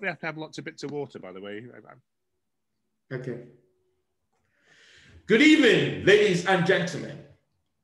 We 0.00 0.06
have 0.06 0.18
to 0.20 0.26
have 0.26 0.38
lots 0.38 0.56
of 0.56 0.64
bits 0.64 0.82
of 0.82 0.92
water, 0.92 1.18
by 1.18 1.32
the 1.32 1.40
way. 1.40 1.62
Okay. 3.12 3.40
Good 5.26 5.42
evening, 5.42 6.06
ladies 6.06 6.46
and 6.46 6.66
gentlemen. 6.66 7.18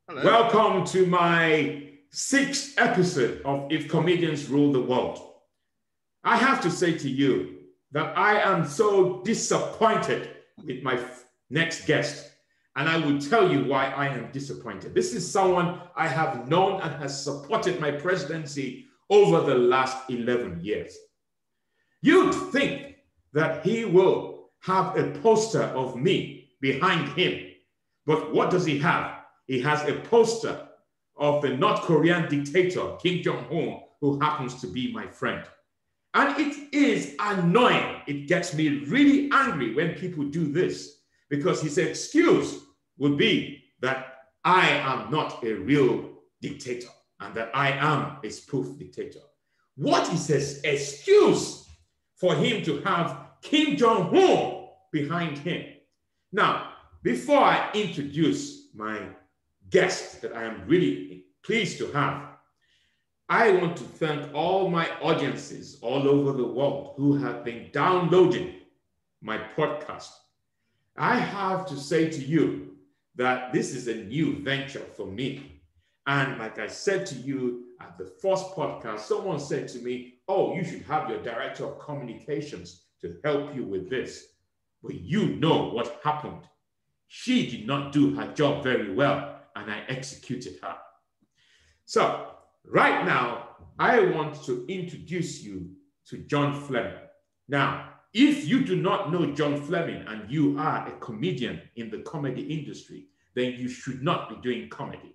Hello. 0.09 0.25
Welcome 0.25 0.87
to 0.87 1.05
my 1.05 1.91
sixth 2.11 2.79
episode 2.79 3.43
of 3.45 3.71
If 3.71 3.89
Comedians 3.89 4.49
Rule 4.49 4.73
the 4.73 4.81
World. 4.81 5.19
I 6.25 6.39
have 6.39 6.63
to 6.63 6.71
say 6.71 6.97
to 6.97 7.09
you 7.09 7.59
that 7.93 8.17
I 8.17 8.41
am 8.41 8.67
so 8.67 9.21
disappointed 9.23 10.31
with 10.65 10.83
my 10.83 10.99
next 11.51 11.87
guest. 11.87 12.33
And 12.77 12.89
I 12.89 12.97
will 12.99 13.19
tell 13.19 13.51
you 13.51 13.65
why 13.65 13.87
I 13.91 14.09
am 14.09 14.31
disappointed. 14.33 14.95
This 14.95 15.15
is 15.15 15.31
someone 15.31 15.81
I 15.95 16.09
have 16.09 16.49
known 16.49 16.81
and 16.81 16.95
has 17.03 17.23
supported 17.23 17.81
my 17.81 17.91
presidency 17.91 18.87
over 19.11 19.41
the 19.41 19.55
last 19.55 20.11
11 20.11 20.61
years. 20.63 20.97
You'd 22.07 22.37
think 22.53 22.99
that 23.33 23.67
he 23.67 23.85
will 23.85 24.51
have 24.61 24.97
a 24.97 25.11
poster 25.19 25.63
of 25.63 25.97
me 25.97 26.51
behind 26.61 27.09
him. 27.19 27.51
But 28.07 28.33
what 28.33 28.49
does 28.49 28.65
he 28.65 28.79
have? 28.79 29.23
He 29.49 29.61
has 29.63 29.83
a 29.83 29.95
poster 29.95 30.69
of 31.17 31.43
the 31.43 31.57
North 31.57 31.81
Korean 31.81 32.29
dictator, 32.29 32.95
Kim 33.03 33.25
Jong 33.25 33.47
un, 33.51 33.81
who 34.01 34.21
happens 34.21 34.61
to 34.61 34.69
be 34.69 34.93
my 34.93 35.09
friend. 35.09 35.43
And 36.15 36.39
it 36.39 36.73
is 36.73 37.17
annoying. 37.19 38.03
It 38.07 38.29
gets 38.29 38.55
me 38.55 38.85
really 38.85 39.29
angry 39.33 39.75
when 39.75 39.95
people 39.95 40.27
do 40.27 40.53
this 40.53 41.01
because 41.29 41.61
his 41.61 41.77
excuse 41.77 42.61
would 42.99 43.19
be 43.19 43.65
that 43.81 44.29
I 44.45 44.69
am 44.69 45.11
not 45.11 45.43
a 45.43 45.55
real 45.55 46.13
dictator 46.41 46.91
and 47.19 47.35
that 47.35 47.51
I 47.53 47.73
am 47.73 48.19
a 48.23 48.31
spoof 48.31 48.79
dictator. 48.79 49.25
What 49.75 50.13
is 50.13 50.29
his 50.29 50.61
excuse 50.63 51.66
for 52.17 52.35
him 52.35 52.65
to 52.65 52.81
have 52.81 53.29
Kim 53.43 53.77
Jong 53.77 54.17
un 54.17 54.69
behind 54.93 55.39
him? 55.39 55.75
Now, 56.33 56.73
before 57.03 57.39
I 57.39 57.71
introduce 57.73 58.75
my 58.75 59.01
guest 59.71 60.21
that 60.23 60.35
I 60.35 60.45
am 60.45 60.67
really 60.67 61.27
pleased 61.45 61.79
to 61.79 61.93
have, 61.93 62.37
I 63.29 63.51
want 63.53 63.77
to 63.79 63.83
thank 63.83 64.33
all 64.35 64.69
my 64.69 64.89
audiences 65.01 65.79
all 65.83 66.09
over 66.09 66.33
the 66.33 66.47
world 66.47 66.95
who 66.97 67.17
have 67.17 67.45
been 67.45 67.71
downloading 67.73 68.55
my 69.21 69.39
podcast. 69.57 70.11
I 70.97 71.19
have 71.19 71.67
to 71.67 71.77
say 71.77 72.09
to 72.09 72.25
you 72.25 72.77
that 73.17 73.53
this 73.53 73.75
is 73.75 73.89
a 73.89 73.95
new 73.95 74.43
venture 74.43 74.87
for 74.97 75.07
me. 75.07 75.56
And 76.07 76.39
like 76.39 76.59
I 76.59 76.69
said 76.69 77.05
to 77.07 77.15
you 77.17 77.65
at 77.81 77.99
the 77.99 78.07
first 78.07 78.55
podcast, 78.55 79.01
someone 79.01 79.41
said 79.41 79.69
to 79.69 79.79
me, 79.79 80.15
Oh, 80.29 80.55
you 80.55 80.65
should 80.65 80.83
have 80.83 81.09
your 81.09 81.23
director 81.23 81.65
of 81.67 81.79
communications 81.79 82.83
to 83.01 83.17
help 83.25 83.55
you 83.55 83.65
with 83.65 83.89
this. 83.89 84.27
But 84.83 85.01
you 85.01 85.37
know 85.37 85.71
what 85.71 86.01
happened. 86.03 86.43
She 87.09 87.49
did 87.49 87.67
not 87.67 87.93
do 87.93 88.15
her 88.15 88.33
job 88.35 88.65
very 88.65 88.93
well, 88.95 89.41
and 89.55 89.71
I 89.71 89.83
executed 89.89 90.59
her. 90.63 90.77
So, 91.85 92.33
right 92.65 93.05
now, 93.05 93.51
I 93.79 94.01
want 94.01 94.43
to 94.45 94.67
introduce 94.69 95.43
you 95.43 95.71
to 96.09 96.19
John 96.19 96.61
Fleming. 96.61 96.99
Now, 97.49 97.91
if 98.13 98.47
you 98.47 98.65
do 98.65 98.77
not 98.77 99.13
know 99.13 99.33
John 99.33 99.61
Fleming 99.61 100.05
and 100.09 100.31
you 100.31 100.59
are 100.59 100.89
a 100.89 100.93
comedian 100.99 101.63
in 101.77 101.91
the 101.91 101.99
comedy 101.99 102.43
industry, 102.43 103.07
then 103.35 103.53
you 103.53 103.69
should 103.69 104.03
not 104.03 104.29
be 104.29 104.37
doing 104.37 104.69
comedy. 104.69 105.15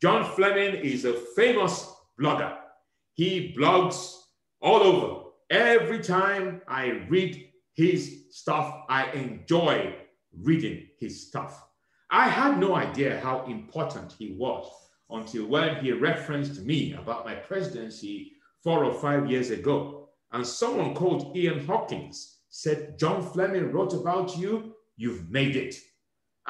John 0.00 0.24
Fleming 0.34 0.76
is 0.76 1.04
a 1.04 1.12
famous 1.12 1.92
blogger. 2.18 2.56
He 3.12 3.54
blogs 3.54 4.16
all 4.62 4.80
over. 4.80 5.24
Every 5.50 5.98
time 5.98 6.62
I 6.66 7.04
read 7.10 7.50
his 7.74 8.24
stuff, 8.30 8.84
I 8.88 9.10
enjoy 9.10 9.94
reading 10.42 10.86
his 10.98 11.26
stuff. 11.28 11.66
I 12.10 12.28
had 12.28 12.58
no 12.58 12.76
idea 12.76 13.20
how 13.20 13.44
important 13.44 14.14
he 14.18 14.36
was 14.38 14.66
until 15.10 15.46
when 15.46 15.84
he 15.84 15.92
referenced 15.92 16.62
me 16.62 16.94
about 16.94 17.26
my 17.26 17.34
presidency 17.34 18.32
four 18.62 18.86
or 18.86 18.94
five 18.94 19.30
years 19.30 19.50
ago. 19.50 20.08
And 20.32 20.46
someone 20.46 20.94
called 20.94 21.36
Ian 21.36 21.66
Hawkins 21.66 22.38
said, 22.48 22.98
John 22.98 23.22
Fleming 23.22 23.70
wrote 23.70 23.92
about 23.92 24.34
you, 24.38 24.76
you've 24.96 25.30
made 25.30 25.56
it. 25.56 25.74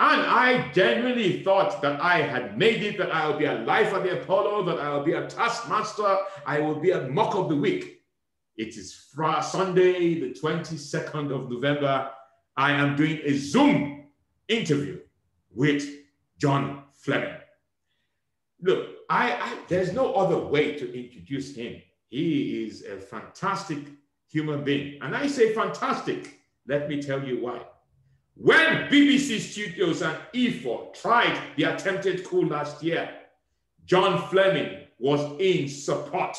And 0.02 0.22
I 0.22 0.72
genuinely 0.72 1.42
thought 1.42 1.82
that 1.82 2.00
I 2.00 2.22
had 2.22 2.56
made 2.56 2.82
it, 2.82 2.96
that 2.96 3.14
I 3.14 3.28
will 3.28 3.36
be 3.36 3.44
a 3.44 3.58
life 3.58 3.92
of 3.92 4.02
the 4.02 4.22
Apollo, 4.22 4.64
that 4.64 4.80
I 4.80 4.94
will 4.94 5.04
be 5.04 5.12
a 5.12 5.26
taskmaster, 5.26 6.16
I 6.46 6.58
will 6.58 6.80
be 6.80 6.92
a 6.92 7.06
mock 7.08 7.34
of 7.34 7.50
the 7.50 7.56
week. 7.56 8.00
It 8.56 8.78
is 8.78 8.94
Friday, 9.14 9.42
Sunday, 9.42 10.20
the 10.20 10.32
22nd 10.32 11.30
of 11.30 11.50
November. 11.50 12.10
I 12.56 12.72
am 12.72 12.96
doing 12.96 13.20
a 13.24 13.34
Zoom 13.36 14.06
interview 14.48 15.00
with 15.54 15.86
John 16.38 16.84
Fleming. 16.94 17.36
Look, 18.62 18.88
I, 19.10 19.32
I, 19.32 19.58
there's 19.68 19.92
no 19.92 20.14
other 20.14 20.38
way 20.38 20.78
to 20.78 20.98
introduce 20.98 21.54
him. 21.54 21.82
He 22.08 22.64
is 22.64 22.86
a 22.86 22.96
fantastic 22.96 23.80
human 24.30 24.64
being. 24.64 25.02
And 25.02 25.14
I 25.14 25.26
say 25.26 25.52
fantastic. 25.52 26.38
Let 26.66 26.88
me 26.88 27.02
tell 27.02 27.22
you 27.22 27.42
why. 27.42 27.60
When 28.34 28.88
BBC 28.88 29.38
Studios 29.40 30.02
and 30.02 30.16
E4 30.34 30.94
tried 30.94 31.38
the 31.56 31.64
attempted 31.64 32.24
coup 32.24 32.46
last 32.46 32.82
year, 32.82 33.10
John 33.84 34.28
Fleming 34.28 34.86
was 34.98 35.20
in 35.40 35.68
support. 35.68 36.36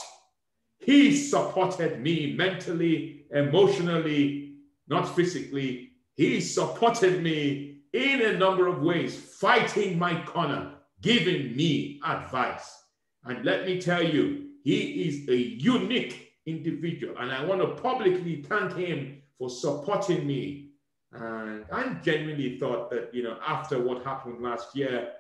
He 0.79 1.15
supported 1.15 2.01
me 2.01 2.33
mentally, 2.35 3.25
emotionally, 3.31 4.55
not 4.87 5.15
physically. 5.15 5.91
He 6.15 6.41
supported 6.41 7.21
me 7.21 7.81
in 7.93 8.21
a 8.21 8.37
number 8.37 8.67
of 8.67 8.81
ways, 8.81 9.15
fighting 9.15 9.99
my 9.99 10.21
corner, 10.23 10.75
giving 11.01 11.55
me 11.55 11.99
advice. 12.05 12.83
And 13.25 13.45
let 13.45 13.65
me 13.65 13.79
tell 13.81 14.03
you, 14.03 14.47
he 14.63 15.03
is 15.03 15.29
a 15.29 15.35
unique 15.35 16.33
individual. 16.45 17.15
And 17.19 17.31
I 17.31 17.43
want 17.45 17.61
to 17.61 17.81
publicly 17.81 18.43
thank 18.43 18.75
him 18.75 19.21
for 19.37 19.49
supporting 19.49 20.25
me. 20.25 20.70
And 21.13 21.65
I 21.71 21.93
genuinely 22.03 22.57
thought 22.57 22.89
that, 22.91 23.13
you 23.13 23.23
know, 23.23 23.37
after 23.45 23.81
what 23.81 24.03
happened 24.05 24.41
last 24.41 24.75
year, 24.75 25.11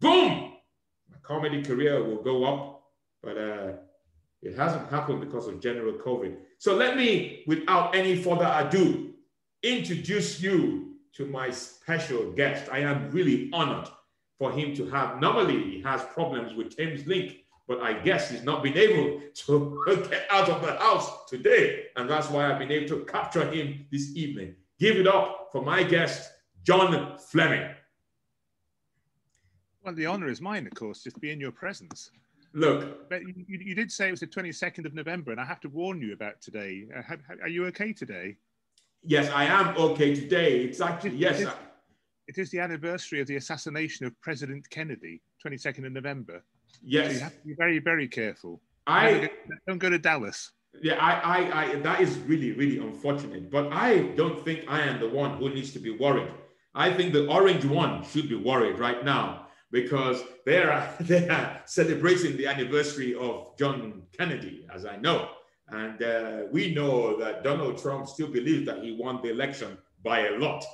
boom, 0.00 0.52
my 1.10 1.16
comedy 1.22 1.62
career 1.62 2.04
will 2.04 2.22
go 2.22 2.44
up. 2.44 2.82
But 3.22 3.38
uh, 3.38 3.72
it 4.42 4.56
hasn't 4.56 4.90
happened 4.90 5.20
because 5.20 5.46
of 5.46 5.60
general 5.60 5.94
COVID. 5.94 6.36
So 6.58 6.74
let 6.74 6.96
me, 6.96 7.44
without 7.46 7.94
any 7.94 8.16
further 8.22 8.52
ado, 8.54 9.14
introduce 9.62 10.40
you 10.42 10.96
to 11.14 11.26
my 11.26 11.50
special 11.50 12.32
guest. 12.32 12.70
I 12.70 12.80
am 12.80 13.10
really 13.10 13.48
honored 13.52 13.88
for 14.38 14.50
him 14.50 14.74
to 14.74 14.90
have. 14.90 15.20
Normally, 15.20 15.62
he 15.62 15.82
has 15.82 16.02
problems 16.04 16.54
with 16.54 16.76
Thameslink, 16.76 17.38
but 17.68 17.80
I 17.80 17.92
guess 17.92 18.30
he's 18.30 18.42
not 18.42 18.62
been 18.62 18.76
able 18.76 19.20
to 19.34 20.06
get 20.10 20.26
out 20.30 20.48
of 20.48 20.62
the 20.62 20.72
house 20.72 21.26
today. 21.26 21.84
And 21.96 22.10
that's 22.10 22.28
why 22.28 22.50
I've 22.50 22.58
been 22.58 22.72
able 22.72 22.88
to 22.88 23.04
capture 23.04 23.48
him 23.48 23.86
this 23.92 24.16
evening. 24.16 24.56
Give 24.82 24.96
it 24.96 25.06
up 25.06 25.50
for 25.52 25.62
my 25.62 25.84
guest, 25.84 26.32
John 26.64 27.16
Fleming. 27.16 27.70
Well, 29.84 29.94
the 29.94 30.06
honor 30.06 30.26
is 30.26 30.40
mine, 30.40 30.66
of 30.66 30.74
course, 30.74 31.04
just 31.04 31.14
to 31.14 31.20
be 31.20 31.30
in 31.30 31.38
your 31.38 31.52
presence. 31.52 32.10
Look, 32.52 33.08
but 33.08 33.22
you, 33.22 33.32
you, 33.46 33.76
did 33.76 33.92
say 33.92 34.08
it 34.08 34.10
was 34.10 34.18
the 34.18 34.26
22nd 34.26 34.84
of 34.84 34.92
November, 34.92 35.30
and 35.30 35.40
I 35.40 35.44
have 35.44 35.60
to 35.60 35.68
warn 35.68 36.02
you 36.02 36.14
about 36.14 36.42
today. 36.42 36.88
Uh, 36.96 37.14
are 37.42 37.48
you 37.48 37.64
okay 37.66 37.92
today? 37.92 38.36
Yes, 39.04 39.30
I 39.30 39.44
am 39.44 39.76
okay 39.76 40.16
today. 40.16 40.62
It's 40.62 40.80
actually, 40.80 41.14
yes. 41.14 41.38
It 41.38 41.42
is, 41.46 41.54
it 42.26 42.38
is 42.38 42.50
the 42.50 42.58
anniversary 42.58 43.20
of 43.20 43.28
the 43.28 43.36
assassination 43.36 44.04
of 44.04 44.20
President 44.20 44.68
Kennedy, 44.70 45.22
22nd 45.46 45.86
of 45.86 45.92
November. 45.92 46.42
Yes. 46.82 47.06
So 47.06 47.12
you 47.12 47.20
have 47.20 47.36
to 47.36 47.46
be 47.46 47.54
very, 47.54 47.78
very 47.78 48.08
careful. 48.08 48.60
I 48.88 49.30
don't 49.68 49.78
go 49.78 49.90
to 49.90 49.98
Dallas. 50.00 50.50
Yeah, 50.80 50.94
I, 50.94 51.12
I, 51.20 51.62
I, 51.62 51.74
that 51.76 52.00
is 52.00 52.18
really, 52.18 52.52
really 52.52 52.78
unfortunate. 52.78 53.50
But 53.50 53.72
I 53.72 54.08
don't 54.16 54.42
think 54.44 54.64
I 54.68 54.80
am 54.80 55.00
the 55.00 55.08
one 55.08 55.36
who 55.36 55.50
needs 55.50 55.72
to 55.74 55.78
be 55.78 55.90
worried. 55.90 56.30
I 56.74 56.92
think 56.92 57.12
the 57.12 57.26
orange 57.28 57.64
one 57.64 58.04
should 58.04 58.28
be 58.28 58.36
worried 58.36 58.78
right 58.78 59.04
now 59.04 59.46
because 59.70 60.22
they 60.46 60.62
are, 60.62 60.88
they 61.00 61.28
are 61.28 61.60
celebrating 61.66 62.36
the 62.36 62.46
anniversary 62.46 63.14
of 63.14 63.56
John 63.58 64.02
Kennedy, 64.16 64.66
as 64.74 64.86
I 64.86 64.96
know. 64.96 65.28
And 65.68 66.02
uh, 66.02 66.42
we 66.50 66.74
know 66.74 67.18
that 67.18 67.44
Donald 67.44 67.78
Trump 67.78 68.06
still 68.06 68.28
believes 68.28 68.66
that 68.66 68.82
he 68.82 68.92
won 68.92 69.20
the 69.22 69.30
election 69.30 69.78
by 70.04 70.26
a 70.26 70.38
lot 70.38 70.64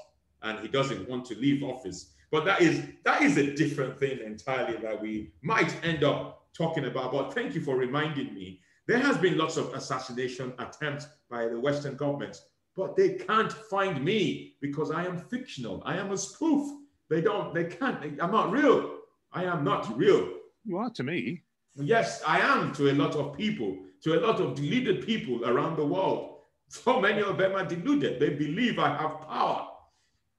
and 0.43 0.59
he 0.61 0.69
doesn't 0.69 1.09
want 1.09 1.25
to 1.27 1.35
leave 1.35 1.62
office. 1.62 2.15
But 2.31 2.45
that 2.45 2.61
is 2.61 2.83
that 3.05 3.23
is 3.23 3.37
a 3.39 3.55
different 3.55 3.99
thing 3.99 4.19
entirely 4.25 4.77
that 4.79 5.00
we 5.00 5.33
might 5.43 5.75
end 5.85 6.05
up 6.05 6.47
talking 6.53 6.85
about. 6.85 7.12
But 7.12 7.33
thank 7.33 7.55
you 7.55 7.62
for 7.62 7.77
reminding 7.77 8.35
me. 8.35 8.61
There 8.88 8.99
has 8.99 9.19
been 9.19 9.37
lots 9.37 9.58
of 9.58 9.75
assassination 9.75 10.55
attempts 10.58 11.06
by 11.29 11.46
the 11.46 11.61
Western 11.61 11.94
governments, 11.94 12.43
but 12.75 12.96
they 12.96 13.11
can't 13.11 13.52
find 13.52 14.02
me 14.02 14.55
because 14.62 14.90
I 14.90 15.05
am 15.05 15.19
fictional. 15.19 15.82
I 15.85 15.99
am 15.99 16.11
a 16.11 16.17
spoof. 16.17 16.73
They 17.11 17.20
don't, 17.20 17.52
they 17.52 17.64
can't, 17.64 18.02
I'm 18.20 18.32
not 18.32 18.50
real. 18.50 19.00
I 19.31 19.44
am 19.44 19.62
not 19.62 19.94
real. 19.96 20.32
You 20.64 20.79
are 20.79 20.88
to 20.90 21.05
me. 21.05 21.43
Yes, 21.76 22.23
I 22.26 22.40
am 22.40 22.73
to 22.75 22.90
a 22.90 22.94
lot 22.94 23.14
of 23.14 23.37
people 23.37 23.76
to 24.02 24.19
a 24.19 24.20
lot 24.26 24.40
of 24.40 24.55
deluded 24.55 25.05
people 25.05 25.44
around 25.44 25.76
the 25.76 25.85
world. 25.85 26.37
So 26.69 27.00
many 27.00 27.23
of 27.23 27.37
them 27.37 27.56
are 27.56 27.67
deluded. 27.67 28.20
They 28.20 28.31
believe 28.31 28.79
I 28.79 28.96
have 28.96 29.20
power. 29.20 29.69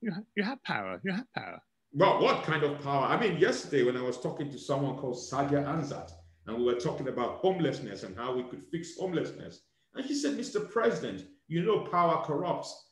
You, 0.01 0.11
you 0.35 0.43
have 0.43 0.63
power. 0.63 0.99
You 1.03 1.11
have 1.11 1.25
power. 1.35 1.61
Well, 1.91 2.21
what 2.21 2.43
kind 2.43 2.63
of 2.63 2.81
power? 2.81 3.05
I 3.05 3.19
mean, 3.19 3.37
yesterday 3.37 3.83
when 3.83 3.97
I 3.97 4.01
was 4.01 4.19
talking 4.19 4.49
to 4.51 4.57
someone 4.57 4.97
called 4.97 5.17
Saadia 5.17 5.65
Hamzat, 5.65 6.11
and 6.49 6.57
we 6.57 6.63
were 6.63 6.79
talking 6.79 7.07
about 7.07 7.37
homelessness 7.37 8.03
and 8.03 8.17
how 8.17 8.33
we 8.35 8.43
could 8.43 8.63
fix 8.71 8.97
homelessness. 8.97 9.61
And 9.93 10.05
she 10.05 10.15
said, 10.15 10.35
Mr. 10.35 10.69
President, 10.69 11.25
you 11.47 11.63
know 11.63 11.81
power 11.81 12.23
corrupts. 12.25 12.87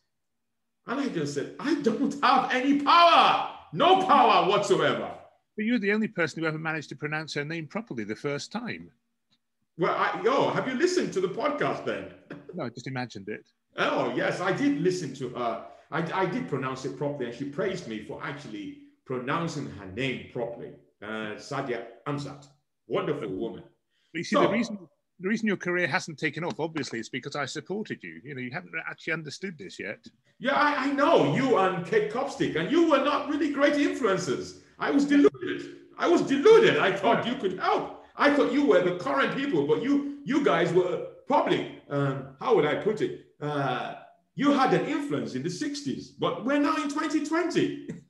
And 0.86 1.00
I 1.00 1.10
just 1.10 1.34
said, 1.34 1.56
I 1.60 1.82
don't 1.82 2.16
have 2.24 2.52
any 2.52 2.80
power, 2.82 3.50
no 3.74 4.06
power 4.06 4.48
whatsoever. 4.48 5.12
But 5.56 5.66
you're 5.66 5.80
the 5.80 5.92
only 5.92 6.08
person 6.08 6.42
who 6.42 6.48
ever 6.48 6.60
managed 6.60 6.90
to 6.90 6.96
pronounce 6.96 7.34
her 7.34 7.44
name 7.44 7.68
properly 7.68 8.04
the 8.04 8.16
first 8.16 8.52
time. 8.52 8.92
Well, 9.80 9.94
I, 9.96 10.22
yo, 10.24 10.50
have 10.52 10.68
you 10.68 10.76
listened 10.76 11.12
to 11.14 11.22
the 11.22 11.30
podcast 11.30 11.84
then? 11.84 12.14
No, 12.54 12.64
I 12.64 12.70
just 12.70 12.88
imagined 12.88 13.30
it. 13.30 13.46
Oh, 13.78 14.12
yes, 14.16 14.40
I 14.42 14.52
did 14.52 14.80
listen 14.80 15.14
to 15.16 15.30
her. 15.30 15.66
I, 15.92 16.22
I 16.22 16.26
did 16.26 16.48
pronounce 16.48 16.86
it 16.86 16.98
properly, 16.98 17.28
and 17.28 17.36
she 17.36 17.46
praised 17.46 17.88
me 17.88 18.04
for 18.04 18.20
actually 18.24 18.80
pronouncing 19.06 19.70
her 19.72 19.86
name 19.86 20.30
properly. 20.34 20.72
Uh, 21.04 21.36
Saadia 21.36 21.84
Hamzat, 22.08 22.48
wonderful 22.88 23.30
woman. 23.30 23.64
But 24.12 24.20
you 24.20 24.24
see, 24.24 24.36
so, 24.36 24.42
the 24.42 24.50
reason 24.50 24.78
the 25.20 25.28
reason 25.28 25.48
your 25.48 25.58
career 25.58 25.88
hasn't 25.88 26.20
taken 26.20 26.44
off, 26.44 26.60
obviously, 26.60 27.00
is 27.00 27.10
because 27.10 27.36
I 27.36 27.46
supported 27.46 28.04
you. 28.04 28.22
You 28.24 28.36
know, 28.36 28.42
you 28.42 28.52
haven't 28.52 28.74
actually 28.88 29.14
understood 29.14 29.58
this 29.58 29.80
yet. 29.80 30.06
Yeah, 30.40 30.54
I, 30.54 30.86
I 30.86 30.92
know 30.92 31.36
you 31.36 31.58
and 31.58 31.86
Kate 31.86 32.12
Copstick, 32.12 32.56
and 32.56 32.72
you 32.72 32.90
were 32.90 33.04
not 33.04 33.28
really 33.28 33.52
great 33.52 33.74
influences. 33.74 34.62
I 34.78 34.92
was 34.92 35.06
deluded. 35.06 35.78
I 35.98 36.08
was 36.08 36.22
deluded. 36.22 36.78
I 36.78 36.96
thought 36.96 37.26
you 37.26 37.36
could 37.36 37.60
help. 37.60 38.06
I 38.16 38.34
thought 38.36 38.52
you 38.52 38.66
were 38.66 38.82
the 38.84 38.98
current 38.98 39.36
people, 39.36 39.66
but 39.66 39.82
you 39.82 40.20
you 40.24 40.44
guys 40.44 40.72
were 40.72 41.08
probably 41.28 41.82
um, 41.90 42.36
how 42.40 42.56
would 42.56 42.66
I 42.66 42.76
put 42.76 43.02
it? 43.02 43.26
Uh, 43.42 43.96
you 44.36 44.52
had 44.52 44.74
an 44.74 44.86
influence 44.86 45.34
in 45.34 45.42
the 45.42 45.50
'60s, 45.50 46.10
but 46.20 46.46
we're 46.46 46.60
now 46.60 46.76
in 46.78 46.90
2020. 46.90 47.90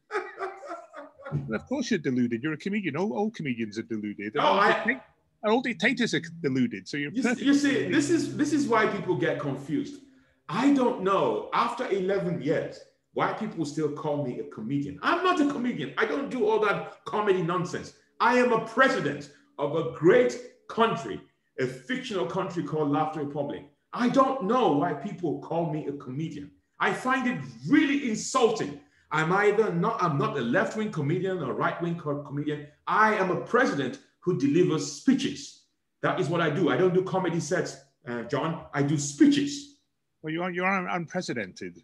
of 1.54 1.66
course, 1.68 1.92
you're 1.92 2.00
deluded. 2.00 2.44
You're 2.44 2.54
a 2.54 2.58
comedian. 2.58 2.98
All, 2.98 3.14
all 3.14 3.32
comedians 3.32 3.78
are 3.78 3.84
deluded. 3.84 4.36
Oh, 4.38 4.54
I, 4.60 5.02
all 5.44 5.62
dictators 5.62 6.14
are 6.14 6.22
deluded. 6.42 6.88
So 6.88 6.98
you're 6.98 7.12
you, 7.12 7.24
you 7.36 7.54
see, 7.54 7.90
this 7.90 8.10
is 8.10 8.36
this 8.36 8.54
is 8.54 8.68
why 8.68 8.88
people 8.88 9.16
get 9.16 9.40
confused. 9.40 10.02
I 10.50 10.74
don't 10.74 11.02
know. 11.02 11.50
After 11.54 11.90
11 11.90 12.42
years, 12.42 12.80
why 13.14 13.34
people 13.34 13.66
still 13.66 13.92
call 13.92 14.24
me 14.24 14.40
a 14.40 14.44
comedian. 14.46 15.00
I'm 15.02 15.24
not 15.24 15.42
a 15.42 15.52
comedian. 15.52 15.94
I 15.98 16.06
don't 16.06 16.30
do 16.30 16.48
all 16.48 16.60
that 16.62 17.04
comedy 17.06 17.42
nonsense. 17.42 17.94
I 18.20 18.38
am 18.38 18.52
a 18.54 18.66
president 18.66 19.32
of 19.58 19.76
a 19.76 19.92
great 19.94 20.40
country, 20.70 21.20
a 21.60 21.66
fictional 21.66 22.26
country 22.26 22.64
called 22.64 22.92
Laughter 22.92 23.22
Republic. 23.22 23.66
I 23.94 24.10
don't 24.10 24.44
know 24.44 24.74
why 24.74 24.94
people 24.94 25.40
call 25.40 25.72
me 25.72 25.88
a 25.88 25.94
comedian. 25.94 26.52
I 26.80 26.94
find 26.94 27.28
it 27.28 27.40
really 27.68 28.10
insulting. 28.10 28.80
I'm 29.12 29.32
either 29.32 29.72
not, 29.74 30.02
I'm 30.04 30.18
not 30.18 30.38
a 30.38 30.42
left-wing 30.42 30.92
comedian 30.92 31.42
or 31.42 31.54
right-wing 31.54 31.96
comedian. 31.98 32.68
I 32.88 33.16
am 33.16 33.32
a 33.32 33.42
president 33.42 34.00
who 34.20 34.38
delivers 34.38 34.92
speeches. 34.92 35.64
That 36.02 36.20
is 36.20 36.28
what 36.28 36.42
I 36.42 36.50
do. 36.50 36.70
I 36.70 36.78
don't 36.78 36.94
do 36.94 37.04
comedy 37.04 37.40
sets, 37.40 37.78
uh, 38.08 38.24
John. 38.24 38.66
I 38.74 38.84
do 38.84 38.98
speeches. 38.98 39.78
Well, 40.22 40.34
you 40.34 40.44
are 40.44 40.52
you 40.52 40.64
are 40.64 40.88
unprecedented. 40.90 41.82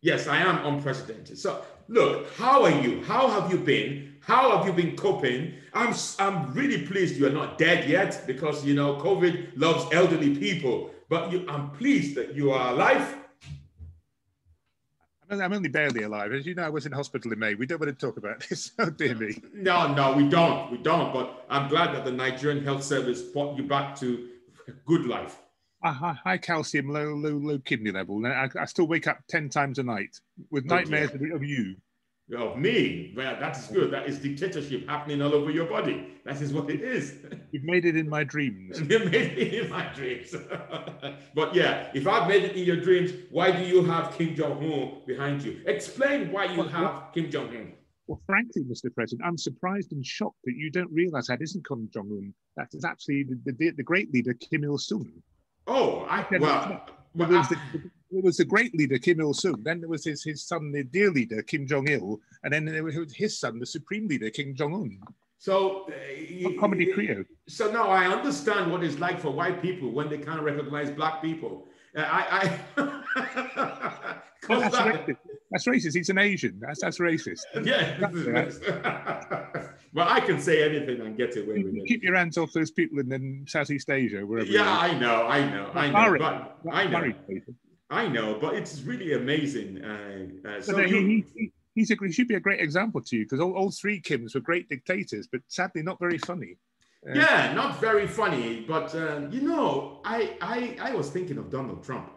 Yes, 0.00 0.28
I 0.28 0.38
am 0.38 0.64
unprecedented. 0.66 1.38
So, 1.38 1.64
look, 1.88 2.32
how 2.34 2.64
are 2.64 2.80
you? 2.82 3.02
How 3.04 3.28
have 3.28 3.50
you 3.50 3.58
been? 3.58 4.16
How 4.20 4.56
have 4.56 4.66
you 4.66 4.72
been 4.72 4.96
coping? 4.96 5.54
I'm 5.72 5.94
I'm 6.18 6.52
really 6.52 6.86
pleased 6.86 7.16
you 7.16 7.26
are 7.26 7.30
not 7.30 7.58
dead 7.58 7.88
yet 7.88 8.24
because 8.26 8.64
you 8.64 8.74
know 8.74 8.96
COVID 8.96 9.52
loves 9.56 9.86
elderly 9.92 10.36
people. 10.36 10.90
But 11.08 11.32
you, 11.32 11.46
I'm 11.48 11.70
pleased 11.70 12.14
that 12.16 12.34
you 12.34 12.50
are 12.50 12.72
alive 12.74 13.16
I'm 15.30 15.52
only 15.52 15.68
barely 15.68 16.02
alive. 16.02 16.32
As 16.32 16.46
you 16.46 16.54
know, 16.54 16.62
I 16.62 16.68
was 16.68 16.86
in 16.86 16.92
hospital 16.92 17.32
in 17.32 17.38
May. 17.38 17.54
We 17.54 17.66
don't 17.66 17.80
want 17.80 17.96
to 17.96 18.06
talk 18.06 18.16
about 18.16 18.40
this. 18.48 18.72
Oh, 18.78 18.90
dear 18.90 19.14
me. 19.14 19.40
No, 19.52 19.92
no, 19.92 20.12
we 20.12 20.28
don't. 20.28 20.70
We 20.70 20.78
don't. 20.78 21.12
But 21.12 21.44
I'm 21.50 21.68
glad 21.68 21.94
that 21.94 22.04
the 22.04 22.12
Nigerian 22.12 22.64
Health 22.64 22.82
Service 22.82 23.22
brought 23.22 23.56
you 23.56 23.64
back 23.64 23.98
to 24.00 24.28
a 24.66 24.72
good 24.86 25.06
life. 25.06 25.36
Uh, 25.82 25.92
high 25.92 26.38
calcium, 26.38 26.88
low, 26.88 27.14
low, 27.14 27.36
low 27.36 27.58
kidney 27.60 27.92
level. 27.92 28.24
I, 28.26 28.48
I 28.58 28.64
still 28.64 28.88
wake 28.88 29.06
up 29.06 29.18
10 29.28 29.48
times 29.48 29.78
a 29.78 29.84
night 29.84 30.18
with 30.50 30.64
nightmares 30.64 31.10
of 31.14 31.44
you 31.44 31.76
of 32.36 32.58
me. 32.58 33.12
Well, 33.16 33.36
that 33.40 33.56
is 33.56 33.66
good. 33.66 33.90
That 33.90 34.06
is 34.06 34.18
dictatorship 34.18 34.88
happening 34.88 35.22
all 35.22 35.34
over 35.34 35.50
your 35.50 35.66
body. 35.66 36.06
That 36.24 36.40
is 36.42 36.52
what 36.52 36.68
it 36.70 36.82
is. 36.82 37.14
You've 37.52 37.64
made 37.64 37.84
it 37.86 37.96
in 37.96 38.08
my 38.08 38.24
dreams. 38.24 38.80
you 38.88 38.98
made 38.98 39.38
it 39.38 39.54
in 39.54 39.70
my 39.70 39.90
dreams. 39.94 40.34
but 41.34 41.54
yeah, 41.54 41.90
if 41.94 42.06
I've 42.06 42.28
made 42.28 42.44
it 42.44 42.56
in 42.56 42.64
your 42.64 42.80
dreams, 42.80 43.12
why 43.30 43.50
do 43.50 43.64
you 43.64 43.82
have 43.84 44.16
Kim 44.16 44.34
Jong 44.34 44.62
Un 44.62 45.02
behind 45.06 45.42
you? 45.42 45.60
Explain 45.66 46.30
why 46.30 46.44
you 46.44 46.62
have 46.64 47.04
Kim 47.14 47.30
Jong 47.30 47.48
Un. 47.48 47.72
Well, 48.06 48.20
frankly, 48.26 48.62
Mr. 48.64 48.94
President, 48.94 49.26
I'm 49.26 49.36
surprised 49.38 49.92
and 49.92 50.04
shocked 50.04 50.38
that 50.44 50.54
you 50.54 50.70
don't 50.70 50.90
realize 50.90 51.26
that 51.26 51.42
isn't 51.42 51.66
Kim 51.66 51.88
Jong 51.92 52.10
Un. 52.10 52.34
That 52.56 52.68
is 52.72 52.84
actually 52.84 53.24
the, 53.24 53.52
the, 53.52 53.70
the 53.70 53.82
great 53.82 54.12
leader, 54.12 54.34
Kim 54.34 54.64
Il 54.64 54.78
sung. 54.78 55.06
Oh, 55.66 56.06
I, 56.08 56.24
well, 56.38 56.86
well, 57.14 57.34
I, 57.36 57.46
there 58.10 58.22
was 58.22 58.38
the 58.38 58.44
great 58.44 58.74
leader 58.74 58.98
Kim 58.98 59.20
Il 59.20 59.34
Sung. 59.34 59.62
Then 59.62 59.80
there 59.80 59.88
was 59.88 60.04
his, 60.04 60.22
his 60.22 60.46
son, 60.46 60.72
the 60.72 60.84
dear 60.84 61.10
leader 61.10 61.42
Kim 61.42 61.66
Jong 61.66 61.88
Il, 61.88 62.20
and 62.44 62.52
then 62.52 62.64
there 62.64 62.84
was 62.84 62.96
his 63.14 63.38
son, 63.38 63.58
the 63.58 63.66
supreme 63.66 64.08
leader 64.08 64.30
Kim 64.30 64.54
Jong 64.54 64.74
Un. 64.74 64.98
So, 65.38 65.88
uh, 65.88 66.60
comedy 66.60 66.92
trio. 66.92 67.24
So 67.46 67.70
now 67.70 67.88
I 67.88 68.06
understand 68.06 68.72
what 68.72 68.82
it's 68.82 68.98
like 68.98 69.20
for 69.20 69.30
white 69.30 69.62
people 69.62 69.92
when 69.92 70.08
they 70.08 70.18
can't 70.18 70.42
recognize 70.42 70.90
black 70.90 71.22
people. 71.22 71.66
Uh, 71.96 72.00
I, 72.00 72.58
I 72.76 73.02
that's, 74.48 74.48
that, 74.48 75.06
racist. 75.06 75.16
that's 75.50 75.66
racist. 75.66 75.94
He's 75.94 76.08
an 76.08 76.18
Asian. 76.18 76.58
That's 76.60 76.80
that's 76.80 76.98
racist. 76.98 77.42
Yeah. 77.64 77.98
well, 79.94 80.08
I 80.08 80.20
can 80.20 80.40
say 80.40 80.68
anything 80.68 81.00
and 81.00 81.16
get 81.16 81.36
away 81.36 81.62
with 81.62 81.74
it. 81.74 81.86
Keep 81.86 82.02
your 82.02 82.16
hands 82.16 82.36
off 82.36 82.52
those 82.52 82.72
people 82.72 82.98
in, 82.98 83.12
in 83.12 83.44
Southeast 83.46 83.90
Asia, 83.90 84.26
wherever. 84.26 84.48
Yeah, 84.48 84.68
I 84.68 84.98
know, 84.98 85.26
I 85.26 85.48
know, 85.48 85.70
I 85.72 85.90
know. 85.90 86.18
But, 86.18 86.72
I 86.72 86.86
know. 86.86 87.12
I 87.90 88.06
know, 88.06 88.38
but 88.40 88.54
it's 88.54 88.82
really 88.82 89.14
amazing. 89.14 89.82
Uh, 89.82 90.48
uh, 90.48 90.60
so 90.60 90.72
no, 90.72 90.82
he, 90.82 91.24
he, 91.34 91.52
he's 91.74 91.90
a, 91.90 91.96
he 92.00 92.12
should 92.12 92.28
be 92.28 92.34
a 92.34 92.40
great 92.40 92.60
example 92.60 93.00
to 93.00 93.16
you 93.16 93.24
because 93.24 93.40
all, 93.40 93.52
all 93.54 93.70
three 93.70 94.00
Kims 94.00 94.34
were 94.34 94.40
great 94.40 94.68
dictators, 94.68 95.26
but 95.30 95.40
sadly 95.48 95.82
not 95.82 95.98
very 95.98 96.18
funny. 96.18 96.56
Uh, 97.08 97.14
yeah, 97.14 97.52
not 97.54 97.80
very 97.80 98.06
funny. 98.06 98.64
But 98.66 98.94
uh, 98.94 99.28
you 99.30 99.40
know, 99.40 100.00
I, 100.04 100.36
I 100.40 100.90
I 100.90 100.94
was 100.94 101.10
thinking 101.10 101.38
of 101.38 101.50
Donald 101.50 101.82
Trump, 101.82 102.10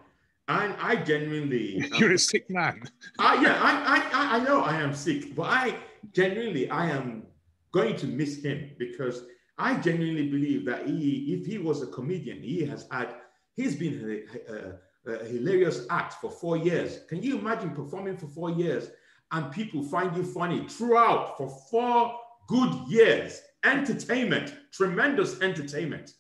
and 0.47 0.75
I 0.81 0.95
genuinely 0.97 1.87
you're 1.97 2.09
um, 2.09 2.15
a 2.15 2.19
sick 2.19 2.49
man. 2.49 2.83
I, 3.19 3.41
yeah, 3.41 3.57
I, 3.61 4.09
I 4.17 4.37
I 4.37 4.43
know 4.43 4.61
I 4.61 4.81
am 4.81 4.93
sick, 4.93 5.35
but 5.35 5.43
I 5.43 5.75
genuinely 6.11 6.69
I 6.69 6.89
am 6.89 7.23
going 7.71 7.95
to 7.97 8.07
miss 8.07 8.43
him 8.43 8.71
because 8.77 9.23
I 9.57 9.75
genuinely 9.75 10.27
believe 10.27 10.65
that 10.65 10.87
he, 10.87 11.37
if 11.39 11.45
he 11.45 11.57
was 11.57 11.81
a 11.81 11.87
comedian, 11.87 12.41
he 12.41 12.65
has 12.65 12.87
had 12.91 13.09
he's 13.55 13.75
been 13.75 14.25
a, 14.49 14.53
a, 14.53 14.73
a 15.05 15.25
hilarious 15.25 15.85
act 15.89 16.15
for 16.15 16.29
four 16.29 16.57
years. 16.57 16.99
Can 17.09 17.23
you 17.23 17.37
imagine 17.39 17.71
performing 17.71 18.17
for 18.17 18.27
four 18.27 18.51
years 18.51 18.89
and 19.31 19.51
people 19.51 19.83
find 19.83 20.15
you 20.15 20.23
funny 20.23 20.67
throughout 20.67 21.37
for 21.37 21.49
four 21.69 22.19
good 22.47 22.73
years? 22.87 23.41
Entertainment, 23.63 24.53
tremendous 24.71 25.41
entertainment. 25.41 26.13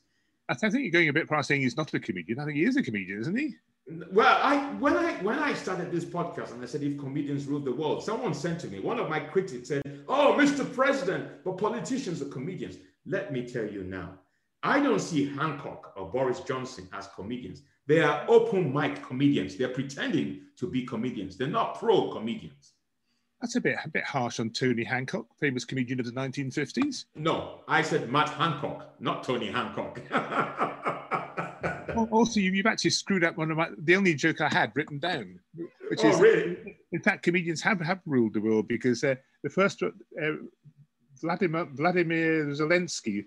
I 0.49 0.53
think 0.53 0.73
you're 0.75 0.91
going 0.91 1.09
a 1.09 1.13
bit 1.13 1.27
far 1.27 1.43
saying 1.43 1.61
he's 1.61 1.77
not 1.77 1.93
a 1.93 1.99
comedian. 1.99 2.39
I 2.39 2.45
think 2.45 2.57
he 2.57 2.65
is 2.65 2.75
a 2.75 2.83
comedian, 2.83 3.19
isn't 3.21 3.37
he? 3.37 3.55
Well, 4.11 4.39
I 4.41 4.57
when 4.75 4.95
I 4.95 5.13
when 5.23 5.39
I 5.39 5.53
started 5.53 5.91
this 5.91 6.05
podcast 6.05 6.51
and 6.51 6.61
I 6.61 6.65
said 6.65 6.83
if 6.83 6.99
comedians 6.99 7.45
rule 7.45 7.59
the 7.59 7.71
world, 7.71 8.03
someone 8.03 8.33
sent 8.33 8.59
to 8.61 8.67
me. 8.67 8.79
One 8.79 8.99
of 8.99 9.09
my 9.09 9.19
critics 9.19 9.69
said, 9.69 9.81
"Oh, 10.07 10.35
Mr. 10.37 10.71
President, 10.71 11.43
but 11.43 11.57
politicians 11.57 12.21
are 12.21 12.29
comedians." 12.29 12.77
Let 13.05 13.33
me 13.33 13.47
tell 13.47 13.65
you 13.65 13.83
now, 13.83 14.19
I 14.61 14.79
don't 14.79 14.99
see 14.99 15.25
Hancock 15.25 15.93
or 15.95 16.11
Boris 16.11 16.41
Johnson 16.41 16.87
as 16.93 17.07
comedians. 17.07 17.63
They 17.91 17.99
are 17.99 18.23
open 18.29 18.71
mic 18.71 19.05
comedians. 19.05 19.57
They're 19.57 19.67
pretending 19.67 20.43
to 20.55 20.65
be 20.65 20.85
comedians. 20.85 21.35
They're 21.35 21.49
not 21.49 21.77
pro 21.77 22.09
comedians. 22.09 22.71
That's 23.41 23.57
a 23.57 23.59
bit 23.59 23.75
a 23.83 23.89
bit 23.89 24.05
harsh 24.05 24.39
on 24.39 24.51
Tony 24.51 24.85
Hancock, 24.85 25.25
famous 25.41 25.65
comedian 25.65 25.99
of 25.99 26.05
the 26.05 26.13
1950s. 26.13 27.03
No, 27.15 27.59
I 27.67 27.81
said 27.81 28.09
Matt 28.09 28.29
Hancock, 28.29 28.93
not 29.01 29.25
Tony 29.25 29.51
Hancock. 29.51 29.99
also, 32.11 32.39
you, 32.39 32.55
have 32.63 32.65
actually 32.65 32.91
screwed 32.91 33.25
up 33.25 33.35
one 33.35 33.51
of 33.51 33.57
my 33.57 33.67
the 33.77 33.97
only 33.97 34.13
joke 34.13 34.39
I 34.39 34.47
had 34.47 34.71
written 34.73 34.97
down, 34.97 35.41
which 35.89 35.99
oh, 36.05 36.09
is 36.11 36.19
really? 36.21 36.77
in 36.93 37.01
fact 37.01 37.23
comedians 37.23 37.61
have 37.61 37.81
have 37.81 37.99
ruled 38.05 38.35
the 38.35 38.39
world 38.39 38.69
because 38.69 39.03
uh, 39.03 39.15
the 39.43 39.49
first 39.49 39.83
uh, 39.83 39.89
Vladimir 41.21 41.65
Vladimir 41.73 42.45
Zelensky 42.51 43.25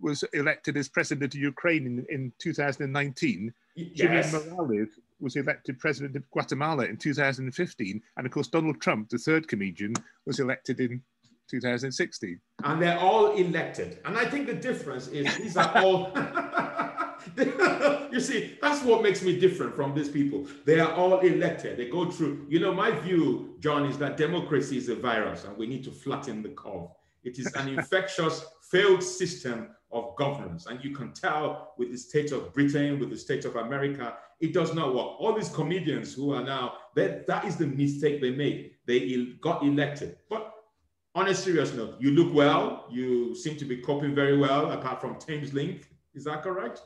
was 0.00 0.24
elected 0.32 0.76
as 0.76 0.88
president 0.88 1.34
of 1.34 1.40
Ukraine 1.40 1.86
in, 1.86 2.06
in 2.08 2.32
2019 2.38 3.52
yes. 3.76 4.32
Jimmy 4.32 4.46
Morales 4.50 4.88
was 5.20 5.36
elected 5.36 5.78
president 5.78 6.16
of 6.16 6.28
Guatemala 6.30 6.84
in 6.86 6.96
2015. 6.96 8.02
And 8.16 8.26
of 8.26 8.32
course, 8.32 8.48
Donald 8.48 8.80
Trump, 8.80 9.08
the 9.08 9.18
third 9.18 9.48
comedian, 9.48 9.94
was 10.26 10.40
elected 10.40 10.80
in 10.80 11.02
2016. 11.50 12.40
And 12.64 12.82
they're 12.82 12.98
all 12.98 13.32
elected. 13.32 13.98
And 14.04 14.16
I 14.16 14.24
think 14.26 14.46
the 14.46 14.54
difference 14.54 15.08
is 15.08 15.36
these 15.36 15.56
are 15.56 15.76
all. 15.78 16.12
you 18.12 18.20
see, 18.20 18.58
that's 18.60 18.82
what 18.82 19.02
makes 19.02 19.22
me 19.22 19.38
different 19.38 19.74
from 19.74 19.94
these 19.94 20.08
people. 20.08 20.46
They 20.64 20.80
are 20.80 20.92
all 20.92 21.20
elected. 21.20 21.76
They 21.76 21.88
go 21.88 22.10
through. 22.10 22.46
You 22.48 22.60
know, 22.60 22.72
my 22.72 22.90
view, 22.90 23.56
John, 23.60 23.86
is 23.86 23.98
that 23.98 24.16
democracy 24.16 24.78
is 24.78 24.88
a 24.88 24.96
virus, 24.96 25.44
and 25.44 25.56
we 25.56 25.66
need 25.66 25.84
to 25.84 25.90
flatten 25.90 26.42
the 26.42 26.50
curve. 26.50 26.88
It 27.22 27.38
is 27.38 27.52
an 27.54 27.68
infectious, 27.78 28.44
failed 28.70 29.02
system 29.02 29.68
of 29.94 30.16
governance, 30.16 30.66
and 30.66 30.82
you 30.84 30.90
can 30.90 31.12
tell 31.12 31.74
with 31.78 31.90
the 31.92 31.96
state 31.96 32.32
of 32.32 32.52
Britain, 32.52 32.98
with 32.98 33.10
the 33.10 33.16
state 33.16 33.44
of 33.44 33.56
America, 33.56 34.16
it 34.40 34.52
does 34.52 34.74
not 34.74 34.94
work. 34.94 35.20
All 35.20 35.32
these 35.34 35.48
comedians 35.48 36.12
who 36.12 36.34
are 36.34 36.42
now 36.42 36.74
that 36.96 37.26
that 37.26 37.44
is 37.44 37.56
the 37.56 37.66
mistake 37.66 38.20
they 38.20 38.30
made. 38.30 38.72
They 38.86 39.26
got 39.40 39.62
elected, 39.62 40.18
but 40.28 40.52
on 41.14 41.28
a 41.28 41.34
serious 41.34 41.72
note, 41.72 41.96
you 42.00 42.10
look 42.10 42.34
well. 42.34 42.86
You 42.90 43.34
seem 43.34 43.56
to 43.58 43.64
be 43.64 43.76
coping 43.76 44.14
very 44.14 44.36
well, 44.36 44.72
apart 44.72 45.00
from 45.00 45.14
Thameslink. 45.14 45.84
Is 46.14 46.24
that 46.24 46.42
correct? 46.42 46.82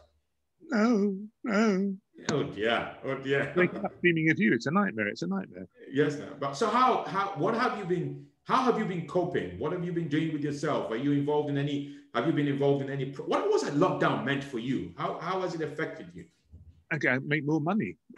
No, 0.71 1.17
no. 1.45 1.97
Oh 2.31 2.43
dear, 2.43 2.97
oh 3.05 3.15
dear. 3.17 3.53
They 3.57 3.69
keep 3.69 4.01
dreaming 4.01 4.31
of 4.31 4.39
you. 4.39 4.53
It's 4.53 4.67
a 4.67 4.71
nightmare. 4.71 5.09
It's 5.09 5.23
a 5.23 5.27
nightmare. 5.27 5.67
Yes, 5.91 6.17
no. 6.17 6.27
but 6.39 6.55
so 6.57 6.69
how 6.69 7.05
how 7.05 7.33
what 7.37 7.55
have 7.55 7.79
you 7.79 7.85
been? 7.85 8.27
How 8.45 8.63
have 8.63 8.79
you 8.79 8.85
been 8.85 9.07
coping? 9.07 9.59
What 9.59 9.73
have 9.73 9.85
you 9.85 9.93
been 9.93 10.09
doing 10.09 10.33
with 10.33 10.43
yourself? 10.43 10.91
Are 10.91 10.97
you 10.97 11.13
involved 11.13 11.49
in 11.51 11.59
any? 11.59 11.95
Have 12.19 12.27
you 12.27 12.33
been 12.33 12.49
involved 12.49 12.83
in 12.83 12.91
any? 12.91 13.13
What 13.13 13.49
was 13.49 13.63
that 13.63 13.75
lockdown 13.75 14.25
meant 14.25 14.43
for 14.43 14.59
you? 14.59 14.93
How 14.97 15.21
how 15.21 15.41
has 15.43 15.55
it 15.55 15.61
affected 15.61 16.09
you? 16.13 16.25
I 16.91 16.99
can 16.99 17.29
make 17.29 17.47
more 17.47 17.61
money. 17.61 17.95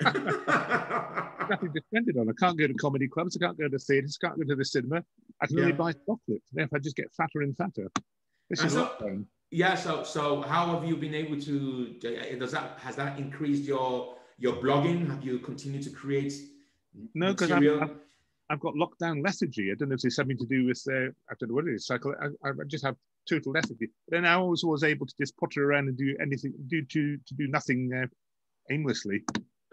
Nothing 0.00 1.72
to 1.72 1.82
spend 1.88 2.08
it 2.08 2.16
on. 2.16 2.28
I 2.28 2.32
can't 2.38 2.56
go 2.56 2.68
to 2.68 2.74
comedy 2.74 3.08
clubs. 3.08 3.36
I 3.36 3.44
can't 3.44 3.58
go 3.58 3.68
to 3.68 3.76
theatres. 3.76 4.16
Can't 4.18 4.36
go 4.36 4.44
to 4.44 4.54
the 4.54 4.64
cinema. 4.64 5.02
I 5.42 5.48
can 5.48 5.56
yeah. 5.56 5.64
only 5.64 5.72
buy 5.72 5.94
chocolate. 6.06 6.42
Therefore, 6.52 6.78
I 6.78 6.80
just 6.80 6.94
get 6.94 7.06
fatter 7.16 7.42
and 7.42 7.56
fatter. 7.56 7.90
This 8.50 8.62
is 8.62 8.74
so, 8.74 8.84
lockdown. 8.84 9.24
Yeah. 9.50 9.74
So, 9.74 10.04
so 10.04 10.42
how 10.42 10.72
have 10.72 10.88
you 10.88 10.96
been 10.96 11.14
able 11.14 11.40
to? 11.40 11.94
Does 12.38 12.52
that 12.52 12.78
has 12.78 12.94
that 12.94 13.18
increased 13.18 13.64
your 13.64 14.14
your 14.38 14.54
blogging? 14.54 15.10
Have 15.10 15.24
you 15.24 15.40
continued 15.40 15.82
to 15.82 15.90
create? 15.90 16.34
No, 17.14 17.32
because 17.32 17.50
I've, 17.50 17.90
I've, 18.48 18.60
got 18.60 18.74
lockdown 18.74 19.24
lethargy. 19.24 19.72
I 19.72 19.74
don't 19.74 19.88
know 19.88 19.96
if 19.96 20.04
it's 20.04 20.14
something 20.14 20.38
to 20.38 20.46
do 20.46 20.66
with 20.66 20.80
uh, 20.88 21.10
I 21.28 21.34
don't 21.40 21.48
know 21.48 21.56
what 21.56 21.66
it 21.66 21.74
is. 21.74 21.86
Cycle. 21.86 22.14
I, 22.22 22.48
I 22.48 22.52
just 22.68 22.84
have 22.84 22.94
total 23.28 23.52
lethargy. 23.52 23.88
Then 24.08 24.24
I 24.24 24.34
always 24.34 24.64
was 24.64 24.84
able 24.84 25.06
to 25.06 25.14
just 25.20 25.36
potter 25.38 25.64
around 25.64 25.88
and 25.88 25.96
do 25.96 26.16
anything, 26.20 26.54
do 26.68 26.82
to 26.82 27.16
to 27.16 27.34
do 27.34 27.48
nothing 27.48 27.90
uh, 27.92 28.06
aimlessly. 28.70 29.24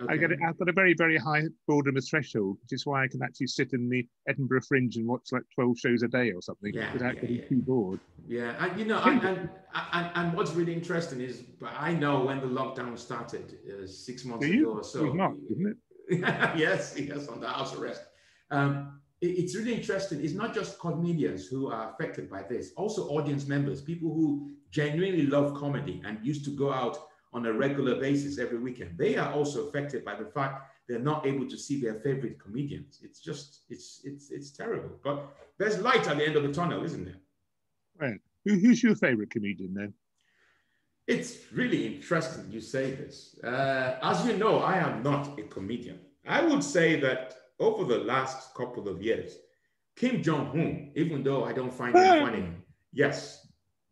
Okay. 0.01 0.13
I 0.13 0.17
get 0.17 0.31
it. 0.31 0.39
I've 0.47 0.57
got 0.57 0.69
a 0.69 0.73
very, 0.73 0.95
very 0.95 1.17
high 1.17 1.43
boredom 1.67 1.99
threshold, 2.01 2.57
which 2.61 2.73
is 2.73 2.85
why 2.85 3.03
I 3.03 3.07
can 3.07 3.21
actually 3.21 3.47
sit 3.47 3.73
in 3.73 3.87
the 3.87 4.07
Edinburgh 4.27 4.61
Fringe 4.67 4.95
and 4.95 5.07
watch 5.07 5.27
like 5.31 5.43
12 5.53 5.77
shows 5.77 6.01
a 6.01 6.07
day 6.07 6.31
or 6.31 6.41
something 6.41 6.73
yeah, 6.73 6.91
without 6.91 7.15
yeah, 7.15 7.21
getting 7.21 7.35
yeah. 7.35 7.47
too 7.49 7.61
bored. 7.61 7.99
Yeah, 8.27 8.65
and 8.65 8.79
you 8.79 8.85
know, 8.85 8.99
and, 8.99 9.23
and, 9.23 9.49
and, 9.93 10.11
and, 10.15 10.33
what's 10.33 10.53
really 10.53 10.73
interesting 10.73 11.21
is 11.21 11.43
I 11.63 11.93
know 11.93 12.25
when 12.25 12.39
the 12.39 12.47
lockdown 12.47 12.97
started 12.97 13.59
uh, 13.67 13.85
six 13.85 14.25
months 14.25 14.45
ago 14.45 14.77
or 14.77 14.83
so. 14.83 15.03
Not, 15.13 15.33
isn't 15.51 15.67
it? 15.67 15.77
yes, 16.57 16.95
yes, 16.97 17.27
on 17.27 17.39
the 17.39 17.47
house 17.47 17.75
arrest. 17.77 18.01
Um, 18.49 19.00
it's 19.21 19.55
really 19.55 19.75
interesting. 19.75 20.23
It's 20.23 20.33
not 20.33 20.53
just 20.53 20.79
comedians 20.79 21.47
who 21.47 21.71
are 21.71 21.91
affected 21.91 22.29
by 22.29 22.41
this, 22.43 22.71
also 22.75 23.07
audience 23.09 23.47
members, 23.47 23.79
people 23.79 24.13
who 24.13 24.51
genuinely 24.71 25.27
love 25.27 25.53
comedy 25.53 26.01
and 26.03 26.17
used 26.25 26.43
to 26.45 26.51
go 26.51 26.73
out 26.73 26.97
on 27.33 27.45
a 27.45 27.53
regular 27.53 27.99
basis 27.99 28.39
every 28.39 28.57
weekend. 28.57 28.97
They 28.97 29.17
are 29.17 29.31
also 29.31 29.67
affected 29.67 30.03
by 30.03 30.15
the 30.15 30.25
fact 30.25 30.71
they're 30.87 30.99
not 30.99 31.25
able 31.25 31.47
to 31.47 31.57
see 31.57 31.79
their 31.79 31.95
favorite 31.95 32.39
comedians. 32.39 32.99
It's 33.03 33.19
just, 33.19 33.61
it's, 33.69 34.01
it's, 34.03 34.31
it's 34.31 34.51
terrible. 34.51 34.89
But 35.03 35.31
there's 35.57 35.79
light 35.79 36.07
at 36.07 36.17
the 36.17 36.25
end 36.25 36.35
of 36.35 36.43
the 36.43 36.51
tunnel, 36.51 36.83
isn't 36.83 37.05
there? 37.05 37.21
Right. 37.97 38.19
who's 38.43 38.81
your 38.81 38.95
favorite 38.95 39.29
comedian 39.29 39.73
then? 39.73 39.93
It's 41.07 41.37
really 41.53 41.95
interesting 41.95 42.45
you 42.49 42.59
say 42.59 42.91
this. 42.91 43.37
Uh, 43.43 43.99
as 44.01 44.25
you 44.25 44.37
know, 44.37 44.59
I 44.59 44.77
am 44.77 45.03
not 45.03 45.39
a 45.39 45.43
comedian. 45.43 45.99
I 46.27 46.43
would 46.43 46.63
say 46.63 46.99
that 46.99 47.35
over 47.61 47.85
the 47.85 47.99
last 47.99 48.53
couple 48.55 48.89
of 48.89 49.01
years, 49.01 49.37
Kim 49.95 50.21
Jong 50.21 50.51
Un, 50.59 50.91
even 50.95 51.23
though 51.23 51.45
I 51.45 51.53
don't 51.53 51.73
find 51.73 51.95
him 51.95 52.25
funny, 52.25 52.45
yes, 52.91 53.41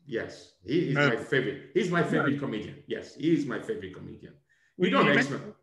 Yes, 0.09 0.53
he 0.65 0.89
is 0.89 0.95
my 0.95 1.15
favorite. 1.15 1.69
He's 1.75 1.91
my 1.91 2.01
favorite 2.01 2.39
comedian. 2.39 2.77
Yes, 2.87 3.13
he 3.13 3.31
is 3.31 3.45
my 3.45 3.61
favorite 3.61 3.93
comedian. 3.93 4.33
We 4.75 4.89
don't 4.89 5.05
you 5.05 5.13
mentioned, 5.13 5.53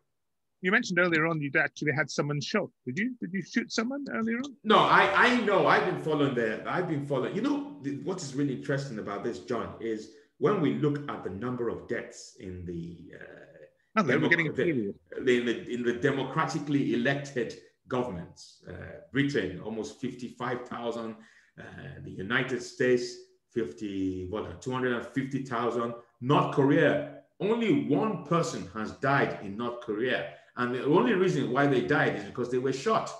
you 0.61 0.71
mentioned 0.71 0.99
earlier 0.99 1.27
on 1.27 1.41
you'd 1.41 1.57
actually 1.57 1.91
had 1.91 2.09
someone 2.09 2.39
shot. 2.39 2.69
Did 2.85 2.97
you? 2.97 3.13
Did 3.19 3.33
you 3.33 3.41
shoot 3.41 3.73
someone 3.73 4.05
earlier 4.09 4.37
on? 4.37 4.55
No, 4.63 4.77
I 4.77 5.11
I 5.25 5.41
know. 5.41 5.67
I've 5.67 5.85
been 5.85 6.01
following 6.01 6.33
the. 6.33 6.63
I've 6.65 6.87
been 6.87 7.05
following. 7.05 7.35
You 7.35 7.41
know 7.41 7.57
what 8.05 8.21
is 8.21 8.35
really 8.35 8.53
interesting 8.53 8.99
about 8.99 9.25
this, 9.25 9.39
John, 9.39 9.73
is 9.81 10.11
when 10.37 10.61
we 10.61 10.75
look 10.75 10.97
at 11.11 11.25
the 11.25 11.29
number 11.29 11.67
of 11.67 11.89
deaths 11.89 12.37
in 12.39 12.65
the. 12.65 13.17
Uh, 13.19 13.99
oh, 13.99 14.03
we're 14.03 14.29
getting 14.29 14.53
the, 14.53 14.93
in 15.17 15.45
the 15.45 15.73
in 15.73 15.83
the 15.83 15.91
democratically 15.91 16.93
elected 16.93 17.59
governments. 17.87 18.63
Uh, 18.67 18.73
Britain 19.11 19.61
almost 19.63 19.99
fifty 19.99 20.29
five 20.29 20.67
thousand. 20.67 21.15
Uh, 21.59 21.63
the 22.03 22.11
United 22.11 22.61
States 22.61 23.15
50, 23.53 24.27
what, 24.29 24.61
250,000. 24.61 25.93
North 26.21 26.55
Korea, 26.55 27.21
only 27.39 27.87
one 27.87 28.23
person 28.25 28.69
has 28.75 28.91
died 28.91 29.39
in 29.43 29.57
North 29.57 29.81
Korea. 29.81 30.33
And 30.57 30.75
the 30.75 30.85
only 30.85 31.13
reason 31.13 31.51
why 31.51 31.65
they 31.65 31.81
died 31.81 32.15
is 32.15 32.23
because 32.23 32.51
they 32.51 32.59
were 32.59 32.73
shot. 32.73 33.11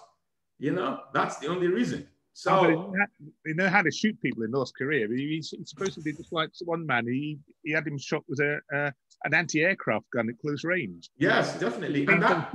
You 0.59 0.71
know, 0.71 0.99
that's 1.13 1.37
the 1.37 1.47
only 1.47 1.67
reason. 1.67 2.07
So 2.33 2.51
oh, 2.51 2.93
they 3.45 3.53
know 3.53 3.67
how 3.67 3.81
to 3.81 3.89
shoot 3.89 4.19
people 4.21 4.43
in 4.43 4.51
North 4.51 4.71
Korea. 4.77 5.07
He's, 5.07 5.49
he's 5.49 5.69
supposedly 5.71 6.13
just 6.13 6.31
like 6.31 6.51
one 6.65 6.85
man. 6.85 7.07
He 7.07 7.39
he 7.63 7.71
had 7.71 7.87
him 7.87 7.97
shot 7.97 8.23
with 8.27 8.39
a 8.39 8.59
uh, 8.71 8.91
an 9.23 9.33
anti-aircraft 9.33 10.05
gun 10.13 10.29
at 10.29 10.37
close 10.39 10.63
range. 10.63 11.09
Yes, 11.17 11.59
definitely. 11.59 12.05
And 12.05 12.21
that, 12.21 12.53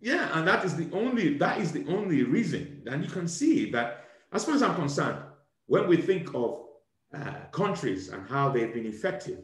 yeah, 0.00 0.38
and 0.38 0.46
that 0.48 0.64
is 0.64 0.76
the 0.76 0.88
only 0.92 1.36
that 1.38 1.58
is 1.58 1.72
the 1.72 1.86
only 1.88 2.22
reason. 2.22 2.82
And 2.86 3.04
you 3.04 3.10
can 3.10 3.28
see 3.28 3.70
that, 3.70 4.04
as 4.32 4.44
far 4.44 4.54
as 4.54 4.62
I'm 4.62 4.74
concerned, 4.74 5.18
when 5.66 5.86
we 5.86 5.96
think 5.96 6.34
of 6.34 6.60
uh, 7.12 7.34
countries 7.50 8.08
and 8.10 8.28
how 8.28 8.48
they've 8.48 8.72
been 8.72 8.86
effective. 8.86 9.40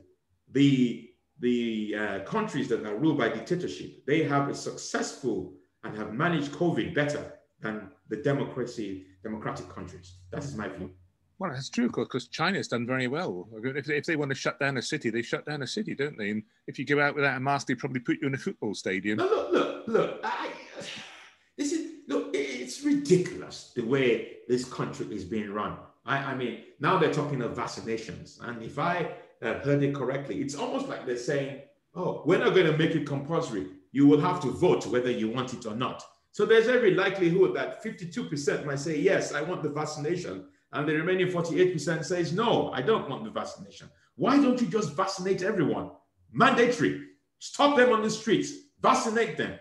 The, 0.52 1.10
the 1.40 1.94
uh, 1.98 2.18
countries 2.20 2.68
that 2.68 2.86
are 2.86 2.96
ruled 2.96 3.18
by 3.18 3.28
dictatorship, 3.28 4.06
they 4.06 4.22
have 4.22 4.48
a 4.48 4.54
successful 4.54 5.54
and 5.82 5.96
have 5.96 6.12
managed 6.12 6.52
COVID 6.52 6.94
better 6.94 7.32
than 7.60 7.90
the 8.08 8.16
democracy, 8.18 9.06
democratic 9.22 9.68
countries. 9.68 10.18
That 10.30 10.44
is 10.44 10.54
my 10.54 10.68
view. 10.68 10.90
Well, 11.38 11.50
that's 11.50 11.68
true, 11.68 11.90
because 11.90 12.28
China's 12.28 12.68
done 12.68 12.86
very 12.86 13.08
well. 13.08 13.46
If, 13.62 13.90
if 13.90 14.06
they 14.06 14.16
want 14.16 14.30
to 14.30 14.34
shut 14.34 14.58
down 14.58 14.78
a 14.78 14.82
city, 14.82 15.10
they 15.10 15.20
shut 15.20 15.44
down 15.44 15.62
a 15.62 15.66
city, 15.66 15.94
don't 15.94 16.16
they? 16.16 16.30
And 16.30 16.42
if 16.66 16.78
you 16.78 16.86
go 16.86 17.00
out 17.00 17.14
without 17.14 17.36
a 17.36 17.40
mask, 17.40 17.66
they 17.66 17.74
probably 17.74 18.00
put 18.00 18.18
you 18.22 18.28
in 18.28 18.34
a 18.34 18.38
football 18.38 18.74
stadium. 18.74 19.18
No, 19.18 19.26
look, 19.26 19.52
look, 19.52 19.88
look. 19.88 20.20
I, 20.24 20.50
this 21.58 21.72
is 21.72 21.92
look. 22.08 22.30
It's 22.32 22.82
ridiculous 22.82 23.72
the 23.76 23.82
way 23.82 24.38
this 24.48 24.64
country 24.64 25.06
is 25.14 25.24
being 25.24 25.52
run. 25.52 25.76
I, 26.06 26.18
I 26.18 26.34
mean, 26.34 26.60
now 26.80 26.98
they're 26.98 27.12
talking 27.12 27.42
of 27.42 27.54
vaccinations. 27.54 28.40
And 28.40 28.62
if 28.62 28.78
I 28.78 29.12
uh, 29.42 29.54
heard 29.60 29.82
it 29.82 29.94
correctly, 29.94 30.40
it's 30.40 30.54
almost 30.54 30.88
like 30.88 31.04
they're 31.04 31.18
saying, 31.18 31.60
oh, 31.94 32.22
we're 32.24 32.38
not 32.38 32.54
going 32.54 32.66
to 32.66 32.76
make 32.78 32.94
it 32.94 33.06
compulsory. 33.06 33.66
You 33.92 34.06
will 34.06 34.20
have 34.20 34.40
to 34.42 34.50
vote 34.50 34.86
whether 34.86 35.10
you 35.10 35.28
want 35.28 35.52
it 35.52 35.66
or 35.66 35.74
not. 35.74 36.02
So 36.32 36.44
there's 36.44 36.68
every 36.68 36.94
likelihood 36.94 37.54
that 37.56 37.82
52% 37.82 38.66
might 38.66 38.78
say, 38.78 38.98
yes, 38.98 39.32
I 39.32 39.42
want 39.42 39.62
the 39.62 39.70
vaccination. 39.70 40.46
And 40.76 40.88
the 40.88 40.94
remaining 40.94 41.28
48% 41.28 42.04
says, 42.04 42.32
no, 42.32 42.70
I 42.72 42.82
don't 42.82 43.08
want 43.08 43.24
the 43.24 43.30
vaccination. 43.30 43.88
Why 44.16 44.36
don't 44.36 44.60
you 44.60 44.68
just 44.68 44.94
vaccinate 44.94 45.42
everyone? 45.42 45.90
Mandatory. 46.32 47.02
Stop 47.38 47.76
them 47.76 47.92
on 47.92 48.02
the 48.02 48.10
streets. 48.10 48.52
Vaccinate 48.80 49.36
them. 49.36 49.58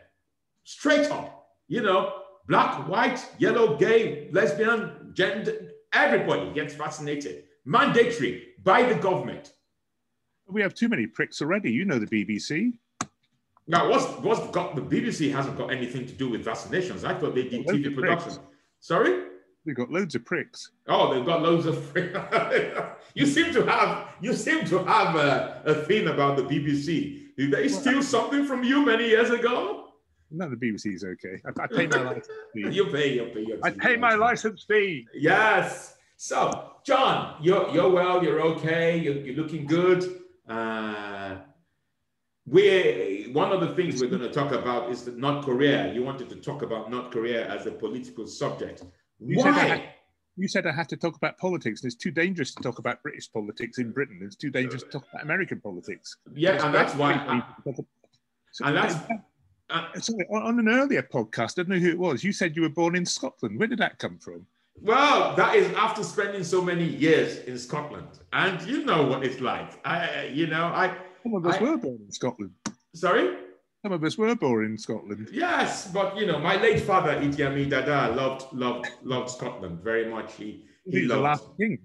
Straight 0.64 1.10
up. 1.12 1.48
You 1.68 1.82
know, 1.82 2.14
black, 2.48 2.88
white, 2.88 3.26
yellow, 3.40 3.78
gay, 3.78 4.30
lesbian, 4.32 5.12
gender, 5.14 5.72
Everybody 5.96 6.52
gets 6.52 6.74
vaccinated, 6.74 7.46
mandatory 7.64 8.48
by 8.62 8.84
the 8.84 8.96
government. 8.96 9.54
We 10.46 10.62
have 10.62 10.74
too 10.74 10.90
many 10.90 11.08
pricks 11.08 11.42
already. 11.42 11.72
You 11.72 11.86
know 11.86 11.98
the 11.98 12.06
BBC. 12.06 12.74
Now, 13.66 13.90
what's, 13.90 14.06
what's 14.20 14.46
got 14.54 14.76
the 14.76 14.82
BBC 14.82 15.32
hasn't 15.32 15.58
got 15.58 15.72
anything 15.72 16.06
to 16.06 16.12
do 16.12 16.30
with 16.30 16.46
vaccinations. 16.46 17.06
I 17.06 17.18
thought 17.18 17.34
they 17.34 17.44
did 17.48 17.66
TV 17.66 17.96
production. 17.96 18.34
Pricks. 18.34 18.40
Sorry? 18.82 19.25
They've 19.66 19.76
got 19.76 19.90
loads 19.92 20.14
of 20.14 20.24
pricks. 20.24 20.70
Oh, 20.88 21.14
they've 21.14 21.26
got 21.26 21.42
loads 21.42 21.66
of 21.66 21.92
pricks. 21.92 22.18
you 23.16 23.26
seem 23.26 23.52
to 23.54 23.66
have 23.66 24.10
you 24.22 24.34
seem 24.34 24.64
to 24.66 24.84
have 24.84 25.16
a, 25.16 25.64
a 25.66 25.74
thing 25.74 26.08
about 26.08 26.38
the 26.38 26.44
BBC. 26.44 27.36
Did 27.36 27.52
they 27.52 27.68
steal 27.68 28.04
something 28.04 28.46
from 28.46 28.64
you 28.64 28.86
many 28.86 29.08
years 29.08 29.32
ago? 29.32 29.90
No, 30.30 30.50
the 30.50 30.56
BBC 30.56 30.94
is 30.94 31.04
okay. 31.04 31.42
I, 31.46 31.64
I 31.64 31.68
pay 31.68 31.88
my 31.88 32.02
license 32.12 32.28
fee. 32.54 32.70
you 32.70 32.86
pay, 32.88 33.14
you 33.16 33.26
pay. 33.34 33.46
Your 33.46 33.58
I 33.64 33.72
pay 33.72 33.96
my 33.96 34.14
license 34.14 34.64
fee. 34.64 35.08
Yes. 35.14 35.96
So, 36.18 36.74
John, 36.86 37.38
you're 37.42 37.70
you're 37.72 37.90
well. 37.90 38.24
You're 38.24 38.42
okay. 38.42 39.00
You're, 39.00 39.18
you're 39.18 39.36
looking 39.36 39.66
good. 39.66 40.22
Uh, 40.48 41.38
we 42.46 43.30
one 43.34 43.52
of 43.52 43.62
the 43.62 43.74
things 43.76 44.00
we're 44.00 44.10
going 44.10 44.22
to 44.22 44.32
talk 44.32 44.52
about 44.52 44.92
is 44.92 45.08
North 45.08 45.44
Korea. 45.44 45.92
You 45.92 46.04
wanted 46.04 46.30
to 46.30 46.36
talk 46.36 46.62
about 46.62 46.92
North 46.92 47.10
Korea 47.12 47.50
as 47.50 47.66
a 47.66 47.72
political 47.72 48.28
subject. 48.28 48.84
You 49.20 49.38
Why? 49.38 49.44
Said 49.44 49.54
had, 49.54 49.84
You 50.38 50.48
said 50.48 50.68
I 50.68 50.72
had 50.72 50.90
to 50.90 50.98
talk 50.98 51.16
about 51.16 51.38
politics, 51.38 51.82
and 51.82 51.92
it's 51.92 52.02
too 52.02 52.12
dangerous 52.12 52.54
to 52.56 52.64
talk 52.64 52.80
about 52.80 53.02
British 53.02 53.32
politics 53.32 53.78
in 53.78 53.92
Britain. 53.92 54.20
It's 54.22 54.36
too 54.36 54.50
dangerous 54.50 54.84
to 54.84 54.90
talk 54.90 55.06
about 55.12 55.24
American 55.24 55.62
politics. 55.62 56.18
Yeah, 56.34 56.64
and 56.66 56.74
that's 56.74 56.94
why. 56.96 57.14
I, 57.14 57.44
so, 58.52 58.66
and 58.66 58.78
that's. 58.78 58.96
Uh, 59.70 60.00
sorry, 60.00 60.26
on 60.32 60.60
an 60.60 60.70
earlier 60.70 61.02
podcast, 61.02 61.58
I 61.58 61.64
don't 61.64 61.70
know 61.70 61.80
who 61.80 61.90
it 61.90 61.98
was. 61.98 62.24
You 62.24 62.32
said 62.32 62.56
you 62.56 62.62
were 62.62 62.70
born 62.70 62.96
in 62.96 63.06
Scotland. 63.06 63.58
Where 63.58 63.68
did 63.68 63.80
that 63.80 63.98
come 63.98 64.20
from? 64.20 64.46
Well, 64.82 65.36
that 65.36 65.56
is 65.56 65.72
after 65.74 66.04
spending 66.04 66.44
so 66.44 66.62
many 66.62 66.84
years 66.84 67.40
in 67.46 67.58
Scotland, 67.58 68.08
and 68.34 68.62
you 68.68 68.84
know 68.84 69.08
what 69.08 69.24
it's 69.24 69.40
like. 69.40 69.80
I, 69.86 70.26
you 70.34 70.48
know, 70.48 70.66
I. 70.66 70.96
Some 71.24 71.34
of 71.34 71.46
us 71.46 71.60
were 71.60 71.78
born 71.78 72.00
in 72.06 72.12
Scotland. 72.12 72.52
Sorry. 72.94 73.38
Some 73.86 73.92
of 73.92 74.04
us 74.04 74.18
were 74.18 74.34
born 74.34 74.66
in 74.66 74.80
Scotland. 74.80 75.30
Yes, 75.32 75.92
but 75.94 76.18
you 76.18 76.26
know, 76.26 76.40
my 76.40 76.60
late 76.60 76.80
father, 76.80 77.22
Idi 77.22 77.46
Amin 77.46 77.70
Dada, 77.70 78.16
loved 78.16 78.52
loved 78.52 78.88
loved 79.04 79.30
Scotland 79.30 79.80
very 79.84 80.10
much. 80.10 80.34
He 80.34 80.66
he, 80.86 81.02
loved, 81.02 81.20
the 81.20 81.24
last 81.24 81.46
king. 81.56 81.78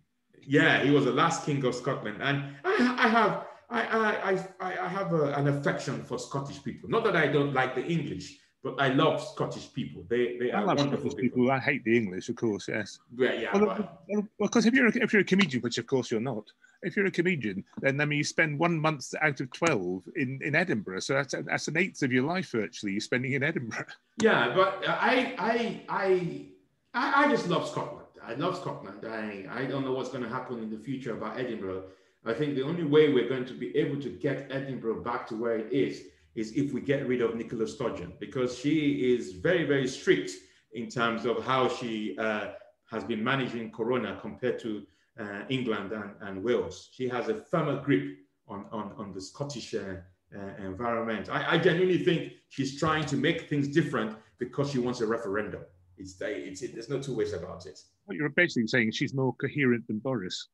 Yeah, 0.47 0.83
he 0.83 0.91
was 0.91 1.05
the 1.05 1.13
last 1.13 1.45
king 1.45 1.63
of 1.63 1.75
Scotland, 1.75 2.23
and 2.23 2.57
I, 2.65 2.97
I 3.05 3.09
have 3.09 3.45
I 3.69 3.81
I 3.83 4.33
I, 4.67 4.87
I 4.87 4.89
have 4.89 5.13
a, 5.13 5.35
an 5.35 5.49
affection 5.49 6.03
for 6.05 6.19
Scottish 6.19 6.65
people. 6.65 6.89
Not 6.89 7.05
that 7.05 7.17
I 7.17 7.27
don't 7.27 7.53
like 7.53 7.75
the 7.75 7.85
English, 7.85 8.39
but 8.63 8.81
I 8.81 8.89
love 8.89 9.23
Scottish 9.23 9.73
people. 9.73 10.05
They 10.09 10.37
they 10.39 10.53
I 10.53 10.61
are 10.61 10.67
wonderful 10.67 11.11
people. 11.11 11.21
people. 11.21 11.51
I 11.51 11.59
hate 11.59 11.83
the 11.85 11.97
English, 11.97 12.29
of 12.29 12.37
course. 12.37 12.69
Yes. 12.69 12.99
Yeah, 13.17 13.33
yeah. 13.33 13.57
Well, 13.57 13.89
well, 14.09 14.29
because 14.39 14.67
if 14.67 14.75
you're 14.75 14.89
a, 14.89 14.93
if 14.97 15.13
you're 15.13 15.23
a 15.23 15.25
comedian, 15.25 15.63
which 15.63 15.79
of 15.79 15.87
course 15.87 16.11
you're 16.11 16.21
not, 16.21 16.45
if 16.83 16.97
you're 16.97 17.07
a 17.07 17.11
comedian, 17.11 17.65
then 17.81 18.01
I 18.01 18.05
mean 18.05 18.19
you 18.19 18.25
spend 18.25 18.59
one 18.59 18.79
month 18.79 19.15
out 19.23 19.41
of 19.41 19.51
twelve 19.53 20.05
in, 20.17 20.41
in 20.43 20.55
Edinburgh, 20.55 21.01
so 21.01 21.15
that's 21.15 21.35
that's 21.47 21.69
an 21.69 21.79
eighth 21.79 22.03
of 22.03 22.13
your 22.13 22.25
life 22.25 22.51
virtually 22.51 22.93
you're 22.93 23.01
spending 23.01 23.33
in 23.33 23.43
Edinburgh. 23.43 23.87
Yeah, 24.23 24.53
but 24.55 24.85
I 24.87 25.35
I 25.39 25.83
I 25.89 26.47
I, 26.93 27.25
I 27.25 27.29
just 27.31 27.49
love 27.49 27.67
Scotland. 27.67 28.09
I 28.23 28.35
love 28.35 28.57
Scotland. 28.57 29.07
I 29.07 29.47
I 29.51 29.65
don't 29.65 29.85
know 29.85 29.93
what's 29.93 30.11
going 30.11 30.25
to 30.25 30.29
happen 30.29 30.59
in 30.59 30.71
the 30.71 30.79
future 30.79 31.15
about 31.15 31.41
Edinburgh. 31.41 31.85
I 32.27 32.35
think 32.35 32.55
the 32.55 32.65
only 32.65 32.85
way 32.85 33.11
we're 33.11 33.31
going 33.31 33.47
to 33.47 33.55
be 33.55 33.75
able 33.75 33.99
to 34.03 34.11
get 34.11 34.49
Edinburgh 34.51 35.03
back 35.03 35.27
to 35.29 35.37
where 35.37 35.57
it 35.57 35.73
is 35.73 36.03
is 36.35 36.53
if 36.53 36.73
we 36.73 36.81
get 36.81 37.07
rid 37.07 37.23
of 37.23 37.35
Nicola 37.35 37.67
Sturgeon, 37.67 38.13
because 38.21 38.59
she 38.59 39.15
is 39.15 39.33
very, 39.33 39.65
very 39.65 39.89
strict 39.89 40.33
in 40.73 40.89
terms 40.89 41.25
of 41.25 41.45
how 41.45 41.69
she 41.69 42.17
uh, 42.19 42.49
has 42.91 43.05
been 43.05 43.23
managing 43.23 43.71
Corona 43.71 44.19
compared 44.21 44.59
to 44.61 44.87
uh, 45.19 45.43
England 45.49 45.93
and, 45.93 46.11
and, 46.21 46.43
Wales. 46.43 46.89
She 46.93 47.09
has 47.09 47.29
a 47.29 47.35
firmer 47.35 47.83
grip 47.83 48.17
on, 48.49 48.67
on, 48.71 48.93
on 48.97 49.13
the 49.13 49.21
Scottish 49.21 49.75
uh, 49.75 49.97
uh 50.35 50.65
environment. 50.65 51.29
I, 51.29 51.55
I, 51.55 51.59
genuinely 51.59 51.99
think 52.05 52.35
she's 52.49 52.79
trying 52.79 53.05
to 53.07 53.17
make 53.17 53.49
things 53.49 53.67
different 53.69 54.17
because 54.39 54.71
she 54.71 54.79
wants 54.79 55.01
a 55.01 55.07
referendum. 55.07 55.63
It's, 55.99 56.17
it's, 56.21 56.63
it, 56.63 56.73
there's 56.75 56.89
no 56.89 57.01
two 57.01 57.15
ways 57.15 57.33
about 57.33 57.67
it. 57.67 57.81
Well, 58.07 58.17
you're 58.17 58.29
basically 58.31 58.69
saying 58.69 58.89
is 58.89 58.97
she's 58.97 59.13
more 59.13 59.35
coherent 59.35 59.87
than 59.89 59.99
Boris. 59.99 60.49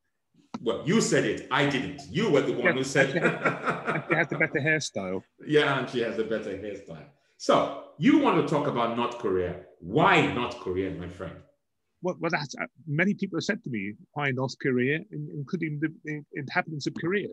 Well, 0.63 0.83
you 0.85 1.01
said 1.01 1.25
it. 1.25 1.49
I 1.51 1.67
didn't. 1.67 2.03
You 2.11 2.31
were 2.31 2.43
the 2.43 2.53
one 2.53 2.77
who 2.77 2.85
said. 2.85 3.13
She 4.09 4.15
has, 4.15 4.29
the 4.29 4.39
better 4.39 4.61
hairstyle. 4.61 5.23
Yeah, 5.47 5.79
and 5.79 5.89
she 5.89 6.01
has 6.01 6.19
a 6.19 6.25
better 6.25 6.51
hairstyle. 6.51 7.07
So 7.39 7.85
you 7.99 8.19
want 8.19 8.41
to 8.41 8.55
talk 8.55 8.67
about 8.67 8.97
North 8.97 9.19
Korea? 9.19 9.57
Why 9.81 10.33
North 10.33 10.59
Korea, 10.61 10.91
my 10.91 11.09
friend? 11.09 11.35
Well, 12.03 12.17
well 12.21 12.31
that's, 12.31 12.55
uh, 12.61 12.67
many 12.87 13.15
people 13.15 13.39
have 13.39 13.45
said 13.45 13.63
to 13.65 13.71
me, 13.71 13.95
why 14.13 14.31
North 14.31 14.57
Korea, 14.61 15.01
including 15.11 15.81
the, 15.81 15.89
the 16.05 16.23
inhabitants 16.35 16.87
of 16.87 16.95
Korea. 16.95 17.29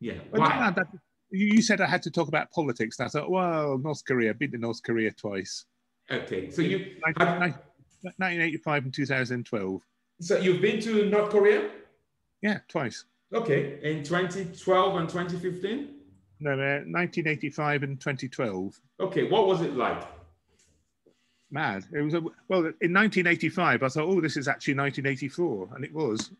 Yeah. 0.00 0.14
But 0.30 0.40
why? 0.40 0.72
That, 0.74 0.86
you 1.30 1.62
said 1.62 1.80
I 1.80 1.86
had 1.86 2.02
to 2.02 2.10
talk 2.10 2.28
about 2.28 2.50
politics. 2.50 2.98
And 2.98 3.06
I 3.06 3.08
thought, 3.10 3.30
well, 3.30 3.78
North 3.78 4.04
Korea. 4.04 4.30
I've 4.30 4.38
been 4.38 4.52
to 4.52 4.58
North 4.58 4.82
Korea 4.82 5.12
twice. 5.12 5.64
Okay, 6.10 6.50
so 6.50 6.62
you 6.62 6.96
1985 7.02 8.84
and 8.84 8.94
2012. 8.94 9.82
So 10.20 10.38
you've 10.38 10.62
been 10.62 10.80
to 10.80 11.06
North 11.10 11.30
Korea? 11.30 11.70
Yeah, 12.42 12.58
twice. 12.68 13.04
Okay, 13.34 13.78
in 13.82 14.02
2012 14.02 14.96
and 14.96 15.08
2015? 15.08 15.88
No, 16.40 16.52
uh, 16.52 16.86
1985 16.86 17.82
and 17.82 18.00
2012. 18.00 18.80
Okay, 19.00 19.28
what 19.28 19.46
was 19.46 19.60
it 19.60 19.74
like? 19.74 20.02
Mad. 21.50 21.84
It 21.92 22.02
was 22.02 22.14
a, 22.14 22.20
well 22.48 22.60
in 22.60 22.92
1985. 22.92 23.82
I 23.82 23.88
thought, 23.88 24.08
oh, 24.08 24.20
this 24.20 24.36
is 24.36 24.48
actually 24.48 24.74
1984, 24.74 25.70
and 25.74 25.84
it 25.84 25.92
was. 25.92 26.30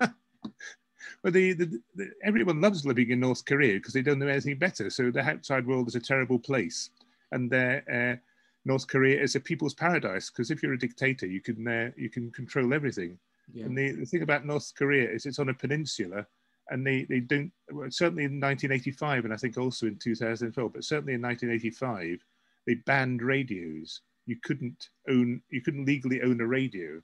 but 0.00 1.32
the, 1.32 1.52
the, 1.54 1.80
the, 1.94 2.10
everyone 2.24 2.60
loves 2.60 2.84
living 2.84 3.10
in 3.10 3.20
North 3.20 3.44
Korea 3.44 3.74
because 3.74 3.94
they 3.94 4.02
don't 4.02 4.18
know 4.18 4.26
anything 4.26 4.58
better. 4.58 4.90
So 4.90 5.10
the 5.10 5.22
outside 5.22 5.66
world 5.66 5.88
is 5.88 5.94
a 5.94 6.00
terrible 6.00 6.38
place, 6.38 6.90
and 7.32 7.52
uh, 7.54 8.16
North 8.64 8.86
Korea 8.86 9.22
is 9.22 9.34
a 9.34 9.40
people's 9.40 9.74
paradise 9.74 10.30
because 10.30 10.50
if 10.50 10.62
you're 10.62 10.74
a 10.74 10.78
dictator, 10.78 11.26
you 11.26 11.40
can 11.40 11.66
uh, 11.66 11.90
you 11.96 12.10
can 12.10 12.30
control 12.32 12.74
everything. 12.74 13.18
Yeah. 13.52 13.64
And 13.64 13.76
the, 13.76 13.92
the 13.92 14.04
thing 14.06 14.22
about 14.22 14.46
North 14.46 14.72
Korea 14.76 15.10
is 15.10 15.26
it's 15.26 15.38
on 15.38 15.48
a 15.48 15.54
peninsula 15.54 16.26
and 16.70 16.86
they, 16.86 17.04
they 17.08 17.20
don't, 17.20 17.50
certainly 17.88 18.24
in 18.24 18.40
1985, 18.40 19.24
and 19.24 19.32
I 19.32 19.36
think 19.36 19.56
also 19.56 19.86
in 19.86 19.96
2004, 19.96 20.70
but 20.70 20.84
certainly 20.84 21.14
in 21.14 21.22
1985, 21.22 22.22
they 22.66 22.74
banned 22.74 23.22
radios. 23.22 24.02
You 24.26 24.36
couldn't 24.42 24.88
own, 25.08 25.40
you 25.50 25.62
couldn't 25.62 25.86
legally 25.86 26.20
own 26.22 26.40
a 26.40 26.46
radio. 26.46 27.00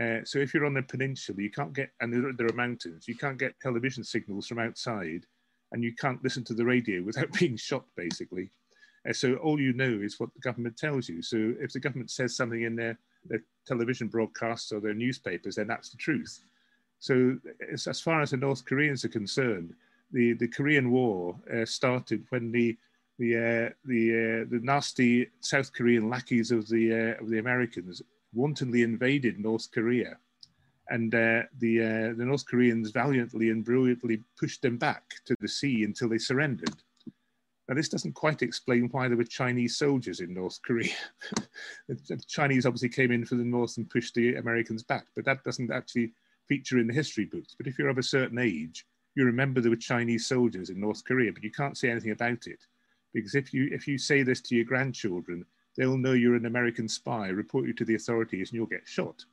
Uh, 0.00 0.24
so 0.24 0.38
if 0.38 0.54
you're 0.54 0.64
on 0.64 0.78
a 0.78 0.82
peninsula, 0.82 1.42
you 1.42 1.50
can't 1.50 1.74
get, 1.74 1.90
and 2.00 2.12
there, 2.12 2.32
there 2.32 2.46
are 2.46 2.54
mountains, 2.54 3.06
you 3.06 3.14
can't 3.14 3.38
get 3.38 3.60
television 3.60 4.02
signals 4.02 4.46
from 4.46 4.58
outside, 4.58 5.26
and 5.72 5.84
you 5.84 5.94
can't 5.94 6.22
listen 6.24 6.44
to 6.44 6.54
the 6.54 6.64
radio 6.64 7.02
without 7.04 7.30
being 7.32 7.56
shot, 7.56 7.84
basically. 7.96 8.50
Uh, 9.08 9.12
so 9.12 9.34
all 9.36 9.60
you 9.60 9.72
know 9.74 10.00
is 10.02 10.18
what 10.18 10.32
the 10.32 10.40
government 10.40 10.76
tells 10.78 11.08
you. 11.08 11.20
So 11.20 11.54
if 11.60 11.72
the 11.72 11.80
government 11.80 12.10
says 12.10 12.36
something 12.36 12.62
in 12.62 12.76
their, 12.76 12.98
their 13.24 13.42
television 13.66 14.08
broadcasts 14.08 14.72
or 14.72 14.80
their 14.80 14.94
newspapers, 14.94 15.56
then 15.56 15.66
that's 15.66 15.90
the 15.90 15.96
truth. 15.96 16.44
So 16.98 17.38
as 17.72 18.00
far 18.00 18.22
as 18.22 18.30
the 18.30 18.36
North 18.36 18.64
Koreans 18.64 19.04
are 19.04 19.08
concerned, 19.08 19.74
the, 20.12 20.34
the 20.34 20.48
Korean 20.48 20.90
War 20.90 21.36
uh, 21.52 21.64
started 21.64 22.24
when 22.30 22.52
the 22.52 22.76
the 23.18 23.36
uh, 23.36 23.70
the 23.84 24.10
uh, 24.10 24.50
the 24.50 24.60
nasty 24.62 25.28
South 25.40 25.72
Korean 25.72 26.08
lackeys 26.08 26.50
of 26.50 26.68
the 26.68 26.92
uh, 26.92 27.22
of 27.22 27.28
the 27.28 27.38
Americans 27.38 28.02
wantonly 28.32 28.82
invaded 28.82 29.38
North 29.38 29.70
Korea, 29.70 30.16
and 30.88 31.14
uh, 31.14 31.42
the 31.58 31.82
uh, 31.82 32.14
the 32.16 32.24
North 32.24 32.46
Koreans 32.46 32.90
valiantly 32.90 33.50
and 33.50 33.64
brilliantly 33.64 34.22
pushed 34.38 34.62
them 34.62 34.78
back 34.78 35.04
to 35.26 35.36
the 35.40 35.48
sea 35.48 35.84
until 35.84 36.08
they 36.08 36.18
surrendered. 36.18 36.82
Now, 37.72 37.76
this 37.76 37.88
doesn't 37.88 38.12
quite 38.12 38.42
explain 38.42 38.90
why 38.90 39.08
there 39.08 39.16
were 39.16 39.24
Chinese 39.24 39.78
soldiers 39.78 40.20
in 40.20 40.34
North 40.34 40.60
Korea. 40.60 40.92
the 41.88 42.22
Chinese 42.28 42.66
obviously 42.66 42.90
came 42.90 43.10
in 43.10 43.24
from 43.24 43.38
the 43.38 43.44
North 43.44 43.78
and 43.78 43.88
pushed 43.88 44.14
the 44.14 44.34
Americans 44.34 44.82
back, 44.82 45.06
but 45.16 45.24
that 45.24 45.42
doesn't 45.42 45.72
actually 45.72 46.12
feature 46.46 46.78
in 46.78 46.86
the 46.86 46.92
history 46.92 47.24
books. 47.24 47.54
But 47.56 47.66
if 47.66 47.78
you're 47.78 47.88
of 47.88 47.96
a 47.96 48.02
certain 48.02 48.38
age, 48.38 48.84
you 49.14 49.24
remember 49.24 49.62
there 49.62 49.70
were 49.70 49.76
Chinese 49.76 50.26
soldiers 50.26 50.68
in 50.68 50.80
North 50.80 51.02
Korea, 51.02 51.32
but 51.32 51.42
you 51.42 51.50
can't 51.50 51.78
say 51.78 51.88
anything 51.88 52.10
about 52.10 52.46
it. 52.46 52.58
Because 53.14 53.34
if 53.34 53.54
you, 53.54 53.70
if 53.72 53.88
you 53.88 53.96
say 53.96 54.22
this 54.22 54.42
to 54.42 54.54
your 54.54 54.66
grandchildren, 54.66 55.46
they'll 55.74 55.96
know 55.96 56.12
you're 56.12 56.36
an 56.36 56.44
American 56.44 56.90
spy, 56.90 57.28
report 57.28 57.66
you 57.66 57.72
to 57.72 57.86
the 57.86 57.94
authorities, 57.94 58.50
and 58.50 58.56
you'll 58.56 58.66
get 58.66 58.86
shot. 58.86 59.24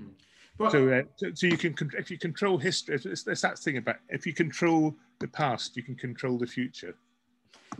Mm. 0.00 0.12
But, 0.56 0.72
so, 0.72 0.88
uh, 0.88 1.02
so, 1.16 1.26
so, 1.34 1.46
you 1.46 1.58
can 1.58 1.76
if 1.98 2.10
you 2.10 2.16
control 2.16 2.56
history. 2.56 2.94
It's, 2.94 3.26
it's 3.26 3.42
that 3.42 3.58
thing 3.58 3.76
about 3.76 3.96
if 4.08 4.26
you 4.26 4.32
control 4.32 4.96
the 5.18 5.28
past, 5.28 5.76
you 5.76 5.82
can 5.82 5.94
control 5.94 6.38
the 6.38 6.46
future. 6.46 6.94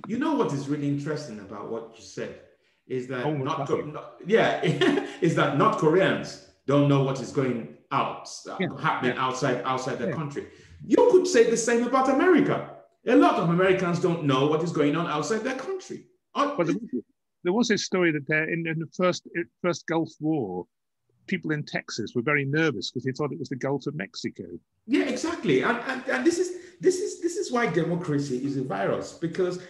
You 0.06 0.18
know 0.18 0.34
what 0.34 0.52
is 0.52 0.68
really 0.68 0.88
interesting 0.88 1.40
about 1.40 1.70
what 1.70 1.94
you 1.96 2.02
said 2.02 2.40
is 2.86 3.08
that 3.08 3.26
not, 3.38 3.68
not, 3.68 4.14
yeah 4.26 4.62
is 5.20 5.34
that 5.34 5.58
North 5.58 5.78
Koreans 5.78 6.46
don't 6.66 6.88
know 6.88 7.02
what 7.02 7.20
is 7.20 7.32
going 7.32 7.76
out 7.90 8.28
uh, 8.48 8.56
yeah. 8.60 8.68
happening 8.80 9.14
yeah. 9.16 9.26
outside 9.26 9.62
outside 9.64 9.98
their 9.98 10.10
yeah. 10.10 10.16
country. 10.16 10.46
You 10.86 11.08
could 11.10 11.26
say 11.26 11.50
the 11.50 11.56
same 11.56 11.84
about 11.84 12.08
America. 12.08 12.70
A 13.06 13.16
lot 13.16 13.34
of 13.34 13.50
Americans 13.50 14.00
don't 14.00 14.24
know 14.24 14.46
what 14.46 14.62
is 14.62 14.72
going 14.72 14.96
on 14.96 15.06
outside 15.06 15.40
their 15.40 15.54
country. 15.54 16.06
Uh, 16.34 16.56
there 17.44 17.52
was 17.52 17.70
a 17.70 17.78
story 17.78 18.10
that 18.10 18.26
there, 18.26 18.50
in, 18.50 18.66
in 18.66 18.78
the 18.80 18.88
first 18.96 19.28
first 19.62 19.86
Gulf 19.86 20.10
War, 20.20 20.66
people 21.26 21.52
in 21.52 21.62
Texas 21.64 22.12
were 22.14 22.22
very 22.22 22.44
nervous 22.44 22.90
because 22.90 23.04
they 23.04 23.12
thought 23.12 23.32
it 23.32 23.38
was 23.38 23.48
the 23.48 23.56
Gulf 23.56 23.86
of 23.86 23.94
Mexico. 23.94 24.44
Yeah, 24.86 25.04
exactly. 25.04 25.62
And, 25.62 25.78
and, 25.86 26.02
and 26.08 26.24
this 26.24 26.38
is 26.38 26.50
this 26.80 26.96
is 26.96 27.20
this 27.20 27.35
is 27.46 27.52
why 27.52 27.66
democracy 27.66 28.44
is 28.44 28.56
a 28.56 28.64
virus 28.64 29.12
because 29.12 29.60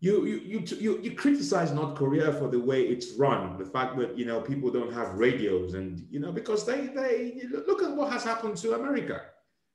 you, 0.00 0.26
you, 0.26 0.40
you, 0.44 0.64
you, 0.78 1.00
you 1.00 1.12
criticize 1.12 1.72
North 1.72 1.94
Korea 1.96 2.32
for 2.32 2.48
the 2.48 2.58
way 2.58 2.82
it's 2.82 3.12
run, 3.14 3.56
the 3.56 3.64
fact 3.64 3.96
that, 3.98 4.18
you 4.18 4.26
know, 4.26 4.40
people 4.40 4.70
don't 4.70 4.92
have 4.92 5.14
radios 5.14 5.74
and, 5.74 6.06
you 6.10 6.20
know, 6.20 6.30
because 6.30 6.66
they, 6.66 6.88
they 6.88 7.40
look 7.66 7.82
at 7.82 7.90
what 7.96 8.12
has 8.12 8.22
happened 8.22 8.56
to 8.58 8.74
America. 8.74 9.22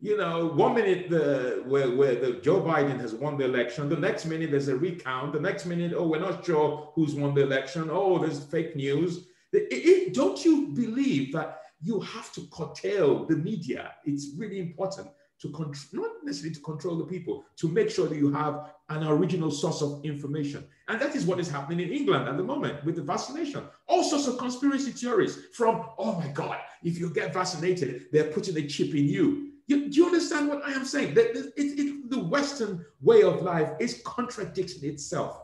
You 0.02 0.17
know, 0.17 0.47
one 0.47 0.75
minute 0.75 1.10
the, 1.10 1.63
where, 1.65 1.89
where 1.95 2.15
the 2.15 2.34
Joe 2.34 2.62
Biden 2.62 2.99
has 3.02 3.13
won 3.13 3.38
the 3.38 3.45
election, 3.45 3.89
the 3.89 3.97
next 3.97 4.25
minute 4.25 4.52
there's 4.52 4.67
a 4.67 4.75
recount, 4.75 5.34
the 5.34 5.39
next 5.39 5.65
minute, 5.65 5.93
oh, 5.95 6.08
we're 6.08 6.19
not 6.19 6.45
sure 6.45 6.91
who's 6.93 7.15
won 7.15 7.34
the 7.34 7.41
election, 7.41 7.89
oh, 7.91 8.19
there's 8.19 8.43
fake 8.45 8.75
news. 8.75 9.25
It, 9.52 9.67
it, 9.71 10.13
don't 10.13 10.45
you 10.45 10.67
believe 10.67 11.34
that 11.34 11.62
you 11.82 11.99
have 12.02 12.32
to 12.34 12.41
curtail 12.54 13.25
the 13.25 13.36
media? 13.36 13.93
It's 14.06 14.28
really 14.38 14.60
important 14.60 15.10
to 15.41 15.49
control, 15.49 16.04
not 16.04 16.12
necessarily 16.23 16.56
to 16.56 16.62
control 16.62 16.97
the 16.97 17.06
people, 17.06 17.45
to 17.58 17.69
make 17.69 17.89
sure 17.89 18.08
that 18.08 18.17
you 18.17 18.32
have 18.32 18.71
an 18.89 19.06
original 19.08 19.49
source 19.49 19.82
of 19.82 20.04
information. 20.04 20.65
And 20.88 20.99
that 21.02 21.15
is 21.15 21.25
what 21.25 21.39
is 21.39 21.49
happening 21.49 21.80
in 21.88 21.93
England 21.93 22.28
at 22.28 22.38
the 22.38 22.43
moment 22.43 22.84
with 22.84 22.95
the 22.95 23.04
vaccination. 23.04 23.63
All 23.88 24.04
sorts 24.04 24.28
of 24.28 24.38
conspiracy 24.38 24.91
theories 24.91 25.38
from, 25.54 25.86
oh 25.97 26.13
my 26.13 26.28
God, 26.28 26.58
if 26.84 26.99
you 26.99 27.10
get 27.10 27.34
vaccinated, 27.34 28.08
they're 28.12 28.32
putting 28.32 28.58
a 28.58 28.67
chip 28.67 28.89
in 28.89 29.08
you. 29.08 29.52
you 29.67 29.89
do 29.89 29.99
you 30.02 30.06
understand 30.08 30.49
what 30.49 30.63
I 30.65 30.71
am 30.71 30.86
saying? 30.86 31.15
It, 31.15 31.54
it, 31.56 32.10
the 32.10 32.19
Western 32.19 32.86
way 33.02 33.23
of 33.23 33.41
life 33.41 33.71
is 33.80 34.02
contradicting 34.06 34.89
itself. 34.89 35.41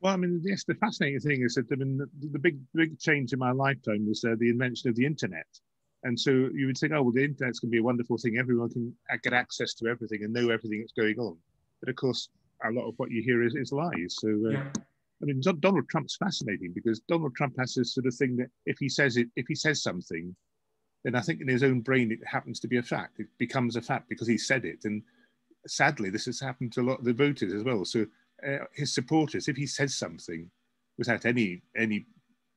Well, 0.00 0.12
I 0.12 0.16
mean, 0.16 0.40
yes, 0.42 0.64
the 0.64 0.74
fascinating 0.74 1.20
thing 1.20 1.42
is 1.42 1.54
that 1.54 1.66
I 1.70 1.76
mean, 1.76 1.98
the, 1.98 2.08
the 2.28 2.38
big, 2.38 2.58
big 2.74 2.98
change 2.98 3.32
in 3.32 3.38
my 3.38 3.52
lifetime 3.52 4.06
was 4.06 4.24
uh, 4.24 4.34
the 4.38 4.50
invention 4.50 4.90
of 4.90 4.96
the 4.96 5.06
internet. 5.06 5.46
And 6.04 6.18
so 6.18 6.30
you 6.30 6.66
would 6.66 6.78
think, 6.78 6.92
oh, 6.92 7.02
well, 7.02 7.12
the 7.12 7.24
internet's 7.24 7.60
going 7.60 7.70
to 7.70 7.76
be 7.76 7.78
a 7.78 7.82
wonderful 7.82 8.18
thing. 8.18 8.36
Everyone 8.38 8.70
can 8.70 8.94
get 9.22 9.32
access 9.32 9.72
to 9.74 9.86
everything 9.86 10.24
and 10.24 10.32
know 10.32 10.50
everything 10.50 10.80
that's 10.80 10.92
going 10.92 11.18
on. 11.18 11.36
But 11.80 11.90
of 11.90 11.96
course, 11.96 12.28
a 12.64 12.70
lot 12.70 12.88
of 12.88 12.94
what 12.96 13.10
you 13.10 13.22
hear 13.22 13.42
is, 13.42 13.54
is 13.54 13.72
lies. 13.72 14.16
So, 14.20 14.28
uh, 14.28 14.50
yeah. 14.50 14.64
I 15.22 15.24
mean, 15.24 15.40
Donald 15.40 15.88
Trump's 15.88 16.16
fascinating 16.16 16.72
because 16.74 17.00
Donald 17.00 17.36
Trump 17.36 17.54
has 17.58 17.74
this 17.74 17.94
sort 17.94 18.06
of 18.06 18.14
thing 18.14 18.36
that 18.36 18.48
if 18.66 18.78
he 18.78 18.88
says 18.88 19.16
it, 19.16 19.28
if 19.36 19.46
he 19.46 19.54
says 19.54 19.80
something, 19.80 20.34
then 21.04 21.14
I 21.14 21.20
think 21.20 21.40
in 21.40 21.48
his 21.48 21.62
own 21.62 21.80
brain 21.80 22.10
it 22.10 22.26
happens 22.26 22.58
to 22.60 22.68
be 22.68 22.78
a 22.78 22.82
fact. 22.82 23.20
It 23.20 23.28
becomes 23.38 23.76
a 23.76 23.82
fact 23.82 24.08
because 24.08 24.26
he 24.26 24.38
said 24.38 24.64
it. 24.64 24.84
And 24.84 25.02
sadly, 25.66 26.10
this 26.10 26.26
has 26.26 26.40
happened 26.40 26.72
to 26.72 26.80
a 26.80 26.82
lot 26.82 26.98
of 26.98 27.04
the 27.04 27.12
voters 27.12 27.52
as 27.52 27.62
well. 27.62 27.84
So 27.84 28.06
uh, 28.46 28.58
his 28.72 28.92
supporters, 28.92 29.46
if 29.46 29.56
he 29.56 29.66
says 29.66 29.94
something 29.94 30.50
without 30.98 31.24
any 31.24 31.62
any 31.76 32.06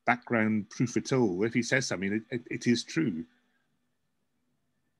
background 0.04 0.68
proof 0.70 0.96
at 0.96 1.12
all, 1.12 1.44
if 1.44 1.54
he 1.54 1.62
says 1.62 1.86
something, 1.86 2.12
it, 2.12 2.22
it, 2.30 2.42
it 2.50 2.66
is 2.66 2.82
true. 2.82 3.24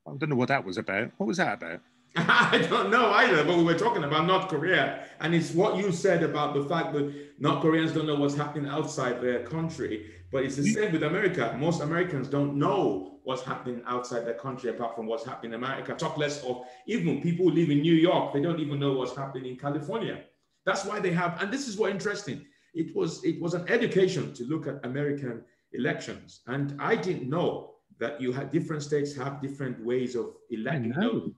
I 0.06 0.16
don't 0.16 0.30
know 0.30 0.36
what 0.36 0.48
that 0.48 0.64
was 0.64 0.78
about. 0.78 1.10
What 1.16 1.26
was 1.26 1.38
that 1.38 1.54
about? 1.62 1.80
I 2.16 2.66
don't 2.70 2.90
know 2.90 3.10
either, 3.10 3.44
but 3.44 3.56
we 3.56 3.64
were 3.64 3.78
talking 3.78 4.04
about 4.04 4.26
North 4.26 4.48
Korea. 4.48 5.04
And 5.20 5.34
it's 5.34 5.52
what 5.52 5.76
you 5.76 5.92
said 5.92 6.22
about 6.22 6.54
the 6.54 6.64
fact 6.64 6.92
that 6.94 7.12
North 7.38 7.60
Koreans 7.60 7.92
don't 7.92 8.06
know 8.06 8.14
what's 8.14 8.34
happening 8.34 8.70
outside 8.70 9.20
their 9.20 9.44
country. 9.44 10.10
But 10.32 10.44
it's 10.44 10.56
the 10.56 10.62
mm. 10.62 10.74
same 10.74 10.92
with 10.92 11.02
America. 11.02 11.54
Most 11.58 11.82
Americans 11.82 12.28
don't 12.28 12.56
know 12.56 13.18
what's 13.24 13.42
happening 13.42 13.82
outside 13.86 14.24
their 14.24 14.34
country 14.34 14.70
apart 14.70 14.94
from 14.94 15.06
what's 15.06 15.24
happening 15.24 15.52
in 15.52 15.62
America. 15.62 15.94
Talk 15.94 16.16
less 16.16 16.42
of 16.44 16.64
even 16.86 17.20
people 17.20 17.48
who 17.48 17.54
live 17.54 17.70
in 17.70 17.80
New 17.80 17.94
York, 17.94 18.32
they 18.32 18.40
don't 18.40 18.60
even 18.60 18.78
know 18.78 18.92
what's 18.92 19.16
happening 19.16 19.46
in 19.50 19.56
California. 19.56 20.22
That's 20.64 20.84
why 20.84 21.00
they 21.00 21.10
have, 21.12 21.40
and 21.42 21.52
this 21.52 21.68
is 21.68 21.76
what 21.76 21.90
interesting. 21.90 22.44
It 22.74 22.94
was 22.94 23.24
it 23.24 23.40
was 23.40 23.54
an 23.54 23.68
education 23.68 24.32
to 24.34 24.44
look 24.44 24.66
at 24.66 24.84
American 24.84 25.42
elections. 25.72 26.42
And 26.46 26.76
I 26.80 26.94
didn't 26.94 27.28
know 27.28 27.75
that 27.98 28.20
you 28.20 28.32
have 28.32 28.50
different 28.50 28.82
states 28.82 29.14
have 29.16 29.40
different 29.40 29.84
ways 29.84 30.14
of 30.14 30.34
electing. 30.50 30.92
I 30.96 31.00
know. 31.00 31.34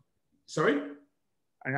Sorry? 0.47 0.81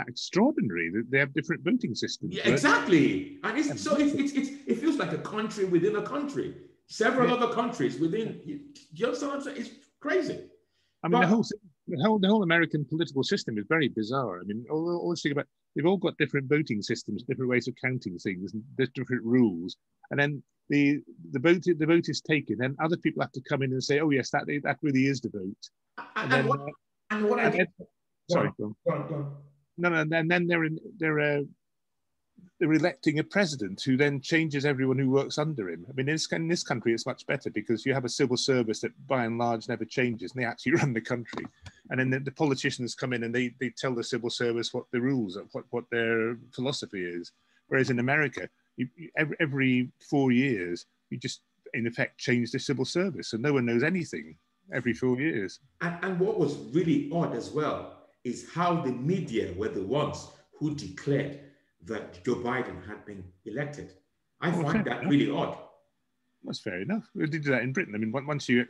Extraordinary 0.06 0.90
that 0.94 1.10
they 1.10 1.18
have 1.18 1.32
different 1.34 1.64
voting 1.64 1.94
systems. 1.94 2.34
Yeah, 2.34 2.48
exactly. 2.48 3.38
And 3.42 3.58
it's, 3.58 3.82
so 3.82 3.96
it's, 3.96 4.14
it's, 4.14 4.32
it's, 4.32 4.50
it 4.66 4.78
feels 4.78 4.96
like 4.96 5.12
a 5.12 5.18
country 5.18 5.64
within 5.64 5.96
a 5.96 6.02
country, 6.02 6.54
several 6.86 7.28
yeah. 7.28 7.34
other 7.34 7.52
countries 7.52 7.98
within. 7.98 8.40
Do 8.44 8.60
you 8.94 9.06
understand 9.06 9.32
what 9.32 9.38
I'm 9.38 9.44
saying? 9.44 9.56
It's 9.58 9.70
crazy. 9.98 10.38
I 11.02 11.08
mean, 11.08 11.12
but, 11.12 11.20
the, 11.22 11.26
whole, 11.26 11.44
the 11.88 12.02
whole 12.04 12.18
the 12.18 12.28
whole 12.28 12.42
American 12.42 12.84
political 12.84 13.24
system 13.24 13.58
is 13.58 13.64
very 13.68 13.88
bizarre. 13.88 14.40
I 14.40 14.44
mean, 14.44 14.64
all, 14.70 15.00
all 15.02 15.10
this 15.10 15.22
thing 15.22 15.32
about 15.32 15.46
they've 15.74 15.86
all 15.86 15.96
got 15.96 16.18
different 16.18 16.48
voting 16.48 16.82
systems, 16.82 17.22
different 17.22 17.50
ways 17.50 17.68
of 17.68 17.74
counting 17.82 18.18
things, 18.18 18.52
and 18.52 18.62
there's 18.76 18.90
different 18.94 19.24
rules. 19.24 19.76
And 20.10 20.20
then 20.20 20.42
the 20.68 21.00
the 21.32 21.38
vote 21.38 21.64
the 21.64 21.86
vote 21.86 22.08
is 22.08 22.20
taken, 22.20 22.62
and 22.62 22.76
other 22.82 22.96
people 22.96 23.22
have 23.22 23.32
to 23.32 23.42
come 23.48 23.62
in 23.62 23.72
and 23.72 23.82
say, 23.82 24.00
"Oh 24.00 24.10
yes, 24.10 24.30
that 24.30 24.46
that 24.62 24.78
really 24.82 25.06
is 25.06 25.20
the 25.20 25.30
vote." 25.30 25.70
And, 25.98 26.06
and, 26.16 26.32
then, 26.32 26.46
what, 26.46 26.60
uh, 26.60 26.64
and 27.10 27.24
what 27.28 27.40
I 27.40 27.66
sorry, 28.30 28.50
go 28.58 28.64
on. 28.64 28.74
Go 28.86 28.94
on, 28.94 29.08
go 29.08 29.14
on. 29.16 29.36
No, 29.78 29.88
no, 29.88 30.00
and 30.18 30.30
then 30.30 30.46
they're 30.46 30.64
in, 30.64 30.78
they're 30.98 31.20
uh, 31.20 31.40
they're 32.58 32.72
electing 32.72 33.18
a 33.18 33.24
president 33.24 33.82
who 33.82 33.96
then 33.96 34.20
changes 34.20 34.64
everyone 34.64 34.98
who 34.98 35.10
works 35.10 35.38
under 35.38 35.70
him. 35.70 35.86
I 35.88 35.92
mean, 35.92 36.08
in 36.08 36.14
this, 36.14 36.30
in 36.30 36.48
this 36.48 36.62
country, 36.62 36.92
it's 36.92 37.06
much 37.06 37.26
better 37.26 37.50
because 37.50 37.86
you 37.86 37.94
have 37.94 38.04
a 38.04 38.08
civil 38.08 38.36
service 38.36 38.80
that, 38.80 38.92
by 39.06 39.24
and 39.24 39.38
large, 39.38 39.68
never 39.68 39.84
changes, 39.84 40.32
and 40.32 40.42
they 40.42 40.46
actually 40.46 40.72
run 40.76 40.92
the 40.92 41.00
country. 41.00 41.46
And 41.90 41.98
then 41.98 42.10
the, 42.10 42.20
the 42.20 42.30
politicians 42.30 42.94
come 42.94 43.12
in 43.12 43.24
and 43.24 43.34
they 43.34 43.54
they 43.60 43.70
tell 43.70 43.94
the 43.94 44.04
civil 44.04 44.30
service 44.30 44.74
what 44.74 44.84
the 44.92 45.00
rules 45.00 45.36
are, 45.36 45.46
what 45.52 45.64
what 45.70 45.84
their 45.90 46.36
philosophy 46.54 47.04
is. 47.04 47.32
Whereas 47.68 47.90
in 47.90 47.98
America, 47.98 48.48
you, 48.76 48.88
every, 49.16 49.36
every 49.40 49.92
four 50.08 50.32
years, 50.32 50.86
you 51.10 51.18
just 51.18 51.40
in 51.72 51.86
effect 51.86 52.18
change 52.18 52.50
the 52.50 52.58
civil 52.58 52.84
service, 52.84 53.32
and 53.32 53.42
no 53.42 53.52
one 53.52 53.66
knows 53.66 53.82
anything 53.82 54.36
every 54.72 54.92
four 54.92 55.18
years. 55.20 55.60
And, 55.80 55.96
and 56.02 56.20
what 56.20 56.38
was 56.38 56.56
really 56.72 57.10
odd 57.12 57.34
as 57.34 57.50
well 57.50 57.96
is 58.24 58.48
how 58.52 58.82
the 58.82 58.92
media 58.92 59.52
were 59.56 59.68
the 59.68 59.82
ones 59.82 60.28
who 60.58 60.74
declared 60.74 61.40
that 61.86 62.24
Joe 62.24 62.36
Biden 62.36 62.86
had 62.86 63.04
been 63.04 63.24
elected. 63.44 63.92
I 64.40 64.50
oh, 64.50 64.62
find 64.62 64.84
that 64.84 65.00
enough. 65.00 65.10
really 65.10 65.30
odd. 65.30 65.56
That's 66.44 66.60
fair 66.60 66.80
enough. 66.80 67.08
We 67.14 67.26
did 67.26 67.44
that 67.44 67.62
in 67.62 67.72
Britain. 67.72 67.94
I 67.94 67.98
mean, 67.98 68.12
once 68.12 68.48
you 68.48 68.66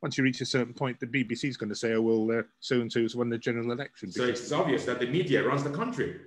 once 0.00 0.18
you 0.18 0.24
reach 0.24 0.40
a 0.40 0.46
certain 0.46 0.74
point, 0.74 0.98
the 0.98 1.06
BBC 1.06 1.44
is 1.44 1.56
going 1.56 1.70
to 1.70 1.76
say, 1.76 1.94
"Oh 1.94 2.00
well, 2.00 2.42
so 2.60 2.80
and 2.80 2.90
so's 2.90 3.14
won 3.14 3.28
the 3.28 3.38
general 3.38 3.70
election." 3.70 4.10
So 4.10 4.24
it's 4.24 4.50
obvious 4.50 4.84
that 4.86 4.98
the 4.98 5.06
media 5.06 5.46
runs 5.46 5.62
the 5.62 5.70
country. 5.70 6.20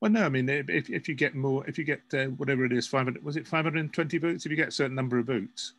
Well, 0.00 0.10
no, 0.10 0.24
I 0.24 0.28
mean, 0.28 0.48
if, 0.48 0.90
if 0.90 1.08
you 1.08 1.14
get 1.14 1.34
more, 1.34 1.66
if 1.66 1.78
you 1.78 1.84
get 1.84 2.02
uh, 2.12 2.26
whatever 2.36 2.64
it 2.64 2.72
is, 2.72 2.86
500, 2.86 3.24
was 3.24 3.36
it 3.36 3.46
520 3.46 4.18
votes? 4.18 4.44
If 4.44 4.50
you 4.50 4.56
get 4.56 4.68
a 4.68 4.72
certain 4.72 4.94
number 4.94 5.18
of 5.18 5.26
votes, 5.26 5.74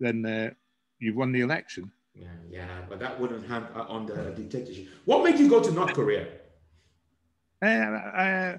then 0.00 0.24
uh, 0.24 0.50
you've 0.98 1.16
won 1.16 1.32
the 1.32 1.40
election. 1.40 1.90
Yeah, 2.14 2.28
yeah, 2.50 2.66
but 2.88 2.98
that 3.00 3.20
wouldn't 3.20 3.46
have 3.48 3.64
uh, 3.76 3.84
on 3.88 4.06
the 4.06 4.32
dictatorship. 4.34 4.88
What 5.04 5.24
made 5.24 5.38
you 5.38 5.50
go 5.50 5.60
to 5.60 5.70
North 5.72 5.92
Korea? 5.92 6.26
Uh, 7.62 7.66
uh, 7.66 8.58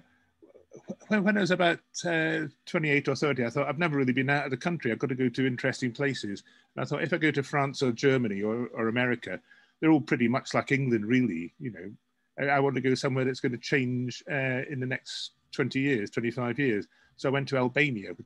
when, 1.08 1.38
I 1.38 1.42
was 1.42 1.52
about 1.52 1.80
uh, 2.06 2.48
28 2.66 3.08
or 3.08 3.16
30, 3.16 3.46
I 3.46 3.50
thought, 3.50 3.68
I've 3.68 3.80
never 3.80 3.98
really 3.98 4.14
been 4.14 4.30
out 4.30 4.46
of 4.46 4.52
the 4.52 4.58
country. 4.58 4.92
I've 4.92 5.00
got 5.00 5.10
to 5.10 5.16
go 5.16 5.30
to 5.30 5.48
interesting 5.48 5.92
places. 5.92 6.44
And 6.76 6.84
I 6.84 6.88
thought, 6.88 7.04
if 7.04 7.14
I 7.14 7.18
go 7.18 7.32
to 7.32 7.44
France 7.44 7.82
or 7.82 7.92
Germany 7.92 8.42
or, 8.42 8.68
or 8.74 8.88
America, 8.88 9.40
they're 9.80 9.92
all 9.92 10.02
pretty 10.02 10.28
much 10.28 10.54
like 10.54 10.72
England, 10.72 11.06
really. 11.06 11.54
You 11.60 11.72
know, 11.72 11.92
I, 12.40 12.56
I 12.58 12.60
want 12.60 12.76
to 12.76 12.82
go 12.82 12.96
somewhere 12.96 13.26
that's 13.26 13.40
going 13.40 13.52
to 13.54 13.58
change 13.58 14.24
uh, 14.30 14.64
in 14.70 14.80
the 14.80 14.86
next 14.86 15.32
20 15.54 15.80
years, 15.80 16.10
25 16.10 16.60
years. 16.60 16.88
So 17.16 17.30
I 17.30 17.32
went 17.32 17.48
to 17.50 17.58
Albania, 17.58 18.10
which 18.10 18.26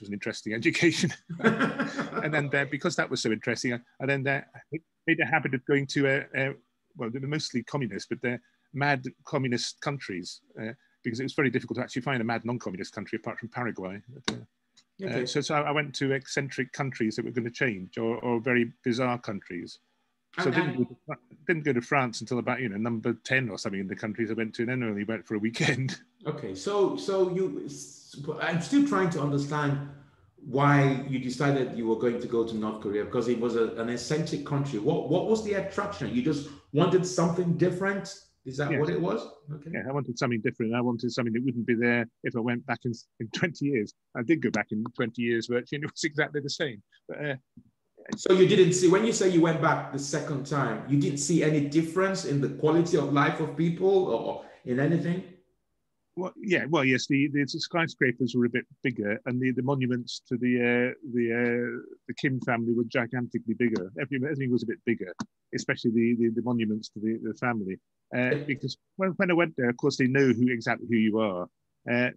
was 0.00 0.08
an 0.08 0.14
interesting 0.14 0.52
education. 0.54 1.12
and 1.40 2.32
then 2.32 2.48
there, 2.50 2.66
because 2.66 2.96
that 2.96 3.10
was 3.10 3.22
so 3.22 3.30
interesting, 3.32 3.74
I, 3.74 3.78
I 4.00 4.06
then 4.06 4.22
there, 4.22 4.46
made 5.06 5.20
a 5.20 5.26
habit 5.26 5.54
of 5.54 5.64
going 5.66 5.86
to, 5.88 6.08
uh, 6.08 6.22
uh, 6.38 6.52
well, 6.96 7.10
they're 7.10 7.20
mostly 7.26 7.62
communist, 7.62 8.08
but 8.08 8.20
they're 8.22 8.40
mad 8.74 9.04
communist 9.24 9.80
countries, 9.80 10.40
uh, 10.60 10.72
because 11.02 11.20
it 11.20 11.24
was 11.24 11.34
very 11.34 11.50
difficult 11.50 11.76
to 11.76 11.82
actually 11.82 12.02
find 12.02 12.20
a 12.20 12.24
mad 12.24 12.44
non-communist 12.44 12.94
country 12.94 13.16
apart 13.16 13.38
from 13.38 13.48
Paraguay. 13.48 14.00
But, 14.08 14.34
uh, 14.34 15.06
okay. 15.06 15.26
So, 15.26 15.40
so 15.40 15.54
I 15.54 15.70
went 15.70 15.94
to 15.96 16.12
eccentric 16.12 16.72
countries 16.72 17.16
that 17.16 17.24
were 17.24 17.30
going 17.30 17.44
to 17.44 17.50
change, 17.50 17.98
or, 17.98 18.18
or 18.18 18.40
very 18.40 18.72
bizarre 18.84 19.18
countries. 19.18 19.78
So 20.40 20.50
I 20.50 20.54
didn't, 20.54 20.76
go 20.76 20.84
to, 20.84 21.16
didn't 21.46 21.64
go 21.64 21.72
to 21.72 21.80
France 21.80 22.20
until 22.20 22.40
about 22.40 22.60
you 22.60 22.68
know 22.68 22.76
number 22.76 23.12
ten 23.24 23.48
or 23.48 23.56
something 23.58 23.80
in 23.80 23.86
the 23.86 23.94
countries 23.94 24.30
I 24.30 24.34
went 24.34 24.54
to, 24.54 24.62
and 24.62 24.70
then 24.70 24.82
only 24.82 25.04
went 25.04 25.26
for 25.26 25.34
a 25.34 25.38
weekend. 25.38 25.98
Okay, 26.26 26.54
so 26.54 26.96
so 26.96 27.34
you, 27.34 27.68
I'm 28.40 28.62
still 28.62 28.88
trying 28.88 29.10
to 29.10 29.20
understand 29.20 29.90
why 30.46 31.04
you 31.06 31.18
decided 31.18 31.76
you 31.76 31.86
were 31.86 31.96
going 31.96 32.18
to 32.18 32.26
go 32.26 32.46
to 32.46 32.54
North 32.54 32.80
Korea 32.80 33.04
because 33.04 33.28
it 33.28 33.38
was 33.38 33.56
a, 33.56 33.74
an 33.76 33.90
eccentric 33.90 34.46
country. 34.46 34.78
What 34.78 35.10
what 35.10 35.26
was 35.26 35.44
the 35.44 35.52
attraction? 35.52 36.14
You 36.14 36.22
just 36.22 36.48
wanted 36.72 37.06
something 37.06 37.58
different. 37.58 38.20
Is 38.46 38.58
that 38.58 38.70
yes. 38.70 38.80
what 38.80 38.90
it 38.90 39.00
was? 39.00 39.26
Okay. 39.52 39.70
Yeah, 39.72 39.88
I 39.88 39.92
wanted 39.92 40.18
something 40.18 40.40
different. 40.40 40.74
I 40.74 40.80
wanted 40.80 41.10
something 41.10 41.32
that 41.32 41.42
wouldn't 41.42 41.66
be 41.66 41.74
there 41.74 42.06
if 42.24 42.36
I 42.36 42.40
went 42.40 42.66
back 42.66 42.80
in, 42.84 42.92
in 43.20 43.28
20 43.28 43.64
years. 43.64 43.94
I 44.14 44.22
did 44.22 44.42
go 44.42 44.50
back 44.50 44.66
in 44.70 44.84
20 44.94 45.22
years 45.22 45.46
virtually, 45.46 45.76
and 45.76 45.84
it 45.84 45.90
was 45.90 46.04
exactly 46.04 46.40
the 46.42 46.50
same. 46.50 46.82
But 47.08 47.24
uh, 47.24 47.34
so 48.16 48.34
you 48.34 48.46
didn't 48.46 48.74
see 48.74 48.88
when 48.88 49.06
you 49.06 49.12
say 49.12 49.30
you 49.30 49.40
went 49.40 49.62
back 49.62 49.92
the 49.92 49.98
second 49.98 50.46
time, 50.46 50.84
you 50.88 51.00
didn't 51.00 51.18
see 51.18 51.42
any 51.42 51.60
difference 51.60 52.26
in 52.26 52.40
the 52.40 52.50
quality 52.50 52.98
of 52.98 53.12
life 53.12 53.40
of 53.40 53.56
people 53.56 53.88
or 53.88 54.44
in 54.66 54.78
anything? 54.78 55.24
Well, 56.16 56.32
yeah, 56.40 56.66
well, 56.68 56.84
yes, 56.84 57.08
the, 57.08 57.28
the 57.32 57.44
skyscrapers 57.46 58.34
were 58.36 58.44
a 58.44 58.48
bit 58.48 58.66
bigger, 58.84 59.18
and 59.26 59.40
the, 59.40 59.50
the 59.50 59.62
monuments 59.62 60.22
to 60.28 60.36
the 60.36 60.60
uh, 60.60 60.94
the 61.12 61.32
uh, 61.32 61.82
the 62.06 62.14
Kim 62.14 62.40
family 62.40 62.72
were 62.72 62.84
gigantically 62.84 63.54
bigger. 63.54 63.90
Everything, 64.00 64.24
everything 64.24 64.52
was 64.52 64.62
a 64.62 64.66
bit 64.66 64.78
bigger, 64.86 65.12
especially 65.56 65.90
the, 65.90 66.16
the, 66.20 66.28
the 66.36 66.42
monuments 66.42 66.88
to 66.90 67.00
the, 67.00 67.18
the 67.20 67.34
family. 67.34 67.78
Uh, 68.16 68.36
because 68.46 68.76
when, 68.94 69.10
when 69.10 69.32
I 69.32 69.34
went 69.34 69.54
there, 69.56 69.70
of 69.70 69.76
course, 69.76 69.96
they 69.96 70.06
know 70.06 70.28
who 70.28 70.50
exactly 70.50 70.86
who 70.88 70.96
you 70.96 71.18
are. 71.18 71.48
Uh, 71.90 72.10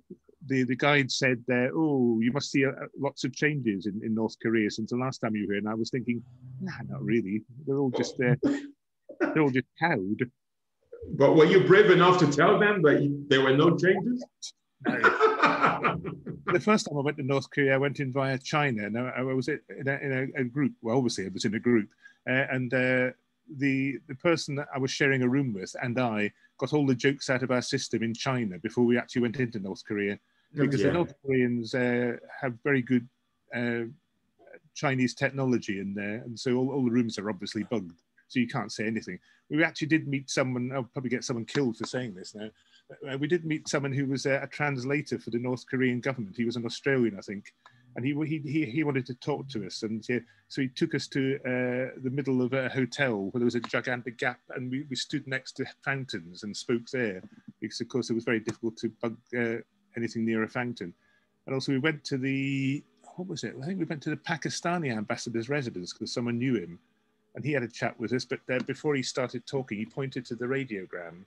the, 0.46 0.64
the 0.64 0.76
guide 0.76 1.12
said, 1.12 1.44
"Oh, 1.50 2.20
you 2.22 2.32
must 2.32 2.52
see 2.52 2.66
uh, 2.68 2.72
lots 3.00 3.24
of 3.24 3.34
changes 3.34 3.88
in, 3.88 4.00
in 4.04 4.14
North 4.14 4.36
Korea 4.40 4.70
since 4.70 4.92
the 4.92 4.98
last 4.98 5.20
time 5.20 5.36
you 5.36 5.48
were 5.48 5.54
here." 5.54 5.60
And 5.60 5.70
I 5.70 5.74
was 5.74 5.90
thinking, 5.90 6.22
"Nah, 6.62 6.74
not 6.88 7.02
really. 7.02 7.42
They're 7.66 7.80
all 7.80 7.90
just 7.90 8.14
uh, 8.22 8.36
they're 9.22 9.42
all 9.42 9.50
just 9.50 9.66
cowed." 9.80 10.30
But 11.12 11.36
were 11.36 11.46
you 11.46 11.64
brave 11.64 11.90
enough 11.90 12.20
to 12.20 12.32
tell 12.32 12.60
them 12.60 12.82
that 12.84 13.26
there 13.30 13.42
were 13.42 13.56
no 13.56 13.78
changes? 13.78 14.24
the 14.86 16.60
first 16.62 16.86
time 16.86 16.98
I 16.98 17.02
went 17.02 17.18
to 17.18 17.24
North 17.24 17.50
Korea, 17.50 17.76
I 17.76 17.78
went 17.78 18.00
in 18.00 18.12
via 18.12 18.38
China, 18.38 18.86
and 18.86 18.98
I, 18.98 19.10
I 19.18 19.22
was 19.22 19.48
in, 19.48 19.60
a, 19.88 19.98
in 20.00 20.34
a, 20.36 20.44
group. 20.44 20.74
Well, 20.82 20.98
obviously, 20.98 21.26
I 21.26 21.30
was 21.34 21.46
in 21.46 21.56
a 21.56 21.60
group, 21.60 21.90
uh, 22.30 22.46
and 22.52 22.74
uh, 22.74 23.10
the 23.58 23.98
the 24.08 24.16
person 24.16 24.56
that 24.56 24.68
I 24.74 24.78
was 24.78 24.92
sharing 24.92 25.24
a 25.24 25.30
room 25.30 25.54
with 25.54 25.76
and 25.82 26.00
I 26.00 26.32
got 26.58 26.74
all 26.74 26.86
the 26.86 26.96
jokes 26.96 27.30
out 27.30 27.44
of 27.44 27.52
our 27.52 27.62
system 27.62 28.04
in 28.04 28.14
China 28.14 28.58
before 28.60 28.84
we 28.84 28.98
actually 28.98 29.22
went 29.22 29.38
into 29.38 29.60
North 29.60 29.84
Korea, 29.86 30.20
because 30.54 30.82
yeah. 30.82 30.88
the 30.88 30.94
North 30.94 31.14
Koreans 31.26 31.74
uh, 31.74 32.18
have 32.42 32.54
very 32.64 32.82
good 32.82 33.08
uh, 33.56 33.84
Chinese 34.74 35.14
technology 35.14 35.80
in 35.80 35.94
there, 35.94 36.22
and 36.26 36.40
so 36.40 36.56
all, 36.56 36.72
all 36.72 36.86
the 36.86 36.92
rooms 36.92 37.18
are 37.18 37.30
obviously 37.30 37.64
bugged, 37.64 38.02
so 38.28 38.40
you 38.40 38.48
can't 38.48 38.72
say 38.72 38.86
anything. 38.86 39.20
We 39.50 39.64
actually 39.64 39.88
did 39.88 40.08
meet 40.08 40.30
someone. 40.30 40.72
I'll 40.74 40.84
probably 40.84 41.10
get 41.10 41.24
someone 41.24 41.46
killed 41.46 41.78
for 41.78 41.86
saying 41.86 42.16
this 42.16 42.36
now. 42.36 42.50
Uh, 43.10 43.18
we 43.18 43.28
did 43.28 43.46
meet 43.46 43.68
someone 43.68 43.92
who 43.92 44.06
was 44.06 44.26
a 44.26 44.48
translator 44.48 45.20
for 45.20 45.30
the 45.30 45.40
North 45.40 45.66
Korean 45.70 46.00
government. 46.00 46.38
He 46.38 46.46
was 46.46 46.56
an 46.56 46.66
Australian, 46.66 47.18
I 47.18 47.22
think, 47.22 47.54
and 47.96 48.06
he 48.06 48.14
he 48.26 48.40
he, 48.40 48.66
he 48.66 48.84
wanted 48.84 49.06
to 49.08 49.16
talk 49.16 49.48
to 49.50 49.66
us, 49.66 49.84
and 49.84 50.04
so 50.48 50.62
he 50.62 50.68
took 50.70 50.96
us 50.96 51.08
to 51.08 51.36
uh, 51.46 52.00
the 52.04 52.12
middle 52.12 52.42
of 52.42 52.54
a 52.54 52.70
hotel 52.70 53.30
where 53.32 53.40
there 53.40 53.46
was 53.46 53.56
a 53.56 53.60
gigantic 53.62 54.18
gap, 54.18 54.40
and 54.56 54.72
we, 54.72 54.86
we 54.90 54.96
stood 54.96 55.28
next 55.28 55.54
to 55.54 55.66
fountains 55.84 56.44
and 56.44 56.56
spoke 56.56 56.90
there, 56.92 57.22
because 57.60 57.82
of 57.82 57.90
course 57.90 58.10
it 58.10 58.14
was 58.14 58.24
very 58.24 58.40
difficult 58.40 58.78
to 58.78 58.90
bug 59.02 59.18
uh, 59.38 59.56
anything 59.96 60.26
near 60.26 60.44
a 60.44 60.48
fountain. 60.48 60.94
And 61.46 61.54
also 61.54 61.72
we 61.72 61.80
went 61.80 62.04
to 62.06 62.18
the 62.18 62.84
what 63.16 63.28
was 63.28 63.44
it? 63.44 63.56
I 63.62 63.66
think 63.66 63.80
we 63.80 63.86
went 63.86 64.04
to 64.04 64.12
the 64.12 64.18
Pakistani 64.18 64.96
ambassador's 64.96 65.50
residence 65.50 65.92
because 65.92 66.14
someone 66.14 66.38
knew 66.38 66.56
him, 66.56 66.80
and 67.38 67.46
he 67.46 67.54
had 67.54 67.62
a 67.62 67.68
chat 67.68 67.98
with 68.00 68.12
us. 68.14 68.26
But 68.26 68.40
uh, 68.52 68.58
before 68.66 68.96
he 68.96 69.04
started 69.04 69.46
talking, 69.46 69.78
he 69.78 69.86
pointed 69.86 70.26
to 70.26 70.36
the 70.36 70.46
radiogram, 70.46 71.24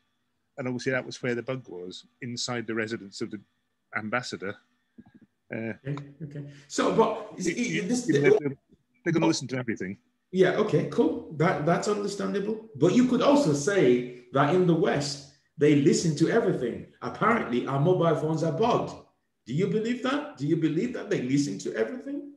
and 0.59 0.67
obviously 0.67 0.91
that 0.93 1.07
was 1.07 1.23
where 1.23 1.37
the 1.37 1.43
bug 1.43 1.63
was 1.69 2.05
inside 2.21 2.67
the 2.67 2.75
residence 2.75 3.21
of 3.21 3.31
the 3.31 3.41
ambassador. 3.97 4.57
Uh, 5.55 5.75
okay, 5.87 6.05
okay. 6.25 6.45
So, 6.67 6.93
but 6.95 7.39
is, 7.39 7.47
is 7.47 7.89
this, 7.89 8.07
they're, 8.07 8.31
they're 8.31 9.13
going 9.13 9.23
to 9.23 9.27
listen 9.27 9.47
to 9.49 9.57
everything. 9.57 9.99
Yeah. 10.33 10.51
Okay. 10.51 10.89
Cool. 10.91 11.33
That 11.37 11.65
that's 11.65 11.89
understandable. 11.89 12.69
But 12.77 12.95
you 12.95 13.07
could 13.07 13.23
also 13.23 13.53
say 13.53 14.25
that 14.33 14.55
in 14.55 14.67
the 14.67 14.75
West 14.75 15.33
they 15.59 15.77
listen 15.77 16.17
to 16.17 16.29
everything. 16.29 16.87
Apparently, 17.03 17.67
our 17.67 17.81
mobile 17.81 18.17
phones 18.17 18.43
are 18.43 18.53
bugged. 18.53 18.95
Do 19.47 19.55
you 19.55 19.69
believe 19.69 20.03
that? 20.03 20.39
Do 20.39 20.47
you 20.47 20.57
believe 20.57 20.93
that 20.95 21.09
they 21.11 21.23
listen 21.23 21.59
to 21.61 21.75
everything? 21.75 22.33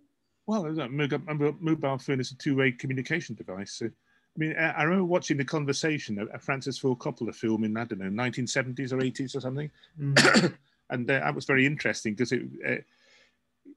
Well, 0.46 0.66
a 0.66 0.90
mobile 0.90 1.98
phone 1.98 2.20
is 2.20 2.32
a 2.32 2.38
two-way 2.38 2.74
communication 2.74 3.36
device. 3.36 3.74
So, 3.74 3.86
I 3.86 4.38
mean, 4.38 4.56
I 4.58 4.84
remember 4.84 5.06
watching 5.06 5.38
the 5.38 5.46
conversation, 5.46 6.28
a 6.34 6.40
Francis 6.40 6.78
Ford 6.78 7.00
Coppola 7.00 7.34
film 7.34 7.64
in, 7.64 7.78
I 7.78 7.86
don't 7.86 8.00
know, 8.00 8.24
1970s 8.24 8.92
or 8.92 8.98
80s 8.98 9.36
or 9.36 9.40
something. 9.40 9.72
Mm. 10.00 10.54
and 10.90 11.10
uh, 11.10 11.20
that 11.20 11.36
was 11.36 11.46
very 11.46 11.66
interesting 11.66 12.14
because 12.14 12.34
it, 12.34 12.42
uh, 12.68 12.76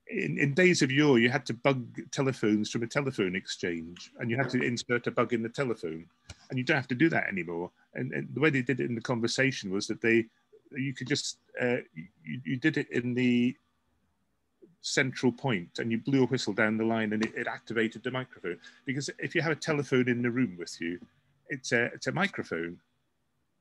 in, 0.09 0.39
in, 0.39 0.55
days 0.55 0.83
of 0.83 0.91
yore, 0.91 1.19
you 1.19 1.31
had 1.31 1.47
to 1.47 1.55
bug 1.55 2.01
telephones 2.11 2.71
from 2.71 2.83
a 2.83 2.87
telephone 2.87 3.37
exchange 3.37 4.13
and 4.19 4.31
you 4.31 4.37
had 4.37 4.49
to 4.51 4.63
insert 4.63 5.07
a 5.07 5.11
bug 5.11 5.33
in 5.33 5.43
the 5.43 5.49
telephone. 5.49 6.07
And 6.49 6.59
you 6.59 6.65
don't 6.65 6.77
have 6.77 6.89
to 6.89 6.95
do 6.95 7.09
that 7.11 7.29
anymore. 7.29 7.71
And, 7.95 8.13
and 8.13 8.29
the 8.33 8.41
way 8.41 8.51
they 8.51 8.63
did 8.63 8.81
it 8.81 8.89
in 8.89 8.95
the 8.95 9.01
conversation 9.01 9.71
was 9.71 9.87
that 9.89 10.01
they, 10.01 10.27
you 10.77 10.95
could 10.95 11.09
just, 11.09 11.39
uh, 11.61 11.79
you, 12.25 12.41
you, 12.45 12.57
did 12.57 12.77
it 12.77 12.91
in 12.91 13.15
the 13.15 13.57
central 14.87 15.33
point 15.33 15.79
and 15.79 15.91
you 15.91 15.99
blew 15.99 16.23
a 16.23 16.27
whistle 16.27 16.53
down 16.53 16.77
the 16.77 16.85
line 16.85 17.13
and 17.13 17.25
it, 17.25 17.35
it, 17.35 17.47
activated 17.47 18.03
the 18.03 18.11
microphone. 18.11 18.59
Because 18.85 19.11
if 19.19 19.35
you 19.35 19.43
have 19.43 19.53
a 19.53 19.57
telephone 19.57 20.09
in 20.09 20.23
the 20.23 20.31
room 20.31 20.57
with 20.59 20.81
you, 20.81 20.99
it's 21.49 21.73
a, 21.73 21.87
it's 21.87 22.07
a 22.07 22.13
microphone. 22.13 22.79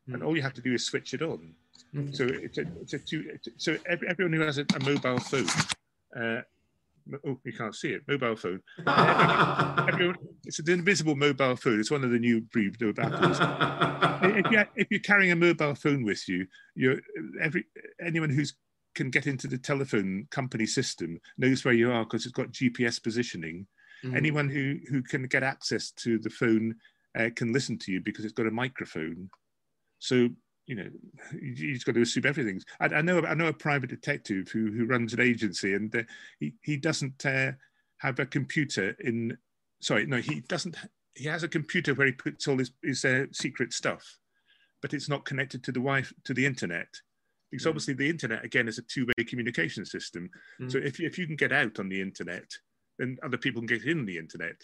Mm. 0.09 0.15
And 0.15 0.23
all 0.23 0.35
you 0.35 0.43
have 0.43 0.53
to 0.53 0.61
do 0.61 0.73
is 0.73 0.85
switch 0.85 1.13
it 1.13 1.21
on. 1.21 1.53
Okay. 1.97 2.11
So 2.11 2.25
it's 2.25 2.57
a, 2.57 2.65
it's 2.81 2.93
a 2.93 2.99
two, 2.99 3.29
it's 3.33 3.47
a, 3.47 3.51
so 3.57 3.77
everyone 3.87 4.33
who 4.33 4.41
has 4.41 4.59
a, 4.59 4.65
a 4.75 4.79
mobile 4.83 5.19
phone 5.19 5.47
uh, 6.15 6.41
oh, 7.27 7.39
you 7.43 7.53
can't 7.53 7.75
see 7.75 7.89
it. 7.89 8.03
Mobile 8.07 8.35
phone. 8.35 8.61
Everyone, 9.87 10.15
it's 10.45 10.59
an 10.59 10.69
invisible 10.69 11.15
mobile 11.15 11.55
phone. 11.55 11.79
It's 11.79 11.91
one 11.91 12.03
of 12.03 12.11
the 12.11 12.19
new 12.19 12.41
breed 12.41 12.81
of 12.81 12.97
Apple's. 12.99 13.37
if, 14.37 14.51
you, 14.51 14.63
if 14.75 14.87
you're 14.89 14.99
carrying 15.01 15.31
a 15.31 15.35
mobile 15.35 15.75
phone 15.75 16.03
with 16.03 16.27
you, 16.27 16.47
you're 16.75 16.99
every 17.41 17.65
anyone 18.05 18.29
who's 18.29 18.55
can 18.95 19.09
get 19.09 19.27
into 19.27 19.47
the 19.47 19.57
telephone 19.57 20.27
company 20.31 20.65
system 20.65 21.19
knows 21.37 21.63
where 21.63 21.73
you 21.73 21.91
are 21.91 22.03
because 22.03 22.25
it's 22.25 22.33
got 22.33 22.51
GPS 22.51 23.01
positioning. 23.01 23.67
Mm-hmm. 24.03 24.17
Anyone 24.17 24.49
who 24.49 24.79
who 24.89 25.03
can 25.03 25.27
get 25.27 25.43
access 25.43 25.91
to 25.91 26.17
the 26.17 26.29
phone 26.29 26.75
uh, 27.17 27.29
can 27.35 27.53
listen 27.53 27.77
to 27.79 27.91
you 27.91 28.01
because 28.01 28.25
it's 28.25 28.33
got 28.33 28.47
a 28.47 28.51
microphone. 28.51 29.29
So 29.99 30.29
you 30.67 30.75
know, 30.75 30.89
he's 31.39 31.83
got 31.83 31.93
to 31.93 32.01
assume 32.01 32.25
everything. 32.25 32.59
I, 32.79 32.85
I, 32.85 33.01
know 33.01 33.23
I 33.23 33.35
know 33.35 33.47
a 33.47 33.53
private 33.53 33.89
detective 33.89 34.49
who 34.49 34.71
who 34.71 34.85
runs 34.85 35.13
an 35.13 35.21
agency, 35.21 35.73
and 35.73 35.95
uh, 35.95 36.03
he 36.39 36.53
he 36.61 36.77
doesn't 36.77 37.25
uh, 37.25 37.51
have 37.97 38.19
a 38.19 38.25
computer 38.25 38.95
in. 38.99 39.37
Sorry, 39.81 40.05
no, 40.05 40.17
he 40.17 40.41
doesn't. 40.41 40.75
He 41.13 41.25
has 41.25 41.43
a 41.43 41.47
computer 41.47 41.93
where 41.93 42.07
he 42.07 42.13
puts 42.13 42.47
all 42.47 42.57
his 42.57 42.71
his 42.83 43.05
uh, 43.05 43.25
secret 43.31 43.73
stuff, 43.73 44.17
but 44.81 44.93
it's 44.93 45.09
not 45.09 45.25
connected 45.25 45.63
to 45.63 45.71
the 45.71 45.81
wife 45.81 46.13
to 46.23 46.33
the 46.33 46.45
internet. 46.45 46.87
Because 47.51 47.65
mm. 47.65 47.69
obviously 47.69 47.93
the 47.93 48.09
internet 48.09 48.43
again 48.43 48.67
is 48.67 48.77
a 48.77 48.83
two-way 48.83 49.23
communication 49.25 49.85
system. 49.85 50.29
Mm. 50.61 50.71
So 50.71 50.77
if 50.77 50.99
if 50.99 51.17
you 51.17 51.27
can 51.27 51.35
get 51.35 51.51
out 51.51 51.79
on 51.79 51.89
the 51.89 52.01
internet, 52.01 52.49
then 52.97 53.17
other 53.23 53.37
people 53.37 53.61
can 53.61 53.67
get 53.67 53.85
in 53.85 54.05
the 54.05 54.17
internet 54.17 54.57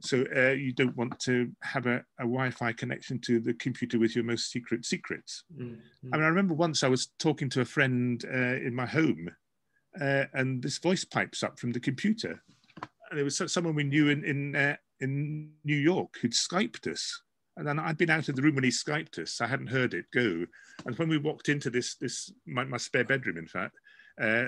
so 0.00 0.24
uh, 0.36 0.50
you 0.50 0.72
don't 0.72 0.96
want 0.96 1.18
to 1.20 1.50
have 1.62 1.86
a, 1.86 1.96
a, 2.18 2.22
Wi-Fi 2.22 2.72
connection 2.72 3.18
to 3.20 3.40
the 3.40 3.54
computer 3.54 3.98
with 3.98 4.14
your 4.14 4.24
most 4.24 4.50
secret 4.50 4.84
secrets. 4.84 5.44
Mm-hmm. 5.54 6.14
I 6.14 6.16
mean, 6.16 6.24
I 6.24 6.28
remember 6.28 6.54
once 6.54 6.82
I 6.82 6.88
was 6.88 7.08
talking 7.18 7.48
to 7.50 7.62
a 7.62 7.64
friend 7.64 8.24
uh, 8.32 8.56
in 8.56 8.74
my 8.74 8.86
home, 8.86 9.30
uh, 10.00 10.24
and 10.34 10.62
this 10.62 10.78
voice 10.78 11.04
pipes 11.04 11.42
up 11.42 11.58
from 11.58 11.72
the 11.72 11.80
computer, 11.80 12.42
and 13.10 13.18
it 13.18 13.24
was 13.24 13.40
someone 13.46 13.74
we 13.74 13.84
knew 13.84 14.08
in 14.08 14.24
in 14.24 14.56
uh, 14.56 14.76
in 15.00 15.50
New 15.64 15.76
York 15.76 16.16
who'd 16.20 16.32
skyped 16.32 16.90
us. 16.90 17.22
And 17.58 17.66
then 17.66 17.78
I'd 17.80 17.98
been 17.98 18.08
out 18.08 18.28
of 18.28 18.36
the 18.36 18.42
room 18.42 18.54
when 18.54 18.64
he 18.64 18.70
skyped 18.70 19.18
us. 19.18 19.40
I 19.40 19.48
hadn't 19.48 19.66
heard 19.66 19.92
it 19.92 20.06
go. 20.12 20.46
And 20.86 20.96
when 20.96 21.08
we 21.08 21.18
walked 21.18 21.48
into 21.48 21.70
this 21.70 21.96
this 21.96 22.32
my, 22.46 22.64
my 22.64 22.76
spare 22.76 23.04
bedroom, 23.04 23.36
in 23.36 23.48
fact, 23.48 23.74
uh, 24.20 24.44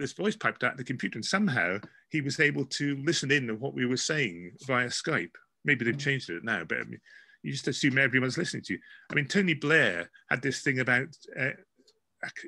this 0.00 0.12
voice 0.12 0.34
piped 0.36 0.64
out 0.64 0.76
the 0.76 0.84
computer, 0.84 1.16
and 1.16 1.24
somehow 1.24 1.78
he 2.10 2.20
was 2.20 2.40
able 2.40 2.64
to 2.64 2.96
listen 3.04 3.30
in 3.30 3.48
on 3.48 3.60
what 3.60 3.74
we 3.74 3.86
were 3.86 3.96
saying 3.96 4.52
via 4.66 4.88
Skype. 4.88 5.34
Maybe 5.64 5.84
they've 5.84 5.96
changed 5.96 6.28
it 6.28 6.42
now, 6.42 6.64
but 6.64 6.78
I 6.78 6.84
mean, 6.84 7.00
you 7.42 7.52
just 7.52 7.68
assume 7.68 7.98
everyone's 7.98 8.38
listening 8.38 8.64
to 8.64 8.72
you. 8.74 8.80
I 9.10 9.14
mean, 9.14 9.26
Tony 9.26 9.54
Blair 9.54 10.10
had 10.28 10.42
this 10.42 10.62
thing 10.62 10.80
about 10.80 11.08
uh, 11.38 11.50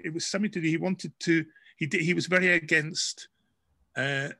it 0.04 0.12
was 0.12 0.26
something 0.26 0.50
to 0.50 0.60
do. 0.60 0.68
He 0.68 0.76
wanted 0.78 1.12
to. 1.20 1.44
He 1.76 1.86
did, 1.86 2.00
he 2.00 2.14
was 2.14 2.26
very 2.26 2.52
against 2.54 3.28
uh, 3.96 4.30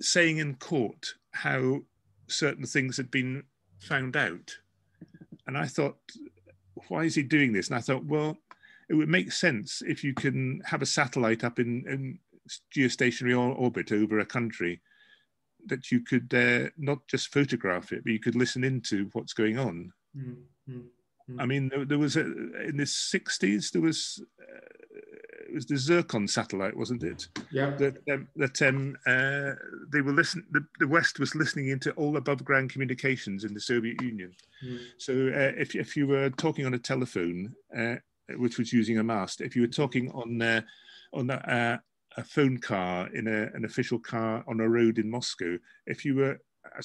saying 0.00 0.38
in 0.38 0.56
court 0.56 1.14
how 1.32 1.80
certain 2.28 2.66
things 2.66 2.96
had 2.96 3.10
been 3.10 3.44
found 3.80 4.16
out, 4.16 4.56
and 5.46 5.56
I 5.56 5.66
thought, 5.66 5.96
why 6.88 7.04
is 7.04 7.14
he 7.14 7.22
doing 7.22 7.52
this? 7.52 7.68
And 7.68 7.76
I 7.76 7.80
thought, 7.80 8.04
well, 8.04 8.36
it 8.88 8.94
would 8.94 9.08
make 9.08 9.32
sense 9.32 9.82
if 9.86 10.04
you 10.04 10.14
can 10.14 10.60
have 10.64 10.82
a 10.82 10.86
satellite 10.86 11.44
up 11.44 11.58
in, 11.58 11.84
in 11.88 12.18
geostationary 12.74 13.58
orbit 13.58 13.92
over 13.92 14.18
a 14.18 14.26
country 14.26 14.80
that 15.66 15.90
you 15.90 16.00
could 16.00 16.32
uh, 16.34 16.68
not 16.76 16.98
just 17.08 17.32
photograph 17.32 17.92
it, 17.92 18.04
but 18.04 18.12
you 18.12 18.20
could 18.20 18.34
listen 18.34 18.64
into 18.64 19.08
what's 19.12 19.32
going 19.32 19.58
on. 19.58 19.92
Mm-hmm. 20.16 21.40
I 21.40 21.46
mean, 21.46 21.70
there, 21.70 21.84
there, 21.86 21.98
was 21.98 22.16
a, 22.16 22.20
in 22.20 22.76
the 22.76 22.84
60s, 22.84 23.70
there 23.72 23.80
was 23.80 24.22
was 25.54 25.66
the 25.66 25.76
Zircon 25.76 26.28
satellite, 26.28 26.76
wasn't 26.76 27.02
it? 27.02 27.28
Yeah. 27.50 27.70
That 27.70 27.96
um, 28.10 28.28
that 28.36 28.60
um, 28.62 28.96
uh, 29.06 29.52
they 29.90 30.00
were 30.00 30.12
listening. 30.12 30.46
The, 30.50 30.66
the, 30.78 30.88
West 30.88 31.18
was 31.18 31.34
listening 31.34 31.68
into 31.68 31.92
all 31.92 32.16
above 32.16 32.44
ground 32.44 32.70
communications 32.70 33.44
in 33.44 33.54
the 33.54 33.60
Soviet 33.60 34.00
Union. 34.02 34.32
Mm. 34.64 34.78
So 34.98 35.12
uh, 35.12 35.52
if 35.56 35.74
if 35.74 35.96
you 35.96 36.06
were 36.06 36.30
talking 36.30 36.66
on 36.66 36.74
a 36.74 36.78
telephone, 36.78 37.54
uh, 37.76 37.96
which 38.36 38.58
was 38.58 38.72
using 38.72 38.98
a 38.98 39.04
mast. 39.04 39.40
If 39.40 39.54
you 39.54 39.62
were 39.62 39.68
talking 39.68 40.10
on 40.12 40.40
uh, 40.40 40.62
on 41.12 41.30
a, 41.30 41.80
a, 42.16 42.24
phone 42.24 42.58
car 42.58 43.08
in 43.14 43.28
a, 43.28 43.50
an 43.54 43.64
official 43.64 43.98
car 43.98 44.44
on 44.48 44.60
a 44.60 44.68
road 44.68 44.98
in 44.98 45.10
Moscow, 45.10 45.58
if 45.86 46.04
you 46.04 46.16
were 46.16 46.38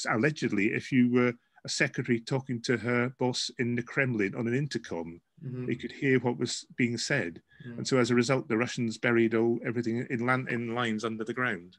allegedly, 0.10 0.68
if 0.68 0.92
you 0.92 1.12
were 1.12 1.34
a 1.66 1.70
secretary 1.70 2.20
talking 2.20 2.62
to 2.62 2.78
her 2.78 3.14
boss 3.20 3.50
in 3.60 3.76
the 3.76 3.84
Kremlin 3.84 4.36
on 4.36 4.48
an 4.48 4.54
intercom, 4.54 5.20
mm-hmm. 5.46 5.66
they 5.66 5.76
could 5.76 5.92
hear 5.92 6.20
what 6.20 6.38
was 6.38 6.66
being 6.78 6.98
said, 6.98 7.42
mm-hmm. 7.66 7.80
and 7.80 7.88
so 7.88 7.98
as 7.98 8.12
a 8.12 8.16
result, 8.16 8.48
the 8.48 8.58
Russians 8.58 8.98
buried 8.98 9.36
all 9.36 9.60
everything 9.66 10.06
in 10.10 10.26
land 10.26 10.50
in 10.50 10.76
lines 10.76 11.04
under 11.04 11.24
the 11.24 11.34
ground. 11.34 11.78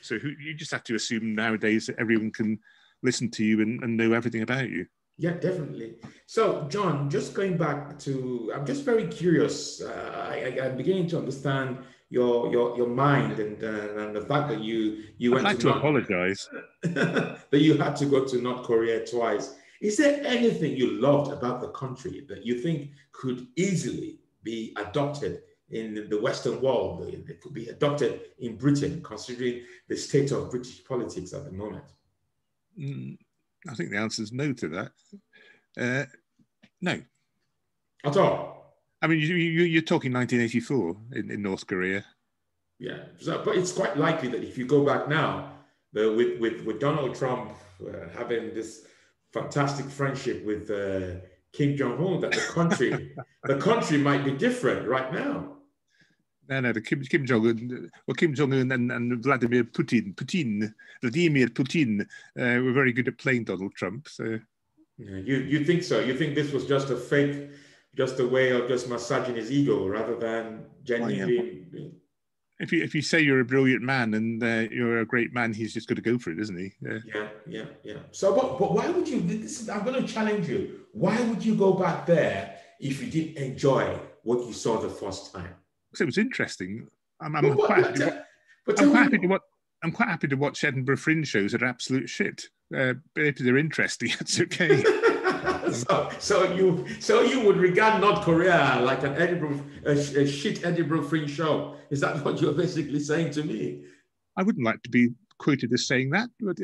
So 0.00 0.18
who, 0.18 0.30
you 0.30 0.54
just 0.54 0.72
have 0.72 0.84
to 0.84 0.94
assume 0.94 1.34
nowadays 1.34 1.86
that 1.86 1.98
everyone 1.98 2.32
can 2.32 2.58
listen 3.02 3.30
to 3.30 3.44
you 3.44 3.60
and, 3.60 3.82
and 3.82 3.96
know 3.96 4.12
everything 4.12 4.42
about 4.42 4.68
you. 4.68 4.86
Yeah, 5.18 5.32
definitely. 5.32 5.94
So, 6.26 6.66
John, 6.68 7.08
just 7.10 7.34
going 7.34 7.56
back 7.56 7.98
to, 8.00 8.52
I'm 8.54 8.66
just 8.66 8.84
very 8.84 9.06
curious. 9.06 9.80
Uh, 9.80 10.28
I, 10.30 10.36
am 10.58 10.76
beginning 10.76 11.06
to 11.08 11.18
understand 11.18 11.78
your 12.08 12.52
your 12.52 12.76
your 12.76 12.88
mind 12.88 13.38
and 13.38 13.62
uh, 13.64 14.02
and 14.02 14.14
the 14.14 14.20
fact 14.20 14.48
that 14.50 14.60
you 14.60 15.04
you 15.16 15.30
I'd 15.30 15.34
went 15.34 15.44
like 15.44 15.56
to, 15.60 15.68
to 15.68 15.76
apologize 15.76 16.48
that 16.82 17.48
you 17.52 17.78
had 17.78 17.96
to 17.96 18.06
go 18.06 18.24
to 18.24 18.36
North 18.40 18.64
Korea 18.64 19.06
twice. 19.06 19.54
Is 19.82 19.96
there 19.96 20.24
anything 20.24 20.76
you 20.76 20.92
loved 20.92 21.32
about 21.32 21.60
the 21.60 21.68
country 21.70 22.24
that 22.28 22.46
you 22.46 22.60
think 22.60 22.92
could 23.10 23.48
easily 23.56 24.20
be 24.44 24.72
adopted 24.76 25.42
in 25.70 26.06
the 26.08 26.20
Western 26.20 26.60
world? 26.62 27.02
It 27.12 27.40
could 27.40 27.52
be 27.52 27.66
adopted 27.66 28.20
in 28.38 28.56
Britain, 28.56 29.02
considering 29.02 29.64
the 29.88 29.96
state 29.96 30.30
of 30.30 30.50
British 30.50 30.84
politics 30.84 31.32
at 31.34 31.44
the 31.44 31.52
moment. 31.52 31.84
Mm 32.78 33.18
I 33.68 33.74
think 33.74 33.90
the 33.90 33.98
answer 33.98 34.22
is 34.22 34.32
no 34.32 34.52
to 34.52 34.68
that. 34.68 34.92
Uh, 35.78 36.04
no. 36.80 37.00
At 38.04 38.16
all? 38.16 38.74
I 39.00 39.06
mean, 39.06 39.20
you, 39.20 39.34
you, 39.36 39.62
you're 39.62 39.82
talking 39.82 40.12
1984 40.12 40.96
in, 41.12 41.30
in 41.30 41.42
North 41.42 41.66
Korea. 41.66 42.04
Yeah, 42.78 42.98
so, 43.20 43.42
but 43.44 43.56
it's 43.56 43.72
quite 43.72 43.96
likely 43.96 44.28
that 44.30 44.42
if 44.42 44.58
you 44.58 44.66
go 44.66 44.84
back 44.84 45.08
now, 45.08 45.52
the, 45.92 46.12
with, 46.12 46.40
with, 46.40 46.64
with 46.64 46.80
Donald 46.80 47.14
Trump 47.14 47.52
uh, 47.86 48.08
having 48.16 48.52
this 48.54 48.86
fantastic 49.32 49.86
friendship 49.86 50.44
with 50.44 50.70
uh, 50.70 51.20
Kim 51.52 51.76
Jong 51.76 51.98
Un, 51.98 52.20
that 52.20 52.32
the 52.32 52.52
country 52.52 53.14
the 53.44 53.56
country 53.56 53.98
might 53.98 54.24
be 54.24 54.32
different 54.32 54.86
right 54.88 55.12
now. 55.12 55.56
No, 56.48 56.60
no, 56.60 56.72
the 56.72 56.80
Kim, 56.80 57.02
Kim 57.02 57.24
Jong 57.24 57.46
Un, 57.46 57.90
well, 58.06 58.14
Kim 58.14 58.34
Jong 58.34 58.52
Un 58.52 58.72
and, 58.72 58.90
and 58.90 59.22
Vladimir 59.22 59.64
Putin, 59.64 60.14
Putin, 60.14 60.72
Vladimir 61.00 61.46
Putin, 61.46 62.02
uh, 62.02 62.62
were 62.62 62.72
very 62.72 62.92
good 62.92 63.08
at 63.08 63.16
playing 63.18 63.44
Donald 63.44 63.74
Trump. 63.74 64.08
So, 64.08 64.38
yeah, 64.98 65.16
you 65.16 65.36
you 65.36 65.64
think 65.64 65.82
so? 65.82 66.00
You 66.00 66.16
think 66.16 66.34
this 66.34 66.52
was 66.52 66.66
just 66.66 66.90
a 66.90 66.96
fake, 66.96 67.50
just 67.96 68.20
a 68.20 68.26
way 68.26 68.50
of 68.50 68.68
just 68.68 68.88
massaging 68.88 69.36
his 69.36 69.50
ego 69.50 69.86
rather 69.86 70.16
than 70.16 70.66
genuinely? 70.84 71.64
If 72.62 72.72
you 72.72 72.82
if 72.84 72.94
you 72.94 73.02
say 73.02 73.20
you're 73.20 73.40
a 73.40 73.44
brilliant 73.44 73.82
man 73.82 74.14
and 74.14 74.42
uh, 74.42 74.68
you're 74.70 75.00
a 75.00 75.04
great 75.04 75.34
man, 75.34 75.52
he's 75.52 75.74
just 75.74 75.88
going 75.88 75.96
to 75.96 76.02
go 76.02 76.16
for 76.16 76.30
it, 76.30 76.38
isn't 76.38 76.56
he? 76.56 76.72
Yeah, 76.80 76.98
yeah, 77.04 77.28
yeah. 77.46 77.64
yeah. 77.82 77.98
So, 78.12 78.36
but 78.36 78.56
but 78.56 78.72
why 78.72 78.88
would 78.88 79.08
you? 79.08 79.20
This 79.20 79.60
is, 79.60 79.68
I'm 79.68 79.84
going 79.84 80.00
to 80.00 80.06
challenge 80.06 80.48
you. 80.48 80.86
Why 80.92 81.20
would 81.22 81.44
you 81.44 81.56
go 81.56 81.72
back 81.72 82.06
there 82.06 82.56
if 82.78 83.02
you 83.02 83.10
didn't 83.10 83.42
enjoy 83.42 83.98
what 84.22 84.46
you 84.46 84.52
saw 84.52 84.78
the 84.78 84.88
first 84.88 85.34
time? 85.34 85.54
Because 85.90 86.02
it 86.02 86.06
was 86.06 86.18
interesting. 86.18 86.86
I'm, 87.20 87.34
I'm 87.34 87.48
but, 87.48 87.66
quite, 87.66 87.84
happy, 87.84 87.98
to, 87.98 88.24
but 88.64 88.80
I'm 88.80 88.90
quite 88.90 89.02
happy 89.02 89.18
to 89.18 89.26
watch. 89.26 89.42
I'm 89.82 89.92
quite 89.92 90.08
happy 90.08 90.28
to 90.28 90.36
watch 90.36 90.62
Edinburgh 90.62 90.98
Fringe 90.98 91.26
shows 91.26 91.50
that 91.52 91.64
are 91.64 91.66
absolute 91.66 92.08
shit. 92.08 92.44
Uh, 92.72 92.94
but 93.14 93.24
if 93.24 93.38
they're 93.38 93.56
interesting, 93.56 94.10
it's 94.20 94.40
okay. 94.40 94.84
so, 95.88 96.10
so 96.18 96.52
you 96.52 96.86
so 97.00 97.22
you 97.22 97.40
would 97.40 97.56
regard 97.56 98.00
North 98.00 98.22
Korea 98.22 98.80
like 98.82 99.02
an 99.02 99.14
Edinburgh 99.14 99.64
a, 99.86 99.92
a 99.92 100.26
shit 100.26 100.64
Edinburgh 100.64 101.04
Fringe 101.04 101.30
show? 101.30 101.76
Is 101.90 102.00
that 102.00 102.24
what 102.24 102.40
you're 102.40 102.52
basically 102.52 103.00
saying 103.00 103.32
to 103.32 103.42
me? 103.42 103.84
I 104.36 104.42
wouldn't 104.42 104.64
like 104.64 104.82
to 104.82 104.90
be 104.90 105.10
quoted 105.38 105.72
as 105.72 105.86
saying 105.86 106.10
that, 106.10 106.30
but 106.40 106.56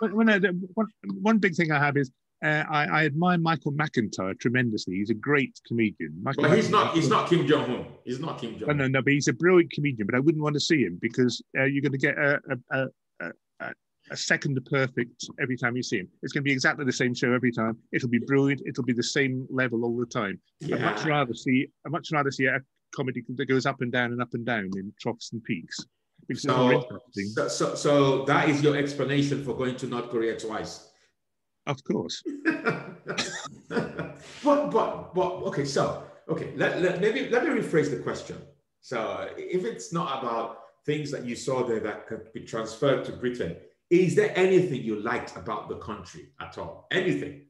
when 0.12 0.28
I, 0.28 0.38
one, 0.74 0.86
one 1.20 1.38
big 1.38 1.54
thing 1.54 1.72
I 1.72 1.78
have 1.78 1.96
is 1.96 2.10
uh, 2.44 2.64
I, 2.68 2.86
I, 2.86 3.04
admire 3.04 3.38
Michael 3.38 3.72
McIntyre 3.72 4.38
tremendously. 4.38 4.96
He's 4.96 5.10
a 5.10 5.14
great 5.14 5.60
comedian. 5.66 6.12
Michael 6.22 6.42
well, 6.42 6.52
he's 6.52 6.70
not. 6.70 6.94
He's 6.94 7.08
not 7.08 7.28
Kim 7.28 7.46
Jong 7.46 7.70
Un. 7.70 7.86
He's 8.04 8.18
not 8.18 8.40
Kim 8.40 8.58
Jong. 8.58 8.68
Un. 8.68 8.76
No, 8.76 8.84
no, 8.84 8.88
no, 8.88 9.02
but 9.02 9.12
he's 9.12 9.28
a 9.28 9.32
brilliant 9.32 9.70
comedian. 9.70 10.06
But 10.06 10.16
I 10.16 10.18
wouldn't 10.18 10.42
want 10.42 10.54
to 10.54 10.60
see 10.60 10.82
him 10.82 10.98
because 11.00 11.40
uh, 11.56 11.64
you're 11.64 11.82
going 11.82 11.92
to 11.92 11.98
get 11.98 12.18
a, 12.18 12.40
a, 12.72 12.88
a 13.60 13.72
second 14.16 14.58
perfect 14.70 15.26
every 15.40 15.56
time 15.56 15.76
you 15.76 15.82
see 15.82 15.98
him. 15.98 16.08
It's 16.22 16.32
going 16.32 16.42
to 16.42 16.48
be 16.48 16.52
exactly 16.52 16.84
the 16.84 16.92
same 16.92 17.14
show 17.14 17.32
every 17.32 17.52
time. 17.52 17.76
It'll 17.92 18.08
be 18.08 18.18
brilliant. 18.18 18.62
It'll 18.66 18.84
be 18.84 18.92
the 18.92 19.02
same 19.02 19.46
level 19.50 19.84
all 19.84 19.96
the 19.96 20.06
time. 20.06 20.40
Yeah. 20.60 20.76
I'd 20.76 20.82
much 20.82 21.04
rather 21.04 21.34
see. 21.34 21.68
I 21.86 21.88
much 21.88 22.10
rather 22.12 22.30
see 22.30 22.46
a 22.46 22.58
comedy 22.94 23.24
that 23.36 23.46
goes 23.46 23.66
up 23.66 23.80
and 23.80 23.90
down 23.90 24.12
and 24.12 24.22
up 24.22 24.34
and 24.34 24.44
down 24.44 24.70
in 24.76 24.92
troughs 25.00 25.32
and 25.32 25.42
peaks. 25.44 25.78
Because 26.28 26.42
so, 26.42 26.84
so, 27.34 27.48
so, 27.48 27.74
so 27.74 28.24
that 28.26 28.48
is 28.48 28.62
your 28.62 28.76
explanation 28.76 29.44
for 29.44 29.54
going 29.54 29.76
to 29.76 29.86
North 29.86 30.08
Korea 30.08 30.38
twice. 30.38 30.88
Of 31.66 31.82
course. 31.84 32.22
but 32.44 34.16
but 34.42 35.14
but 35.14 35.32
okay. 35.48 35.64
So 35.64 36.04
okay. 36.28 36.52
Let, 36.56 36.80
let 36.80 37.00
maybe 37.00 37.28
let 37.28 37.44
me 37.44 37.50
rephrase 37.50 37.90
the 37.90 37.98
question. 37.98 38.36
So 38.80 39.28
if 39.36 39.64
it's 39.64 39.92
not 39.92 40.22
about 40.22 40.58
things 40.84 41.10
that 41.12 41.24
you 41.24 41.36
saw 41.36 41.64
there 41.64 41.80
that 41.80 42.06
could 42.06 42.32
be 42.32 42.40
transferred 42.40 43.04
to 43.04 43.12
Britain, 43.12 43.56
is 43.92 44.14
there 44.14 44.32
anything 44.34 44.82
you 44.82 45.00
liked 45.00 45.36
about 45.36 45.68
the 45.68 45.76
country 45.76 46.30
at 46.40 46.56
all? 46.56 46.86
Anything? 46.90 47.42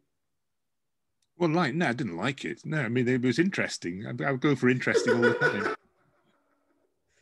Well, 1.38 1.50
like, 1.50 1.74
no, 1.74 1.88
I 1.88 1.92
didn't 1.92 2.16
like 2.16 2.44
it. 2.44 2.62
No, 2.64 2.78
I 2.78 2.88
mean, 2.88 3.07
it 3.07 3.22
was 3.22 3.38
interesting. 3.38 4.05
I, 4.07 4.24
I 4.24 4.33
would 4.33 4.40
go 4.40 4.57
for 4.57 4.68
interesting 4.68 5.14
all 5.14 5.20
the 5.20 5.35
time. 5.35 5.76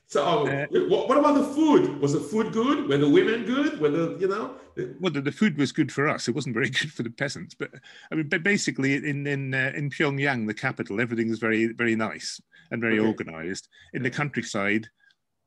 So, 0.06 0.24
uh, 0.24 0.66
what, 0.88 1.08
what, 1.08 1.18
about 1.18 1.34
the 1.34 1.44
food? 1.44 2.00
Was 2.00 2.14
the 2.14 2.20
food 2.20 2.52
good? 2.52 2.88
Were 2.88 2.96
the 2.96 3.08
women 3.08 3.44
good? 3.44 3.78
Were 3.78 3.90
the, 3.90 4.16
you 4.18 4.26
know? 4.26 4.56
Well, 4.98 5.12
the, 5.12 5.20
the, 5.20 5.30
food 5.30 5.56
was 5.56 5.70
good 5.70 5.92
for 5.92 6.08
us. 6.08 6.26
It 6.26 6.34
wasn't 6.34 6.54
very 6.54 6.70
good 6.70 6.90
for 6.90 7.02
the 7.02 7.10
peasants. 7.10 7.54
But 7.54 7.70
I 8.10 8.14
mean, 8.14 8.28
but 8.28 8.42
basically, 8.42 8.94
in 8.94 9.26
in 9.26 9.54
uh, 9.54 9.70
in 9.76 9.90
Pyongyang, 9.90 10.48
the 10.48 10.54
capital, 10.54 11.00
everything 11.00 11.28
is 11.28 11.38
very 11.38 11.72
very 11.74 11.94
nice 11.94 12.40
and 12.72 12.80
very 12.80 12.98
okay. 12.98 13.06
organized. 13.06 13.68
In 13.92 14.02
the 14.02 14.10
countryside, 14.10 14.88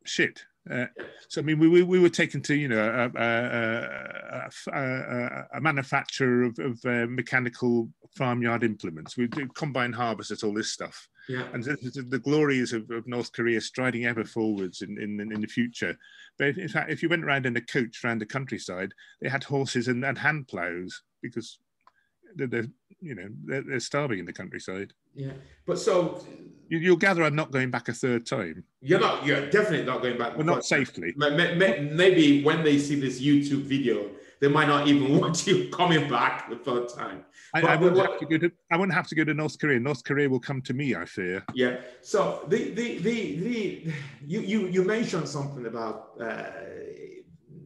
shit. 0.05 0.45
Uh, 0.69 0.85
so 1.27 1.41
I 1.41 1.43
mean, 1.43 1.59
we, 1.59 1.67
we, 1.67 1.83
we 1.83 1.99
were 1.99 2.09
taken 2.09 2.41
to 2.43 2.55
you 2.55 2.69
know 2.69 3.11
a, 3.15 3.21
a, 3.21 4.49
a, 4.71 5.47
a 5.55 5.61
manufacturer 5.61 6.43
of, 6.43 6.57
of 6.59 6.79
uh, 6.85 7.05
mechanical 7.09 7.89
farmyard 8.15 8.63
implements. 8.63 9.17
We 9.17 9.27
do 9.27 9.47
combine 9.49 9.93
harvesters, 9.93 10.43
all 10.43 10.53
this 10.53 10.71
stuff. 10.71 11.07
Yeah. 11.27 11.47
And 11.53 11.63
the, 11.63 12.05
the 12.09 12.19
glories 12.19 12.73
of, 12.73 12.89
of, 12.91 13.07
North 13.07 13.31
Korea 13.31 13.61
striding 13.61 14.05
ever 14.05 14.25
forwards 14.25 14.81
in, 14.81 15.01
in, 15.01 15.19
in 15.19 15.41
the 15.41 15.47
future. 15.47 15.97
But 16.37 16.57
in 16.57 16.67
fact, 16.67 16.91
if 16.91 17.01
you 17.01 17.07
went 17.07 17.23
around 17.23 17.45
in 17.45 17.55
a 17.55 17.61
coach 17.61 18.03
around 18.03 18.19
the 18.19 18.25
countryside, 18.25 18.93
they 19.21 19.29
had 19.29 19.43
horses 19.43 19.87
and, 19.87 20.03
and 20.03 20.17
hand 20.17 20.47
plows 20.47 21.01
because 21.21 21.59
they're, 22.35 22.47
they're 22.47 22.67
you 23.01 23.15
know 23.15 23.27
they're, 23.45 23.63
they're 23.63 23.79
starving 23.79 24.19
in 24.19 24.25
the 24.25 24.33
countryside. 24.33 24.93
Yeah, 25.15 25.33
but 25.65 25.79
so 25.79 26.25
you, 26.79 26.91
will 26.91 26.97
gather 26.97 27.23
I'm 27.23 27.35
not 27.35 27.51
going 27.51 27.71
back 27.71 27.89
a 27.89 27.93
third 27.93 28.25
time. 28.25 28.63
You're 28.81 28.99
not. 28.99 29.25
You're 29.25 29.49
definitely 29.49 29.85
not 29.85 30.01
going 30.01 30.17
back. 30.17 30.35
Well, 30.37 30.45
not 30.45 30.65
safely. 30.65 31.13
Maybe 31.17 32.43
when 32.43 32.63
they 32.63 32.77
see 32.79 32.99
this 32.99 33.21
YouTube 33.21 33.63
video, 33.63 34.09
they 34.39 34.47
might 34.47 34.67
not 34.67 34.87
even 34.87 35.17
want 35.19 35.45
you 35.47 35.69
coming 35.69 36.09
back 36.09 36.49
the 36.49 36.57
third 36.57 36.89
time. 36.89 37.25
I, 37.53 37.61
I 37.61 37.75
wouldn't 37.75 38.01
have 38.01 38.19
to 38.19 38.25
go 38.25 38.37
to. 38.37 38.51
I 38.71 38.77
wouldn't 38.77 38.95
have 38.95 39.07
to 39.07 39.15
go 39.15 39.23
to 39.23 39.33
North 39.33 39.59
Korea. 39.59 39.79
North 39.79 40.03
Korea 40.03 40.29
will 40.29 40.39
come 40.39 40.61
to 40.63 40.73
me. 40.73 40.95
I 40.95 41.05
fear. 41.05 41.43
Yeah. 41.53 41.77
So 42.01 42.45
the 42.47 42.71
the 42.71 42.97
the 42.99 43.35
the 43.37 43.93
you 44.25 44.41
you 44.41 44.67
you 44.67 44.83
mentioned 44.83 45.27
something 45.27 45.65
about 45.65 46.11
uh, 46.19 46.43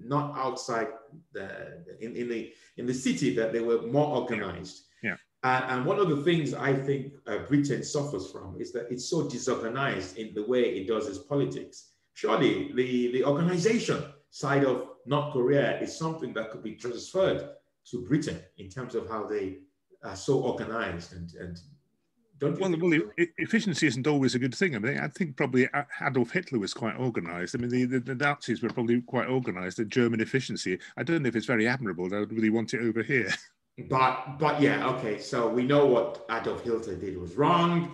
not 0.04 0.38
outside 0.38 0.88
the 1.34 1.84
in, 2.00 2.16
in 2.16 2.30
the 2.30 2.54
in 2.78 2.86
the 2.86 2.94
city 2.94 3.34
that 3.36 3.54
they 3.54 3.62
were 3.62 3.82
more 3.84 4.18
organized. 4.18 4.84
And, 5.44 5.66
and, 5.66 5.86
one 5.86 6.00
of 6.00 6.10
the 6.10 6.24
things 6.24 6.54
I 6.54 6.74
think 6.74 7.14
uh, 7.28 7.40
Britain 7.48 7.84
suffers 7.84 8.32
from 8.32 8.60
is 8.60 8.72
that 8.74 8.92
it's 8.92 9.06
so 9.06 9.30
disorganized 9.30 10.18
in 10.18 10.34
the 10.34 10.44
way 10.46 10.62
it 10.62 10.88
does 10.88 11.08
its 11.08 11.20
politics. 11.20 11.92
Surely 12.14 12.72
the, 12.74 13.12
the 13.12 13.24
organization 13.24 14.04
side 14.32 14.66
of 14.66 14.90
North 15.06 15.34
Korea 15.34 15.80
is 15.80 15.96
something 15.96 16.34
that 16.34 16.52
could 16.52 16.64
be 16.64 16.74
transferred 16.74 17.50
to 17.92 18.06
Britain 18.06 18.40
in 18.58 18.70
terms 18.70 18.96
of 18.96 19.08
how 19.08 19.26
they 19.28 19.60
are 20.04 20.16
so 20.16 20.40
organized 20.40 21.14
and, 21.14 21.34
and 21.36 21.60
don't 22.40 22.60
well, 22.60 22.76
well 22.80 23.02
efficiency 23.38 23.88
isn't 23.88 24.06
always 24.06 24.36
a 24.36 24.40
good 24.40 24.54
thing. 24.54 24.76
I 24.76 24.80
mean, 24.80 25.00
I 25.00 25.08
think 25.08 25.36
probably 25.36 25.68
Adolf 26.06 26.32
Hitler 26.32 26.60
was 26.60 26.74
quite 26.74 26.96
organized. 26.96 27.56
I 27.56 27.60
mean, 27.60 27.70
the, 27.70 27.86
the, 27.86 28.00
the, 28.00 28.16
Nazis 28.16 28.62
were 28.62 28.70
probably 28.70 29.02
quite 29.02 29.28
organized. 29.28 29.78
The 29.78 29.86
German 29.86 30.22
efficiency, 30.22 30.78
I 30.98 31.04
don't 31.04 31.24
know 31.24 31.30
if 31.30 31.36
it's 31.36 31.48
very 31.48 31.68
admirable. 31.68 32.14
I 32.14 32.20
would 32.20 32.34
really 32.34 32.52
want 32.52 32.76
it 32.76 32.82
over 32.82 33.02
here. 33.02 33.30
But 33.90 34.40
but 34.40 34.60
yeah, 34.60 34.88
okay. 34.90 35.20
So 35.20 35.48
we 35.48 35.64
know 35.64 35.86
what 35.86 36.26
Adolf 36.32 36.64
Hitler 36.64 36.96
did 36.96 37.18
was 37.18 37.36
wrong. 37.36 37.94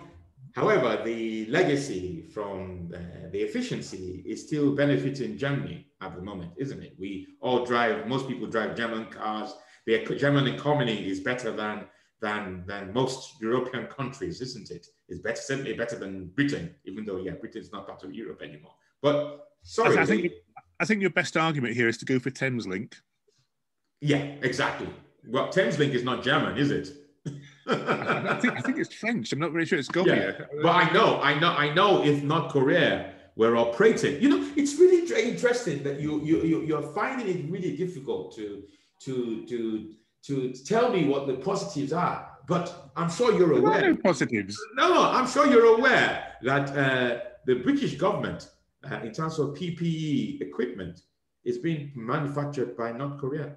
However, 0.54 1.02
the 1.04 1.46
legacy 1.46 2.22
from 2.32 2.88
the, 2.88 3.28
the 3.32 3.40
efficiency 3.40 4.22
is 4.24 4.46
still 4.46 4.74
benefiting 4.74 5.36
Germany 5.36 5.88
at 6.00 6.14
the 6.14 6.22
moment, 6.22 6.52
isn't 6.56 6.80
it? 6.82 6.94
We 6.98 7.26
all 7.40 7.66
drive. 7.66 8.06
Most 8.06 8.28
people 8.28 8.46
drive 8.46 8.76
German 8.76 9.06
cars. 9.06 9.52
The 9.86 10.04
German 10.16 10.46
economy 10.46 11.06
is 11.06 11.20
better 11.20 11.52
than 11.52 11.86
than 12.22 12.64
than 12.66 12.92
most 12.94 13.40
European 13.42 13.86
countries, 13.86 14.40
isn't 14.40 14.70
it? 14.70 14.86
It's 15.08 15.20
better, 15.20 15.40
certainly 15.40 15.74
better 15.74 15.96
than 15.96 16.28
Britain, 16.28 16.74
even 16.86 17.04
though 17.04 17.18
yeah, 17.18 17.32
Britain 17.32 17.60
is 17.60 17.72
not 17.72 17.86
part 17.86 18.02
of 18.04 18.14
Europe 18.14 18.40
anymore. 18.42 18.74
But 19.02 19.48
sorry, 19.62 19.98
I 19.98 20.06
think 20.06 20.32
I 20.80 20.86
think 20.86 21.02
your 21.02 21.10
best 21.10 21.36
argument 21.36 21.74
here 21.74 21.88
is 21.88 21.98
to 21.98 22.06
go 22.06 22.18
for 22.18 22.30
Thameslink. 22.30 22.94
Yeah, 24.00 24.22
exactly. 24.40 24.88
Well, 25.28 25.48
Thameslink 25.48 25.94
is 25.94 26.04
not 26.04 26.22
German, 26.22 26.58
is 26.58 26.70
it? 26.70 26.90
I, 27.66 28.38
think, 28.40 28.58
I 28.58 28.60
think 28.60 28.78
it's 28.78 28.92
French. 28.94 29.32
I'm 29.32 29.38
not 29.38 29.52
very 29.52 29.64
sure 29.64 29.78
it's 29.78 29.88
Govia. 29.88 30.38
Yeah. 30.38 30.46
But 30.62 30.70
I 30.70 30.92
know, 30.92 31.20
I 31.20 31.38
know, 31.38 31.50
I 31.50 31.72
know. 31.72 32.04
If 32.04 32.22
North 32.22 32.52
Korea 32.52 33.14
were 33.36 33.56
operating, 33.56 34.20
you 34.20 34.28
know, 34.28 34.52
it's 34.56 34.78
really 34.78 34.94
interesting 35.30 35.82
that 35.82 36.00
you 36.00 36.22
you, 36.22 36.42
you 36.42 36.62
you're 36.62 36.82
finding 36.82 37.28
it 37.28 37.50
really 37.50 37.76
difficult 37.76 38.34
to 38.36 38.64
to 39.00 39.46
to 39.46 39.94
to 40.24 40.52
tell 40.52 40.90
me 40.90 41.08
what 41.08 41.26
the 41.26 41.34
positives 41.34 41.92
are. 41.92 42.30
But 42.46 42.90
I'm 42.96 43.10
sure 43.10 43.36
you're 43.38 43.56
aware. 43.58 43.80
No 43.80 43.96
positives. 43.96 44.60
No, 44.76 44.92
no, 44.92 45.02
I'm 45.10 45.26
sure 45.26 45.46
you're 45.46 45.78
aware 45.78 46.34
that 46.42 46.76
uh, 46.76 47.20
the 47.46 47.54
British 47.54 47.94
government, 47.94 48.50
uh, 48.90 48.96
in 48.96 49.12
terms 49.12 49.38
of 49.38 49.54
PPE 49.54 50.42
equipment, 50.42 51.00
is 51.44 51.56
being 51.58 51.92
manufactured 51.94 52.76
by 52.76 52.92
North 52.92 53.18
Korea 53.18 53.56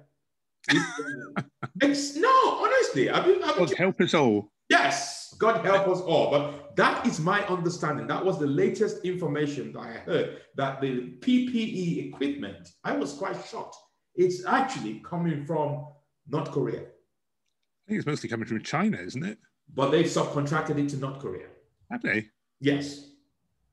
it's 1.80 2.16
no, 2.16 2.28
honestly. 2.28 3.10
I 3.10 3.26
mean, 3.26 3.40
God 3.40 3.72
help 3.74 4.00
us 4.00 4.14
all. 4.14 4.52
Yes, 4.68 5.34
God 5.38 5.64
help 5.64 5.88
us 5.88 6.00
all. 6.00 6.30
But 6.30 6.76
that 6.76 7.06
is 7.06 7.20
my 7.20 7.44
understanding. 7.46 8.06
That 8.06 8.24
was 8.24 8.38
the 8.38 8.46
latest 8.46 9.04
information 9.04 9.72
that 9.72 9.80
I 9.80 9.92
heard 9.92 10.40
that 10.56 10.80
the 10.80 11.14
PPE 11.20 12.08
equipment, 12.08 12.70
I 12.84 12.96
was 12.96 13.14
quite 13.14 13.36
shocked. 13.46 13.76
It's 14.14 14.44
actually 14.44 15.00
coming 15.00 15.44
from 15.44 15.86
North 16.28 16.50
Korea. 16.50 16.80
I 16.80 17.88
think 17.88 17.98
it's 17.98 18.06
mostly 18.06 18.28
coming 18.28 18.46
from 18.46 18.62
China, 18.62 18.98
isn't 18.98 19.24
it? 19.24 19.38
But 19.74 19.90
they've 19.90 20.06
subcontracted 20.06 20.78
it 20.78 20.88
to 20.90 20.96
North 20.96 21.20
Korea. 21.20 21.46
Have 21.90 22.02
they? 22.02 22.26
Yes. 22.60 23.10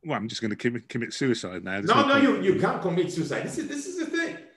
Well, 0.05 0.17
I'm 0.17 0.27
just 0.27 0.41
going 0.41 0.51
to 0.51 0.55
commit, 0.55 0.87
commit 0.87 1.13
suicide 1.13 1.63
now. 1.63 1.81
There's 1.81 1.87
no, 1.87 2.07
no, 2.07 2.17
you, 2.17 2.41
you 2.41 2.59
can't 2.59 2.81
commit 2.81 3.11
suicide. 3.11 3.43
This 3.43 3.57
is 3.57 3.67
this 3.67 3.85
is. 3.87 3.94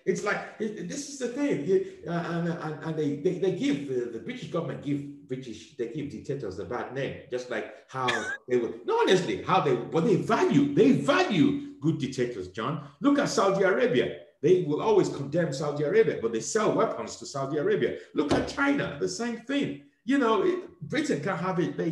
It's 0.09 0.25
like 0.25 0.57
this 0.59 1.11
is 1.11 1.19
the 1.19 1.29
thing, 1.29 1.85
uh, 2.09 2.13
and, 2.13 2.49
and, 2.49 2.85
and 2.85 2.97
they, 2.97 3.17
they, 3.17 3.39
they 3.39 3.53
give 3.53 3.89
the, 3.89 4.11
the 4.11 4.21
British 4.21 4.51
government 4.51 4.83
give 4.83 5.29
British 5.29 5.77
they 5.77 5.89
give 5.89 6.09
dictators 6.11 6.59
a 6.59 6.65
bad 6.65 6.95
name, 6.95 7.25
just 7.31 7.51
like 7.51 7.75
how 7.89 8.09
they 8.49 8.57
would. 8.57 8.87
No, 8.87 9.01
honestly, 9.01 9.43
how 9.43 9.61
they 9.61 9.77
but 9.77 10.07
they 10.07 10.17
value 10.17 10.75
they 10.75 10.93
value 10.93 11.75
good 11.83 11.99
dictators. 11.99 12.49
John, 12.49 12.89
look 13.03 13.19
at 13.19 13.29
Saudi 13.29 13.65
Arabia. 13.65 14.21
They 14.41 14.63
will 14.63 14.81
always 14.81 15.11
condemn 15.11 15.53
Saudi 15.53 15.85
Arabia, 15.85 16.21
but 16.23 16.33
they 16.33 16.41
sell 16.41 16.73
weapons 16.73 17.17
to 17.17 17.27
Saudi 17.27 17.59
Arabia. 17.59 17.99
Look 18.15 18.33
at 18.33 18.49
China, 18.49 18.97
the 18.99 19.09
same 19.11 19.41
thing. 19.41 19.83
You 20.07 20.17
know, 20.17 20.43
it, 20.43 20.81
Britain 20.81 21.21
can't 21.21 21.39
have 21.39 21.61
it. 21.61 21.77
They 21.77 21.91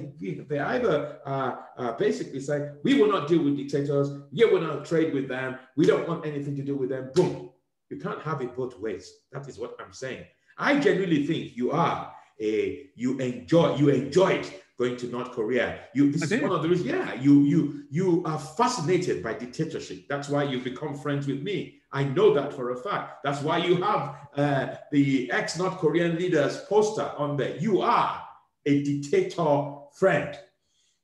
they 0.49 0.59
either 0.59 1.19
uh, 1.27 1.57
uh, 1.77 1.93
basically 1.99 2.41
say 2.41 2.71
we 2.83 2.95
will 2.95 3.11
not 3.11 3.29
deal 3.29 3.43
with 3.43 3.59
dictators. 3.59 4.09
Yeah, 4.33 4.47
we'll 4.51 4.63
not 4.63 4.87
trade 4.87 5.13
with 5.13 5.29
them. 5.29 5.59
We 5.77 5.85
don't 5.85 6.09
want 6.09 6.25
anything 6.25 6.57
to 6.57 6.63
do 6.63 6.77
with 6.77 6.89
them. 6.89 7.11
Boom 7.15 7.51
you 7.91 7.99
can't 7.99 8.23
have 8.23 8.41
it 8.41 8.57
both 8.57 8.79
ways. 8.79 9.13
That 9.33 9.49
is 9.49 9.59
what 9.59 9.77
I'm 9.81 9.93
saying. 9.93 10.25
I 10.59 10.79
genuinely 10.81 11.27
think 11.27 11.57
you 11.57 11.71
are 11.71 12.13
a 12.41 12.91
you 12.95 13.19
enjoy 13.19 13.77
you 13.77 13.89
enjoyed 13.89 14.47
going 14.79 14.97
to 14.99 15.07
North 15.07 15.33
Korea. 15.33 15.81
You 15.95 16.13
this 16.13 16.31
is 16.31 16.43
one 16.43 16.53
of 16.53 16.63
the 16.63 16.69
reasons. 16.69 16.91
Yeah, 16.91 17.15
you 17.15 17.43
you 17.43 17.85
you 17.91 18.23
are 18.25 18.39
fascinated 18.39 19.23
by 19.23 19.35
dictatorship. 19.35 20.07
That's 20.09 20.29
why 20.29 20.45
you 20.45 20.61
become 20.61 20.97
friends 20.99 21.27
with 21.27 21.43
me. 21.43 21.81
I 21.93 22.05
know 22.05 22.35
that 22.35 22.53
for 22.53 22.73
a 22.73 22.77
fact. 22.77 23.25
That's 23.25 23.41
why 23.43 23.59
you 23.59 23.77
have 23.83 24.17
uh, 24.37 24.75
the 24.93 25.31
ex 25.31 25.59
North 25.59 25.79
Korean 25.79 26.17
leader's 26.17 26.59
poster 26.65 27.11
on 27.17 27.37
there. 27.37 27.57
You 27.57 27.81
are 27.81 28.23
a 28.67 28.83
dictator 28.83 29.75
friend. 29.99 30.37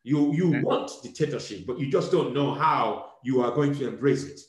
You 0.02 0.32
you 0.34 0.48
okay. 0.48 0.62
want 0.62 0.90
dictatorship, 1.02 1.66
but 1.66 1.78
you 1.78 1.90
just 1.90 2.10
don't 2.10 2.34
know 2.34 2.54
how 2.54 3.12
you 3.22 3.42
are 3.42 3.52
going 3.52 3.74
to 3.76 3.88
embrace 3.88 4.24
it. 4.24 4.40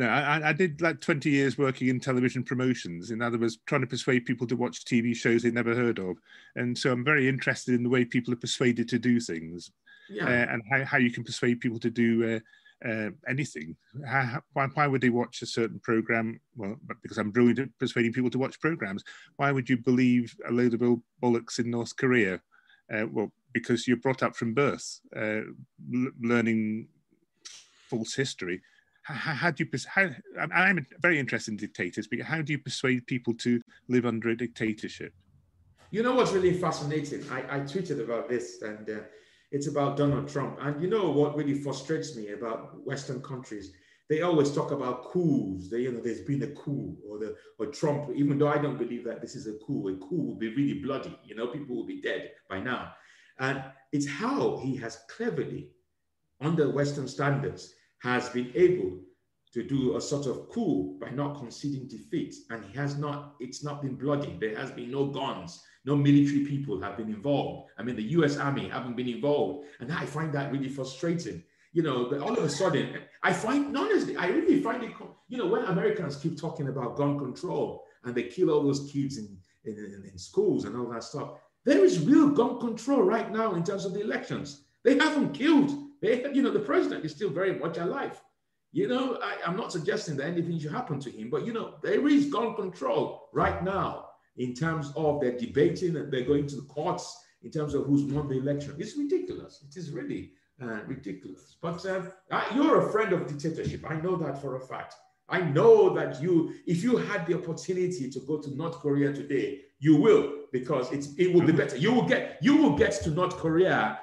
No, 0.00 0.08
I, 0.08 0.48
I, 0.48 0.52
did 0.54 0.80
like 0.80 1.02
20 1.02 1.28
years 1.28 1.58
working 1.58 1.88
in 1.88 2.00
television 2.00 2.42
promotions. 2.42 3.10
In 3.10 3.20
other 3.20 3.36
words, 3.36 3.58
trying 3.66 3.82
to 3.82 3.86
persuade 3.86 4.24
people 4.24 4.46
to 4.46 4.56
watch 4.56 4.86
TV 4.86 5.14
shows 5.14 5.42
they 5.42 5.50
never 5.50 5.74
heard 5.74 5.98
of. 5.98 6.16
And 6.56 6.76
so 6.76 6.90
I'm 6.90 7.04
very 7.04 7.28
interested 7.28 7.74
in 7.74 7.82
the 7.82 7.90
way 7.90 8.06
people 8.06 8.32
are 8.32 8.38
persuaded 8.38 8.88
to 8.88 8.98
do 8.98 9.20
things 9.20 9.70
yeah. 10.08 10.24
uh, 10.24 10.54
and 10.54 10.62
how, 10.70 10.86
how 10.86 10.96
you 10.96 11.10
can 11.10 11.22
persuade 11.22 11.60
people 11.60 11.78
to 11.80 11.90
do 11.90 12.40
uh, 12.82 12.88
uh, 12.88 13.10
anything. 13.28 13.76
How, 14.06 14.40
why, 14.54 14.68
why 14.72 14.86
would 14.86 15.02
they 15.02 15.10
watch 15.10 15.42
a 15.42 15.46
certain 15.46 15.78
program? 15.80 16.40
Well, 16.56 16.76
because 17.02 17.18
I'm 17.18 17.30
brilliant 17.30 17.58
at 17.58 17.78
persuading 17.78 18.14
people 18.14 18.30
to 18.30 18.38
watch 18.38 18.58
programs. 18.58 19.04
Why 19.36 19.52
would 19.52 19.68
you 19.68 19.76
believe 19.76 20.34
a 20.48 20.50
load 20.50 20.72
of 20.72 20.82
old 20.82 21.02
bollocks 21.22 21.58
in 21.58 21.70
North 21.70 21.94
Korea? 21.94 22.40
Uh, 22.90 23.04
well, 23.12 23.30
because 23.52 23.86
you're 23.86 23.98
brought 23.98 24.22
up 24.22 24.34
from 24.34 24.54
birth, 24.54 24.98
uh, 25.14 25.42
learning 26.22 26.88
false 27.90 28.14
history 28.14 28.62
how, 29.10 29.34
how 29.34 29.50
do 29.50 29.64
you 29.64 29.78
how 29.88 30.08
i'm 30.54 30.86
very 31.00 31.18
interested 31.18 31.52
in 31.52 31.56
dictators 31.56 32.06
but 32.08 32.20
how 32.20 32.40
do 32.40 32.52
you 32.52 32.58
persuade 32.58 33.06
people 33.06 33.34
to 33.34 33.60
live 33.88 34.06
under 34.06 34.30
a 34.30 34.36
dictatorship 34.36 35.12
you 35.90 36.02
know 36.02 36.14
what's 36.14 36.32
really 36.32 36.54
fascinating 36.54 37.22
i, 37.30 37.56
I 37.56 37.60
tweeted 37.60 38.02
about 38.02 38.28
this 38.28 38.62
and 38.62 38.88
uh, 38.88 39.00
it's 39.50 39.66
about 39.66 39.96
donald 39.96 40.28
trump 40.28 40.58
and 40.60 40.80
you 40.82 40.88
know 40.88 41.10
what 41.10 41.36
really 41.36 41.54
frustrates 41.54 42.16
me 42.16 42.30
about 42.30 42.84
western 42.86 43.20
countries 43.22 43.72
they 44.10 44.22
always 44.22 44.52
talk 44.52 44.72
about 44.72 45.04
coups. 45.04 45.70
They, 45.70 45.82
you 45.82 45.92
know, 45.92 46.00
there's 46.00 46.22
been 46.22 46.42
a 46.42 46.48
coup 46.48 46.96
or 47.08 47.18
the 47.18 47.36
or 47.60 47.66
Trump. 47.66 48.10
Even 48.12 48.38
though 48.38 48.48
I 48.48 48.58
don't 48.58 48.76
believe 48.76 49.04
that 49.04 49.20
this 49.20 49.36
is 49.36 49.46
a 49.46 49.52
coup, 49.64 49.86
a 49.86 49.96
coup 50.04 50.20
will 50.20 50.34
be 50.34 50.48
really 50.48 50.80
bloody. 50.80 51.16
You 51.24 51.36
know, 51.36 51.46
people 51.46 51.76
will 51.76 51.86
be 51.86 52.00
dead 52.00 52.32
by 52.48 52.58
now. 52.58 52.92
And 53.38 53.62
it's 53.92 54.08
how 54.08 54.58
he 54.64 54.74
has 54.78 54.98
cleverly, 55.08 55.70
under 56.40 56.70
Western 56.70 57.06
standards, 57.06 57.72
has 58.02 58.28
been 58.28 58.50
able 58.54 58.98
to 59.52 59.64
do 59.64 59.96
a 59.96 60.00
sort 60.00 60.26
of 60.26 60.48
coup 60.48 60.96
by 61.00 61.10
not 61.10 61.38
conceding 61.38 61.88
defeat. 61.88 62.34
And 62.50 62.64
he 62.64 62.76
has 62.78 62.96
not, 62.96 63.34
it's 63.40 63.64
not 63.64 63.82
been 63.82 63.96
bloody. 63.96 64.36
There 64.40 64.56
has 64.56 64.70
been 64.70 64.90
no 64.90 65.06
guns, 65.06 65.60
no 65.84 65.96
military 65.96 66.44
people 66.44 66.80
have 66.80 66.96
been 66.96 67.08
involved. 67.08 67.70
I 67.76 67.82
mean, 67.82 67.96
the 67.96 68.10
US 68.18 68.36
Army 68.36 68.68
haven't 68.68 68.96
been 68.96 69.08
involved. 69.08 69.66
And 69.80 69.92
I 69.92 70.06
find 70.06 70.32
that 70.34 70.52
really 70.52 70.68
frustrating. 70.68 71.42
You 71.72 71.82
know, 71.82 72.08
but 72.10 72.20
all 72.20 72.36
of 72.36 72.42
a 72.42 72.48
sudden, 72.48 72.96
I 73.22 73.32
find, 73.32 73.76
honestly, 73.76 74.16
I 74.16 74.26
really 74.26 74.60
find 74.60 74.82
it, 74.82 74.90
you 75.28 75.38
know, 75.38 75.46
when 75.46 75.64
Americans 75.64 76.16
keep 76.16 76.40
talking 76.40 76.68
about 76.68 76.96
gun 76.96 77.18
control 77.18 77.84
and 78.04 78.14
they 78.14 78.24
kill 78.24 78.50
all 78.50 78.62
those 78.62 78.90
kids 78.92 79.18
in, 79.18 79.36
in, 79.64 79.76
in, 79.76 80.10
in 80.10 80.18
schools 80.18 80.64
and 80.64 80.76
all 80.76 80.90
that 80.90 81.04
stuff, 81.04 81.30
there 81.64 81.84
is 81.84 82.04
real 82.04 82.30
gun 82.30 82.58
control 82.58 83.02
right 83.02 83.30
now 83.30 83.54
in 83.54 83.62
terms 83.62 83.84
of 83.84 83.94
the 83.94 84.00
elections. 84.00 84.64
They 84.82 84.98
haven't 84.98 85.32
killed 85.32 85.89
they, 86.00 86.24
you 86.32 86.42
know, 86.42 86.50
the 86.50 86.60
president 86.60 87.04
is 87.04 87.12
still 87.12 87.30
very 87.30 87.58
much 87.58 87.78
alive. 87.78 88.20
You 88.72 88.88
know, 88.88 89.18
I, 89.22 89.48
am 89.48 89.56
not 89.56 89.72
suggesting 89.72 90.16
that 90.18 90.26
anything 90.26 90.58
should 90.58 90.72
happen 90.72 91.00
to 91.00 91.10
him, 91.10 91.28
but 91.28 91.44
you 91.44 91.52
know, 91.52 91.74
there 91.82 92.06
is 92.06 92.26
gun 92.26 92.54
control 92.54 93.28
right 93.32 93.62
now 93.64 94.06
in 94.36 94.54
terms 94.54 94.92
of 94.96 95.20
they're 95.20 95.36
debating 95.36 95.96
and 95.96 96.12
they're 96.12 96.24
going 96.24 96.46
to 96.46 96.56
the 96.56 96.62
courts 96.62 97.18
in 97.42 97.50
terms 97.50 97.74
of 97.74 97.86
who's 97.86 98.04
won 98.04 98.28
the 98.28 98.38
election. 98.38 98.76
It's 98.78 98.96
ridiculous. 98.96 99.64
It 99.68 99.76
is 99.76 99.90
really 99.90 100.32
uh, 100.62 100.82
ridiculous. 100.86 101.56
But 101.60 101.84
uh, 101.84 102.02
you're 102.54 102.88
a 102.88 102.92
friend 102.92 103.12
of 103.12 103.26
dictatorship. 103.26 103.84
I 103.90 103.94
know 103.94 104.16
that 104.16 104.40
for 104.40 104.56
a 104.56 104.60
fact. 104.60 104.94
I 105.28 105.40
know 105.40 105.94
that 105.94 106.20
you, 106.22 106.54
if 106.66 106.82
you 106.82 106.96
had 106.96 107.26
the 107.26 107.34
opportunity 107.34 108.10
to 108.10 108.20
go 108.20 108.38
to 108.38 108.56
North 108.56 108.78
Korea 108.78 109.12
today, 109.12 109.60
you 109.78 109.96
will 109.96 110.44
because 110.52 110.90
it's 110.92 111.14
it 111.16 111.32
will 111.32 111.46
be 111.46 111.52
better. 111.52 111.76
You 111.76 111.92
will 111.94 112.06
get 112.06 112.38
you 112.42 112.56
will 112.56 112.76
get 112.76 112.92
to 113.04 113.10
North 113.10 113.36
Korea 113.36 113.98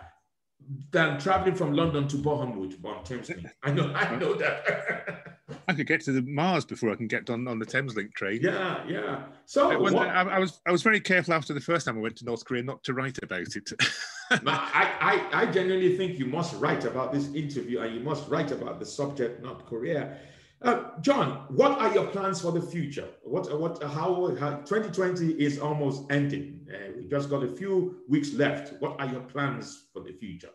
than 0.92 1.20
traveling 1.20 1.56
from 1.56 1.74
London 1.74 2.08
to 2.10 2.18
Bournemouth 2.18 2.76
on 2.84 3.04
Thameslink. 3.04 3.50
I 3.64 3.72
know, 3.72 3.94
I 3.94 4.16
know 4.16 4.34
that. 4.36 5.38
I 5.68 5.74
could 5.74 5.88
get 5.88 6.02
to 6.02 6.12
the 6.12 6.22
Mars 6.22 6.66
before 6.66 6.92
I 6.92 6.96
can 6.96 7.08
get 7.08 7.30
on, 7.30 7.48
on 7.48 7.60
the 7.60 7.66
Thameslink 7.66 8.14
train. 8.14 8.42
Yeah, 8.42 8.86
yeah. 8.88 9.24
So 9.46 9.72
I, 9.72 10.24
I, 10.24 10.40
was 10.40 10.60
I 10.66 10.72
was 10.72 10.84
very 10.84 11.00
careful 11.00 11.34
after 11.34 11.54
the 11.54 11.62
first 11.62 11.86
time 11.86 11.98
I 11.98 12.02
went 12.02 12.18
to 12.18 12.26
North 12.26 12.44
Korea 12.44 12.64
not 12.64 12.84
to 12.84 12.94
write 12.94 13.18
about 13.24 13.56
it. 13.56 13.72
I, 14.30 15.30
I, 15.32 15.44
I 15.44 15.46
genuinely 15.46 15.96
think 15.96 16.20
you 16.20 16.26
must 16.26 16.60
write 16.60 16.84
about 16.84 17.14
this 17.14 17.34
interview 17.34 17.80
and 17.80 17.96
you 17.96 18.02
must 18.02 18.28
write 18.28 18.52
about 18.52 18.80
the 18.80 18.86
subject 18.86 19.42
not 19.42 19.66
Korea. 19.66 20.18
Uh, 20.62 21.00
John, 21.02 21.46
what 21.50 21.80
are 21.80 21.94
your 21.94 22.08
plans 22.08 22.42
for 22.42 22.52
the 22.52 22.62
future? 22.62 23.08
What, 23.24 23.60
what, 23.60 23.82
how, 23.84 24.36
how 24.40 24.56
2020 24.58 25.34
is 25.34 25.60
almost 25.60 26.12
ending. 26.12 26.68
Uh, 26.74 26.94
we 26.98 27.08
just 27.08 27.30
got 27.30 27.44
a 27.44 27.48
few 27.48 27.98
weeks 28.10 28.34
left. 28.34 28.74
What 28.82 29.00
are 29.00 29.06
your 29.06 29.22
plans 29.22 29.86
for 29.94 30.02
the 30.02 30.14
future? 30.14 30.50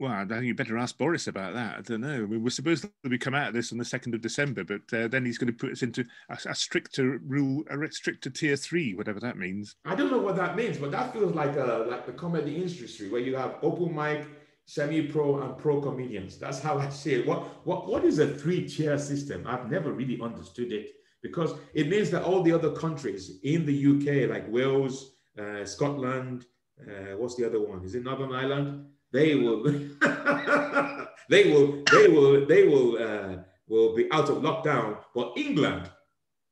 Well, 0.00 0.10
I 0.10 0.24
think 0.24 0.46
you 0.46 0.54
better 0.56 0.78
ask 0.78 0.98
Boris 0.98 1.28
about 1.28 1.54
that. 1.54 1.78
I 1.78 1.80
don't 1.82 2.00
know. 2.00 2.24
I 2.24 2.26
mean, 2.26 2.42
we're 2.42 2.50
supposed 2.50 2.82
to 2.82 3.08
be 3.08 3.18
come 3.18 3.36
out 3.36 3.46
of 3.46 3.54
this 3.54 3.70
on 3.70 3.78
the 3.78 3.84
second 3.84 4.16
of 4.16 4.20
December, 4.20 4.64
but 4.64 4.80
uh, 4.92 5.06
then 5.06 5.24
he's 5.24 5.38
going 5.38 5.52
to 5.52 5.56
put 5.56 5.70
us 5.70 5.84
into 5.84 6.04
a, 6.28 6.36
a, 6.46 6.54
stricter 6.56 7.20
rule, 7.24 7.62
a 7.70 7.92
stricter 7.92 8.28
tier 8.28 8.56
three, 8.56 8.94
whatever 8.94 9.20
that 9.20 9.38
means. 9.38 9.76
I 9.84 9.94
don't 9.94 10.10
know 10.10 10.18
what 10.18 10.34
that 10.34 10.56
means, 10.56 10.78
but 10.78 10.90
that 10.90 11.12
feels 11.12 11.36
like 11.36 11.54
a 11.54 11.86
like 11.88 12.06
the 12.06 12.12
comedy 12.12 12.56
industry 12.56 13.10
where 13.10 13.20
you 13.20 13.36
have 13.36 13.58
open 13.62 13.94
mic, 13.94 14.26
semi-pro, 14.66 15.42
and 15.42 15.58
pro 15.58 15.80
comedians. 15.80 16.38
That's 16.38 16.60
how 16.60 16.78
I 16.78 16.88
see 16.88 17.14
it. 17.14 17.26
What 17.26 17.66
what 17.66 17.88
what 17.88 18.04
is 18.04 18.18
a 18.18 18.28
three-tier 18.28 18.98
system? 18.98 19.44
I've 19.46 19.70
never 19.70 19.92
really 19.92 20.20
understood 20.20 20.72
it 20.72 20.90
because 21.22 21.54
it 21.74 21.88
means 21.88 22.10
that 22.10 22.22
all 22.22 22.42
the 22.42 22.52
other 22.52 22.72
countries 22.72 23.40
in 23.42 23.66
the 23.66 23.76
UK, 23.92 24.30
like 24.30 24.50
Wales, 24.50 25.16
uh, 25.38 25.64
Scotland, 25.64 26.46
uh, 26.80 27.16
what's 27.16 27.36
the 27.36 27.46
other 27.46 27.60
one? 27.60 27.84
Is 27.84 27.94
it 27.94 28.04
Northern 28.04 28.32
Ireland? 28.32 28.86
they 29.12 29.34
will 29.34 29.62
they 31.28 31.52
will 31.52 31.82
they 31.92 32.08
will 32.08 32.46
they 32.46 32.66
will 32.66 32.98
uh, 32.98 33.36
will 33.68 33.94
be 33.94 34.10
out 34.10 34.28
of 34.28 34.38
lockdown, 34.38 34.98
but 35.14 35.32
England 35.36 35.90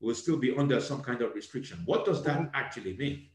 will 0.00 0.14
still 0.14 0.36
be 0.36 0.56
under 0.56 0.80
some 0.80 1.02
kind 1.02 1.22
of 1.22 1.34
restriction. 1.34 1.80
What 1.84 2.04
does 2.04 2.22
that 2.24 2.50
actually 2.54 2.96
mean? 2.96 3.26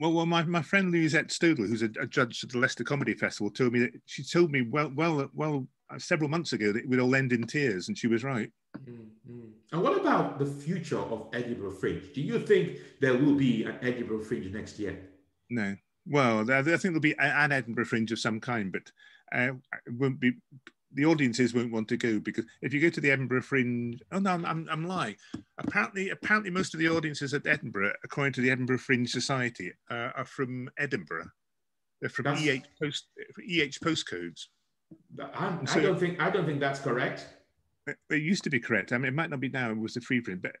Well, 0.00 0.12
well, 0.12 0.26
my, 0.26 0.42
my 0.42 0.62
friend 0.62 0.92
Louisette 0.92 1.28
Stodel, 1.28 1.68
who's 1.68 1.82
a, 1.82 1.90
a, 2.00 2.06
judge 2.06 2.42
at 2.42 2.50
the 2.50 2.58
Leicester 2.58 2.82
Comedy 2.82 3.14
Festival, 3.14 3.50
told 3.50 3.72
me 3.72 3.80
that 3.80 3.92
she 4.06 4.24
told 4.24 4.50
me 4.50 4.62
well, 4.62 4.90
well, 4.94 5.30
well, 5.34 5.68
uh, 5.90 5.98
several 5.98 6.28
months 6.28 6.52
ago 6.52 6.72
that 6.72 6.80
it 6.80 6.88
would 6.88 6.98
all 6.98 7.14
end 7.14 7.32
in 7.32 7.46
tears, 7.46 7.88
and 7.88 7.96
she 7.96 8.08
was 8.08 8.24
right. 8.24 8.50
Mm-hmm. 8.78 9.40
And 9.72 9.82
what 9.82 9.98
about 9.98 10.38
the 10.38 10.46
future 10.46 10.98
of 10.98 11.28
Edinburgh 11.32 11.76
Fringe? 11.76 12.12
Do 12.12 12.20
you 12.20 12.40
think 12.40 12.78
there 13.00 13.16
will 13.16 13.34
be 13.34 13.64
an 13.64 13.76
Edinburgh 13.82 14.24
Fringe 14.24 14.52
next 14.52 14.78
year? 14.78 14.98
No. 15.50 15.76
Well, 16.06 16.50
I 16.50 16.62
think 16.62 16.80
there'll 16.80 17.00
be 17.00 17.16
an 17.18 17.52
Edinburgh 17.52 17.86
Fringe 17.86 18.12
of 18.12 18.18
some 18.18 18.40
kind, 18.40 18.72
but 18.72 18.90
uh, 19.32 19.54
it 19.86 19.92
won't 19.92 20.20
be. 20.20 20.32
The 20.94 21.04
audiences 21.04 21.54
won't 21.54 21.72
want 21.72 21.88
to 21.88 21.96
go 21.96 22.20
because 22.20 22.44
if 22.62 22.72
you 22.72 22.80
go 22.80 22.88
to 22.88 23.00
the 23.00 23.10
Edinburgh 23.10 23.42
Fringe, 23.42 24.00
oh 24.12 24.18
no, 24.18 24.30
I'm, 24.30 24.44
I'm, 24.44 24.68
I'm 24.70 24.86
lying. 24.86 25.16
Apparently, 25.58 26.10
apparently, 26.10 26.50
most 26.50 26.74
of 26.74 26.80
the 26.80 26.88
audiences 26.88 27.34
at 27.34 27.46
Edinburgh, 27.46 27.92
according 28.04 28.32
to 28.34 28.40
the 28.40 28.50
Edinburgh 28.50 28.78
Fringe 28.78 29.10
Society, 29.10 29.72
uh, 29.90 30.10
are 30.16 30.24
from 30.24 30.70
Edinburgh. 30.78 31.26
They're 32.00 32.10
from 32.10 32.24
that's, 32.24 32.42
EH 32.46 32.62
post 32.80 33.06
EH 33.38 33.78
postcodes. 33.82 34.46
So, 35.16 35.28
I 35.34 35.80
don't 35.80 35.98
think 35.98 36.20
I 36.20 36.30
don't 36.30 36.46
think 36.46 36.60
that's 36.60 36.80
correct. 36.80 37.26
It, 37.86 37.96
it 38.10 38.22
used 38.22 38.44
to 38.44 38.50
be 38.50 38.60
correct. 38.60 38.92
I 38.92 38.98
mean, 38.98 39.08
it 39.08 39.14
might 39.14 39.30
not 39.30 39.40
be 39.40 39.48
now. 39.48 39.70
It 39.70 39.78
was 39.78 39.94
the 39.94 40.00
free 40.00 40.20
print, 40.20 40.42
but 40.42 40.56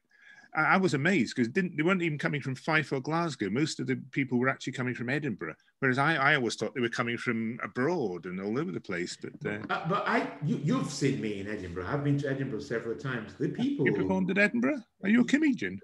I, 0.54 0.62
I 0.62 0.76
was 0.76 0.94
amazed 0.94 1.34
because 1.34 1.48
didn't 1.48 1.76
they 1.76 1.82
weren't 1.82 2.02
even 2.02 2.18
coming 2.18 2.40
from 2.40 2.54
Fife 2.54 2.92
or 2.92 3.00
Glasgow. 3.00 3.50
Most 3.50 3.80
of 3.80 3.86
the 3.86 3.96
people 4.10 4.38
were 4.38 4.48
actually 4.48 4.72
coming 4.72 4.94
from 4.94 5.08
Edinburgh, 5.08 5.54
whereas 5.80 5.98
I, 5.98 6.16
I 6.16 6.34
always 6.36 6.54
thought 6.56 6.74
they 6.74 6.80
were 6.80 6.88
coming 6.88 7.16
from 7.16 7.58
abroad 7.62 8.26
and 8.26 8.40
all 8.40 8.58
over 8.58 8.72
the 8.72 8.80
place. 8.80 9.16
But 9.20 9.32
uh, 9.50 9.58
uh, 9.70 9.88
but 9.88 10.04
I 10.06 10.30
you, 10.44 10.60
you've 10.62 10.90
seen 10.90 11.20
me 11.20 11.40
in 11.40 11.48
Edinburgh. 11.48 11.86
I've 11.88 12.04
been 12.04 12.18
to 12.18 12.28
Edinburgh 12.28 12.60
several 12.60 12.96
times. 12.96 13.34
The 13.38 13.48
people 13.48 13.86
you 13.86 13.92
performed 13.92 14.30
at 14.30 14.38
Edinburgh. 14.38 14.82
Are 15.02 15.08
you 15.08 15.22
a 15.22 15.24
comedian? 15.24 15.80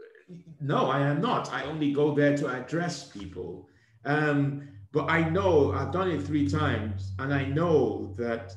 No, 0.60 0.90
I 0.90 1.00
am 1.00 1.20
not. 1.20 1.52
I 1.52 1.64
only 1.64 1.92
go 1.92 2.14
there 2.14 2.36
to 2.36 2.46
address 2.48 3.08
people. 3.08 3.68
Um, 4.04 4.68
but 4.92 5.10
I 5.10 5.28
know 5.28 5.72
I've 5.72 5.92
done 5.92 6.10
it 6.10 6.22
three 6.22 6.48
times, 6.48 7.12
and 7.18 7.32
I 7.32 7.44
know 7.44 8.14
that 8.16 8.56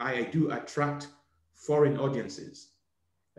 I 0.00 0.22
do 0.22 0.50
attract 0.50 1.08
foreign 1.54 1.98
audiences. 1.98 2.73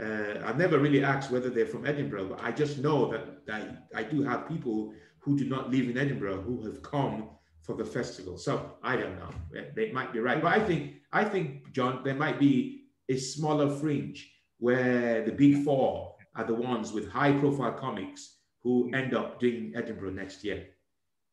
Uh, 0.01 0.41
I've 0.45 0.57
never 0.57 0.77
really 0.79 1.03
asked 1.03 1.31
whether 1.31 1.49
they're 1.49 1.65
from 1.65 1.85
Edinburgh, 1.85 2.27
but 2.29 2.43
I 2.43 2.51
just 2.51 2.79
know 2.79 3.09
that 3.11 3.23
I, 3.49 3.99
I 3.99 4.03
do 4.03 4.23
have 4.23 4.47
people 4.47 4.93
who 5.19 5.37
do 5.37 5.45
not 5.45 5.71
live 5.71 5.89
in 5.89 5.97
Edinburgh 5.97 6.41
who 6.41 6.63
have 6.65 6.81
come 6.81 7.29
for 7.63 7.75
the 7.75 7.85
festival. 7.85 8.37
So 8.37 8.73
I 8.83 8.95
don't 8.95 9.17
know. 9.17 9.29
They 9.75 9.91
might 9.91 10.13
be 10.13 10.19
right, 10.19 10.41
but 10.41 10.53
I 10.53 10.59
think 10.59 10.95
I 11.11 11.23
think 11.23 11.71
John, 11.71 12.01
there 12.03 12.13
might 12.15 12.39
be 12.39 12.83
a 13.09 13.17
smaller 13.17 13.69
fringe 13.69 14.29
where 14.59 15.23
the 15.23 15.31
big 15.31 15.63
four 15.63 16.15
are 16.35 16.43
the 16.43 16.53
ones 16.53 16.91
with 16.91 17.09
high-profile 17.09 17.73
comics 17.73 18.37
who 18.63 18.91
end 18.93 19.13
up 19.13 19.39
doing 19.39 19.73
Edinburgh 19.75 20.11
next 20.11 20.43
year. 20.43 20.67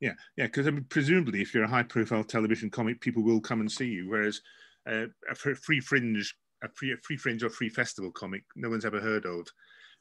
Yeah, 0.01 0.13
yeah, 0.37 0.47
because 0.47 0.67
I 0.67 0.71
mean, 0.71 0.87
presumably, 0.89 1.43
if 1.43 1.53
you're 1.53 1.65
a 1.65 1.69
high-profile 1.69 2.25
television 2.25 2.71
comic, 2.71 3.01
people 3.01 3.23
will 3.23 3.41
come 3.41 3.61
and 3.61 3.71
see 3.71 3.89
you. 3.89 4.09
Whereas 4.09 4.41
uh, 4.89 5.07
a 5.31 5.35
free 5.35 5.81
fringe 5.81 6.35
a 6.63 6.69
free, 6.69 6.93
a 6.93 6.97
free 6.99 7.17
fringe 7.17 7.43
or 7.43 7.51
free 7.51 7.69
festival 7.69 8.11
comic 8.11 8.45
no 8.57 8.71
one's 8.71 8.85
ever 8.85 9.01
heard 9.01 9.27
of 9.27 9.47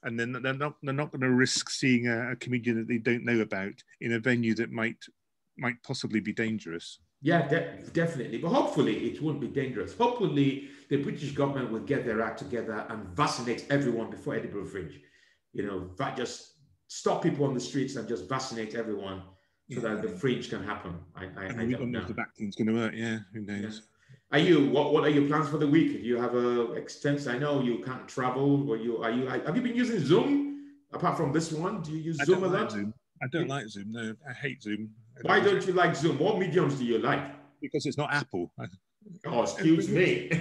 and 0.03 0.19
then 0.19 0.31
they're 0.31 0.53
not 0.53 0.75
they're 0.81 0.93
not 0.93 1.11
going 1.11 1.21
to 1.21 1.29
risk 1.29 1.69
seeing 1.69 2.07
a, 2.07 2.31
a, 2.31 2.35
comedian 2.35 2.77
that 2.77 2.87
they 2.87 2.97
don't 2.97 3.23
know 3.23 3.41
about 3.41 3.73
in 4.01 4.13
a 4.13 4.19
venue 4.19 4.55
that 4.55 4.71
might 4.71 4.97
might 5.57 5.81
possibly 5.83 6.19
be 6.19 6.33
dangerous. 6.33 6.99
Yeah, 7.21 7.47
de- 7.47 7.83
definitely. 7.93 8.39
But 8.39 8.49
hopefully 8.49 9.11
it 9.11 9.21
won't 9.21 9.39
be 9.39 9.47
dangerous. 9.47 9.95
Hopefully 9.95 10.69
the 10.89 10.97
British 10.97 11.33
government 11.33 11.71
will 11.71 11.81
get 11.81 12.03
their 12.03 12.21
act 12.21 12.39
together 12.39 12.85
and 12.89 13.05
vaccinate 13.09 13.67
everyone 13.69 14.09
before 14.09 14.35
Edinburgh 14.35 14.65
Fringe. 14.65 14.99
You 15.53 15.67
know, 15.67 15.91
just 16.15 16.53
stop 16.87 17.21
people 17.21 17.45
on 17.45 17.53
the 17.53 17.59
streets 17.59 17.95
and 17.95 18.07
just 18.07 18.27
vaccinate 18.27 18.73
everyone 18.73 19.21
so 19.69 19.75
yeah. 19.75 19.81
that 19.81 20.01
the 20.01 20.09
fringe 20.09 20.49
can 20.49 20.63
happen. 20.63 20.95
I, 21.15 21.25
I, 21.37 21.45
I 21.47 21.65
we 21.65 21.73
don't 21.73 21.91
know 21.91 21.99
if 21.99 22.07
the 22.07 22.13
vaccine's 22.13 22.55
going 22.55 22.67
to 22.67 22.73
work. 22.73 22.93
Yeah, 22.95 23.19
who 23.33 23.41
knows? 23.41 23.81
Yeah. 23.83 23.90
Are 24.31 24.39
you 24.39 24.69
what? 24.69 24.93
What 24.93 25.03
are 25.03 25.09
your 25.09 25.27
plans 25.27 25.49
for 25.49 25.57
the 25.57 25.67
week? 25.67 25.91
Do 25.91 26.07
you 26.07 26.15
have 26.15 26.35
a 26.35 26.71
extensive? 26.73 27.35
I 27.35 27.37
know 27.37 27.61
you 27.61 27.79
can't 27.79 28.07
travel. 28.07 28.69
Or 28.69 28.77
you 28.77 29.03
are 29.03 29.11
you? 29.11 29.27
Have 29.27 29.55
you 29.55 29.61
been 29.61 29.75
using 29.75 29.99
Zoom 29.99 30.67
apart 30.93 31.17
from 31.17 31.33
this 31.33 31.51
one? 31.51 31.81
Do 31.81 31.91
you 31.91 31.97
use 31.97 32.17
I 32.21 32.23
Zoom 32.23 32.43
a 32.43 32.47
lot? 32.47 32.61
Like 32.61 32.71
Zoom. 32.71 32.93
I 33.21 33.27
don't 33.27 33.49
like 33.49 33.67
Zoom. 33.67 33.91
No, 33.91 34.15
I 34.27 34.33
hate 34.33 34.63
Zoom. 34.63 34.89
I 35.17 35.27
Why 35.27 35.39
don't 35.41 35.65
you 35.67 35.73
like 35.73 35.95
Zoom? 35.95 36.17
What 36.17 36.39
mediums 36.39 36.75
do 36.75 36.85
you 36.85 36.99
like? 36.99 37.23
Because 37.61 37.85
it's 37.85 37.97
not 37.97 38.13
Apple. 38.13 38.51
Oh, 39.25 39.43
excuse 39.43 39.89
me. 39.89 40.31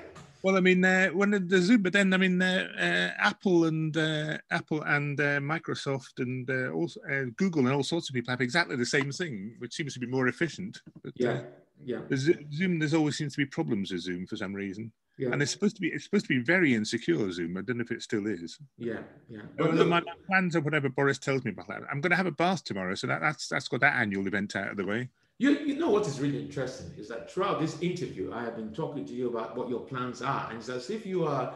well, 0.42 0.56
I 0.56 0.60
mean, 0.60 0.84
uh, 0.84 1.08
when 1.08 1.30
the 1.30 1.62
Zoom, 1.62 1.80
but 1.80 1.94
then 1.94 2.12
I 2.12 2.18
mean, 2.18 2.42
uh, 2.42 2.68
uh, 2.78 3.22
Apple 3.22 3.64
and 3.64 3.96
uh, 3.96 4.36
Apple 4.50 4.82
and 4.82 5.18
uh, 5.18 5.40
Microsoft 5.40 6.18
and 6.18 6.48
uh, 6.50 6.72
also 6.72 7.00
Google 7.36 7.62
and 7.62 7.72
all 7.72 7.82
sorts 7.82 8.10
of 8.10 8.14
people 8.14 8.32
have 8.32 8.42
exactly 8.42 8.76
the 8.76 8.84
same 8.84 9.10
thing, 9.10 9.54
which 9.60 9.72
seems 9.72 9.94
to 9.94 10.00
be 10.00 10.06
more 10.06 10.28
efficient. 10.28 10.82
But, 11.02 11.14
yeah 11.16 11.40
yeah. 11.84 12.00
Zoom, 12.14 12.78
there's 12.78 12.94
always 12.94 13.16
seems 13.16 13.34
to 13.34 13.38
be 13.38 13.46
problems 13.46 13.92
with 13.92 14.02
Zoom 14.02 14.26
for 14.26 14.36
some 14.36 14.54
reason. 14.54 14.92
Yeah. 15.18 15.32
And 15.32 15.42
it's 15.42 15.50
supposed 15.50 15.76
to 15.76 15.82
be 15.82 15.88
it's 15.88 16.04
supposed 16.04 16.24
to 16.26 16.28
be 16.30 16.42
very 16.42 16.74
insecure 16.74 17.30
Zoom. 17.30 17.58
I 17.58 17.60
don't 17.60 17.76
know 17.76 17.82
if 17.82 17.90
it 17.90 18.02
still 18.02 18.26
is. 18.26 18.58
Yeah, 18.78 19.00
yeah. 19.28 19.42
But 19.58 19.74
look, 19.74 19.88
my, 19.88 20.02
plans 20.26 20.56
or 20.56 20.60
whatever 20.62 20.88
Boris 20.88 21.18
tells 21.18 21.44
me 21.44 21.50
about 21.50 21.68
that. 21.68 21.82
I'm 21.90 22.00
going 22.00 22.10
to 22.10 22.16
have 22.16 22.26
a 22.26 22.30
bath 22.30 22.64
tomorrow, 22.64 22.94
so 22.94 23.06
that, 23.06 23.20
that's 23.20 23.48
that's 23.48 23.68
got 23.68 23.80
that 23.80 23.96
annual 23.96 24.26
event 24.26 24.56
out 24.56 24.70
of 24.70 24.76
the 24.78 24.86
way. 24.86 25.10
You, 25.36 25.50
you 25.58 25.76
know 25.76 25.90
what 25.90 26.06
is 26.06 26.20
really 26.20 26.40
interesting 26.40 26.92
is 26.98 27.08
that 27.08 27.30
throughout 27.30 27.60
this 27.60 27.80
interview, 27.82 28.32
I 28.32 28.42
have 28.42 28.56
been 28.56 28.72
talking 28.72 29.04
to 29.06 29.12
you 29.12 29.28
about 29.28 29.56
what 29.56 29.68
your 29.68 29.80
plans 29.80 30.22
are, 30.22 30.48
and 30.50 30.58
it's 30.58 30.70
as 30.70 30.88
if 30.88 31.04
you 31.04 31.26
are 31.26 31.54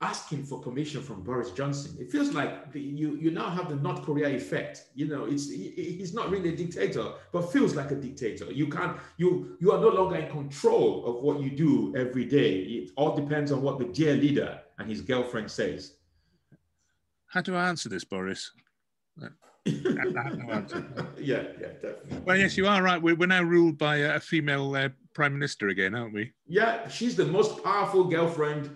asking 0.00 0.44
for 0.44 0.58
permission 0.58 1.02
from 1.02 1.22
Boris 1.22 1.50
Johnson. 1.52 1.96
It 1.98 2.10
feels 2.10 2.34
like 2.34 2.72
the, 2.72 2.80
you 2.80 3.16
you 3.16 3.30
now 3.30 3.48
have 3.48 3.68
the 3.68 3.76
North 3.76 4.02
Korea 4.02 4.28
effect. 4.28 4.86
You 4.94 5.08
know, 5.08 5.24
it's 5.24 5.50
he, 5.50 5.70
he's 5.70 6.12
not 6.12 6.30
really 6.30 6.50
a 6.50 6.56
dictator, 6.56 7.12
but 7.32 7.52
feels 7.52 7.74
like 7.74 7.90
a 7.90 7.94
dictator. 7.94 8.46
You 8.52 8.68
can't 8.68 8.96
you 9.16 9.56
you 9.60 9.72
are 9.72 9.80
no 9.80 9.88
longer 9.88 10.16
in 10.16 10.30
control 10.30 11.06
of 11.06 11.22
what 11.22 11.40
you 11.40 11.50
do 11.50 11.94
every 11.96 12.24
day. 12.24 12.60
It 12.60 12.90
all 12.96 13.16
depends 13.16 13.52
on 13.52 13.62
what 13.62 13.78
the 13.78 13.86
dear 13.86 14.14
leader 14.14 14.60
and 14.78 14.88
his 14.88 15.00
girlfriend 15.00 15.50
says. 15.50 15.94
How 17.26 17.40
do 17.40 17.56
I 17.56 17.68
answer 17.68 17.88
this, 17.88 18.04
Boris? 18.04 18.52
yeah, 19.66 20.02
yeah, 21.18 21.42
definitely. 21.80 22.18
Well, 22.26 22.36
yes, 22.36 22.56
you 22.56 22.66
are 22.66 22.82
right. 22.82 23.00
We're, 23.00 23.14
we're 23.14 23.26
now 23.26 23.42
ruled 23.42 23.78
by 23.78 23.96
a 23.96 24.20
female 24.20 24.76
uh, 24.76 24.90
prime 25.14 25.32
minister 25.32 25.68
again, 25.68 25.94
aren't 25.94 26.12
we? 26.12 26.32
Yeah, 26.46 26.86
she's 26.88 27.16
the 27.16 27.24
most 27.24 27.64
powerful 27.64 28.04
girlfriend 28.04 28.68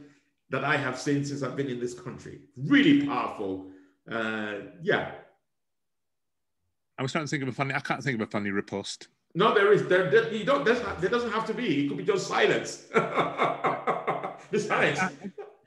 that 0.50 0.64
I 0.64 0.76
have 0.76 0.98
seen 0.98 1.24
since 1.24 1.42
I've 1.42 1.56
been 1.56 1.68
in 1.68 1.80
this 1.80 1.94
country. 1.94 2.40
Really 2.56 3.06
powerful. 3.06 3.70
Uh, 4.10 4.54
yeah. 4.82 5.12
I 6.98 7.02
was 7.02 7.12
trying 7.12 7.24
to 7.24 7.28
think 7.28 7.42
of 7.42 7.48
a 7.48 7.52
funny. 7.52 7.74
I 7.74 7.80
can't 7.80 8.02
think 8.02 8.20
of 8.20 8.26
a 8.26 8.30
funny 8.30 8.50
riposte. 8.50 9.08
No, 9.34 9.54
there 9.54 9.72
is. 9.72 9.86
There, 9.86 10.10
there 10.10 10.32
you 10.32 10.44
don't. 10.44 10.64
There 10.64 10.74
doesn't 11.10 11.30
have 11.30 11.46
to 11.46 11.54
be. 11.54 11.84
It 11.84 11.88
could 11.88 11.98
be 11.98 12.04
just 12.04 12.26
silence. 12.26 12.76
the 12.92 14.34
silence. 14.58 14.98
I, 14.98 15.12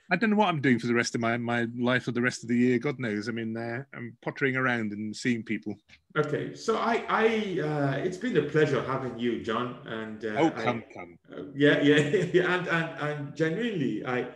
I, 0.09 0.15
don't 0.17 0.31
know 0.31 0.35
what 0.35 0.49
I'm 0.49 0.59
doing 0.59 0.77
for 0.77 0.87
the 0.87 0.93
rest 0.93 1.15
of 1.15 1.21
my, 1.21 1.37
my 1.37 1.67
life 1.77 2.07
or 2.07 2.11
the 2.11 2.21
rest 2.21 2.43
of 2.43 2.49
the 2.49 2.57
year. 2.57 2.79
God 2.79 2.99
knows. 2.99 3.29
I 3.29 3.31
mean, 3.31 3.55
uh, 3.55 3.83
I'm 3.93 4.17
pottering 4.21 4.57
around 4.57 4.91
and 4.91 5.15
seeing 5.15 5.43
people. 5.43 5.77
Okay, 6.17 6.53
so 6.53 6.77
I, 6.77 7.05
I, 7.07 7.25
uh, 7.61 7.97
it's 8.03 8.17
been 8.17 8.35
a 8.35 8.41
pleasure 8.41 8.83
having 8.83 9.17
you, 9.17 9.41
John. 9.41 9.77
And 9.85 10.25
uh, 10.25 10.35
oh, 10.37 10.49
come, 10.49 10.83
I, 10.89 10.93
come. 10.93 11.19
Uh, 11.31 11.43
yeah, 11.55 11.81
yeah, 11.81 11.99
yeah, 12.33 12.55
and 12.55 12.67
and 12.67 12.99
and 12.99 13.35
genuinely, 13.35 14.05
I 14.05 14.27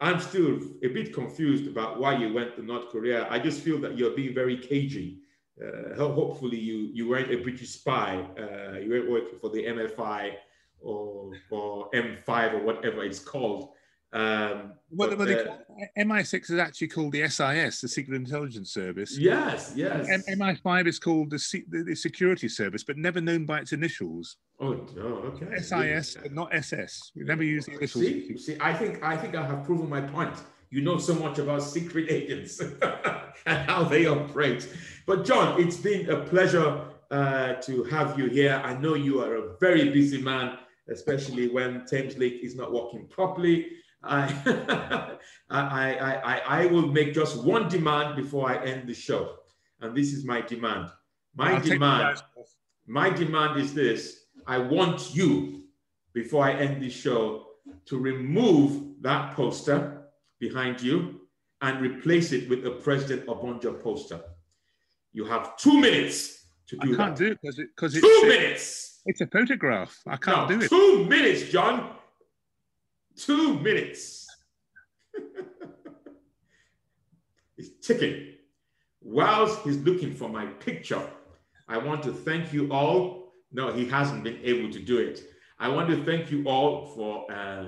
I'm 0.00 0.20
still 0.20 0.60
a 0.82 0.88
bit 0.88 1.12
confused 1.12 1.66
about 1.66 1.98
why 1.98 2.16
you 2.16 2.32
went 2.32 2.54
to 2.56 2.62
North 2.62 2.88
Korea. 2.90 3.26
I 3.30 3.38
just 3.38 3.62
feel 3.62 3.80
that 3.80 3.98
you're 3.98 4.14
being 4.14 4.34
very 4.34 4.56
cagey. 4.56 5.22
Uh, 5.60 5.94
hopefully, 5.96 6.58
you 6.58 6.90
you 6.92 7.08
weren't 7.08 7.32
a 7.32 7.36
British 7.36 7.70
spy. 7.70 8.24
Uh, 8.38 8.78
you 8.78 8.90
weren't 8.90 9.10
working 9.10 9.38
for 9.40 9.50
the 9.50 9.64
MFI 9.64 10.34
or 10.80 11.32
or 11.50 11.90
M5 11.90 12.54
or 12.54 12.62
whatever 12.62 13.04
it's 13.04 13.18
called. 13.18 13.70
Um, 14.12 14.72
but, 14.90 15.12
uh, 15.12 15.56
MI6 15.98 16.50
is 16.50 16.58
actually 16.58 16.88
called 16.88 17.12
the 17.12 17.28
SIS, 17.28 17.82
the 17.82 17.88
Secret 17.88 18.16
Intelligence 18.16 18.72
Service. 18.72 19.18
Yes, 19.18 19.74
yes. 19.76 20.08
M- 20.08 20.38
MI5 20.38 20.86
is 20.86 20.98
called 20.98 21.28
the, 21.28 21.62
the, 21.68 21.82
the, 21.82 21.94
Security 21.94 22.48
Service, 22.48 22.82
but 22.82 22.96
never 22.96 23.20
known 23.20 23.44
by 23.44 23.58
its 23.58 23.72
initials. 23.72 24.38
Oh, 24.60 24.80
oh 24.98 25.34
okay. 25.42 25.58
SIS, 25.58 26.16
yeah. 26.22 26.32
not 26.32 26.54
SS. 26.54 27.12
We 27.14 27.24
never 27.24 27.42
use 27.42 27.66
the 27.66 27.72
initials. 27.72 28.04
See, 28.04 28.38
see, 28.38 28.56
I 28.60 28.72
think 28.72 29.02
I 29.02 29.14
think 29.14 29.34
I 29.34 29.46
have 29.46 29.64
proven 29.64 29.90
my 29.90 30.00
point. 30.00 30.34
You 30.70 30.80
know 30.80 30.96
so 30.96 31.14
much 31.14 31.38
about 31.38 31.62
secret 31.62 32.06
agents 32.10 32.60
and 33.46 33.70
how 33.70 33.84
they 33.84 34.06
operate. 34.06 34.66
But 35.06 35.26
John, 35.26 35.60
it's 35.60 35.76
been 35.76 36.08
a 36.08 36.20
pleasure 36.20 36.86
uh, 37.10 37.54
to 37.54 37.84
have 37.84 38.18
you 38.18 38.30
here. 38.30 38.60
I 38.64 38.72
know 38.72 38.94
you 38.94 39.20
are 39.22 39.34
a 39.36 39.56
very 39.58 39.90
busy 39.90 40.22
man, 40.22 40.56
especially 40.88 41.48
when 41.48 41.82
Thameslink 41.82 42.40
is 42.40 42.56
not 42.56 42.72
working 42.72 43.06
properly. 43.06 43.66
I, 44.02 45.18
I, 45.50 45.94
I, 46.24 46.42
I, 46.46 46.66
will 46.66 46.86
make 46.86 47.14
just 47.14 47.42
one 47.42 47.68
demand 47.68 48.14
before 48.14 48.48
I 48.48 48.64
end 48.64 48.88
the 48.88 48.94
show. 48.94 49.36
And 49.80 49.96
this 49.96 50.12
is 50.12 50.24
my 50.24 50.40
demand. 50.40 50.90
My 51.34 51.54
I'll 51.54 51.60
demand, 51.60 52.22
my 52.86 53.10
demand 53.10 53.60
is 53.60 53.74
this. 53.74 54.26
I 54.46 54.58
want 54.58 55.14
you, 55.14 55.64
before 56.12 56.44
I 56.44 56.52
end 56.52 56.82
this 56.82 56.92
show, 56.92 57.46
to 57.86 57.98
remove 57.98 59.02
that 59.02 59.34
poster 59.34 60.04
behind 60.38 60.80
you 60.80 61.22
and 61.60 61.80
replace 61.80 62.32
it 62.32 62.48
with 62.48 62.64
a 62.66 62.70
President 62.70 63.26
Obasanjo 63.26 63.82
poster. 63.82 64.20
You 65.12 65.24
have 65.24 65.56
two 65.56 65.80
minutes 65.80 66.46
to 66.68 66.76
do 66.76 66.94
that. 66.96 67.00
I 67.00 67.04
can't 67.04 67.16
that. 67.16 67.24
do 67.24 67.30
it 67.32 67.38
because 67.42 67.58
it, 67.58 67.68
cause 67.76 67.94
it's 67.96 68.06
two 68.06 68.28
minutes. 68.28 69.00
It's 69.06 69.20
a 69.20 69.26
photograph. 69.26 69.98
I 70.06 70.16
can't 70.16 70.48
no, 70.48 70.58
do 70.58 70.64
it. 70.64 70.68
Two 70.68 71.04
minutes, 71.06 71.50
John. 71.50 71.96
Two 73.18 73.58
minutes. 73.58 74.26
He's 77.56 77.70
ticking. 77.82 78.34
Whilst 79.00 79.62
he's 79.62 79.78
looking 79.78 80.14
for 80.14 80.28
my 80.28 80.46
picture, 80.46 81.02
I 81.66 81.78
want 81.78 82.02
to 82.04 82.12
thank 82.12 82.52
you 82.52 82.70
all. 82.70 83.32
No, 83.52 83.72
he 83.72 83.88
hasn't 83.88 84.22
been 84.22 84.38
able 84.42 84.70
to 84.70 84.78
do 84.78 84.98
it. 84.98 85.22
I 85.58 85.68
want 85.68 85.88
to 85.90 86.04
thank 86.04 86.30
you 86.30 86.44
all 86.44 86.86
for 86.86 87.30
uh, 87.32 87.64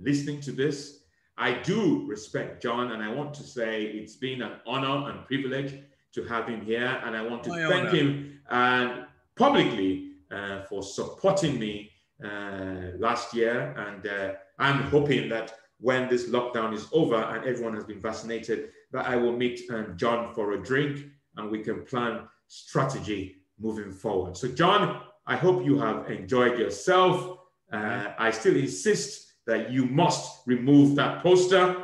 listening 0.00 0.40
to 0.42 0.52
this. 0.52 1.00
I 1.38 1.54
do 1.54 2.04
respect 2.06 2.62
John, 2.62 2.92
and 2.92 3.02
I 3.02 3.10
want 3.10 3.32
to 3.34 3.42
say 3.42 3.84
it's 3.84 4.16
been 4.16 4.42
an 4.42 4.52
honor 4.66 5.10
and 5.10 5.26
privilege 5.26 5.78
to 6.14 6.24
have 6.24 6.46
him 6.46 6.62
here. 6.62 7.00
And 7.04 7.16
I 7.16 7.22
want 7.22 7.44
to 7.44 7.50
my 7.50 7.68
thank 7.68 7.88
honor. 7.88 7.96
him 7.96 8.40
and 8.50 9.06
publicly 9.36 10.12
uh, 10.30 10.62
for 10.62 10.82
supporting 10.82 11.58
me 11.58 11.90
uh, 12.22 12.92
last 12.98 13.34
year. 13.34 13.74
And 13.76 14.06
uh, 14.06 14.32
I'm 14.62 14.82
hoping 14.84 15.28
that 15.30 15.54
when 15.80 16.08
this 16.08 16.28
lockdown 16.28 16.72
is 16.72 16.86
over 16.92 17.16
and 17.16 17.44
everyone 17.44 17.74
has 17.74 17.84
been 17.84 18.00
vaccinated, 18.00 18.70
that 18.92 19.06
I 19.06 19.16
will 19.16 19.36
meet 19.36 19.68
um, 19.70 19.94
John 19.96 20.32
for 20.32 20.52
a 20.52 20.62
drink 20.62 21.04
and 21.36 21.50
we 21.50 21.58
can 21.58 21.82
plan 21.84 22.28
strategy 22.46 23.42
moving 23.58 23.90
forward. 23.90 24.36
So, 24.36 24.46
John, 24.46 25.02
I 25.26 25.36
hope 25.36 25.64
you 25.64 25.78
have 25.80 26.08
enjoyed 26.08 26.58
yourself. 26.60 27.38
Uh, 27.72 28.12
I 28.16 28.30
still 28.30 28.56
insist 28.56 29.32
that 29.48 29.72
you 29.72 29.84
must 29.86 30.46
remove 30.46 30.94
that 30.94 31.24
poster. 31.24 31.82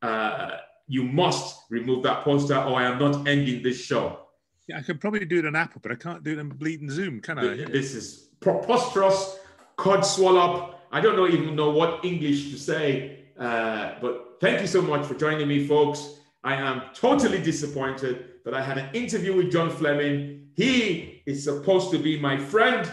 Uh, 0.00 0.58
you 0.86 1.02
must 1.02 1.62
remove 1.68 2.04
that 2.04 2.22
poster, 2.22 2.56
or 2.56 2.78
I 2.78 2.84
am 2.84 2.98
not 3.00 3.26
ending 3.26 3.62
this 3.62 3.80
show. 3.80 4.20
Yeah, 4.68 4.78
I 4.78 4.82
could 4.82 5.00
probably 5.00 5.24
do 5.24 5.40
it 5.40 5.46
on 5.46 5.56
Apple, 5.56 5.80
but 5.82 5.90
I 5.90 5.96
can't 5.96 6.22
do 6.22 6.32
it 6.32 6.38
on 6.38 6.50
bleeding 6.50 6.90
Zoom, 6.90 7.20
can 7.20 7.38
I? 7.38 7.56
This 7.56 7.94
is 7.94 8.28
preposterous, 8.40 9.38
cod 9.76 10.00
codswallop. 10.00 10.79
I 10.90 11.00
don't 11.00 11.16
know, 11.16 11.26
even 11.26 11.54
know 11.54 11.70
what 11.70 12.04
English 12.04 12.50
to 12.50 12.58
say. 12.58 13.24
Uh, 13.38 13.94
but 14.00 14.36
thank 14.40 14.60
you 14.60 14.66
so 14.66 14.82
much 14.82 15.06
for 15.06 15.14
joining 15.14 15.48
me, 15.48 15.66
folks. 15.66 16.16
I 16.42 16.54
am 16.54 16.82
totally 16.94 17.40
disappointed 17.40 18.42
that 18.44 18.54
I 18.54 18.62
had 18.62 18.78
an 18.78 18.94
interview 18.94 19.36
with 19.36 19.52
John 19.52 19.70
Fleming. 19.70 20.48
He 20.54 21.22
is 21.26 21.44
supposed 21.44 21.90
to 21.92 21.98
be 21.98 22.18
my 22.18 22.36
friend, 22.36 22.90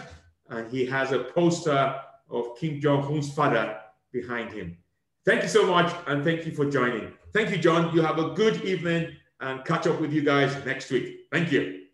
and 0.48 0.70
he 0.70 0.86
has 0.86 1.12
a 1.12 1.20
poster 1.20 2.00
of 2.30 2.58
Kim 2.58 2.80
Jong 2.80 3.04
Un's 3.12 3.32
father 3.32 3.78
behind 4.12 4.52
him. 4.52 4.76
Thank 5.24 5.42
you 5.42 5.48
so 5.48 5.66
much, 5.66 5.92
and 6.06 6.24
thank 6.24 6.46
you 6.46 6.52
for 6.52 6.70
joining. 6.70 7.12
Thank 7.32 7.50
you, 7.50 7.58
John. 7.58 7.94
You 7.94 8.02
have 8.02 8.18
a 8.18 8.30
good 8.30 8.62
evening, 8.64 9.16
and 9.40 9.64
catch 9.64 9.86
up 9.86 10.00
with 10.00 10.12
you 10.12 10.22
guys 10.22 10.54
next 10.64 10.90
week. 10.90 11.20
Thank 11.32 11.52
you. 11.52 11.87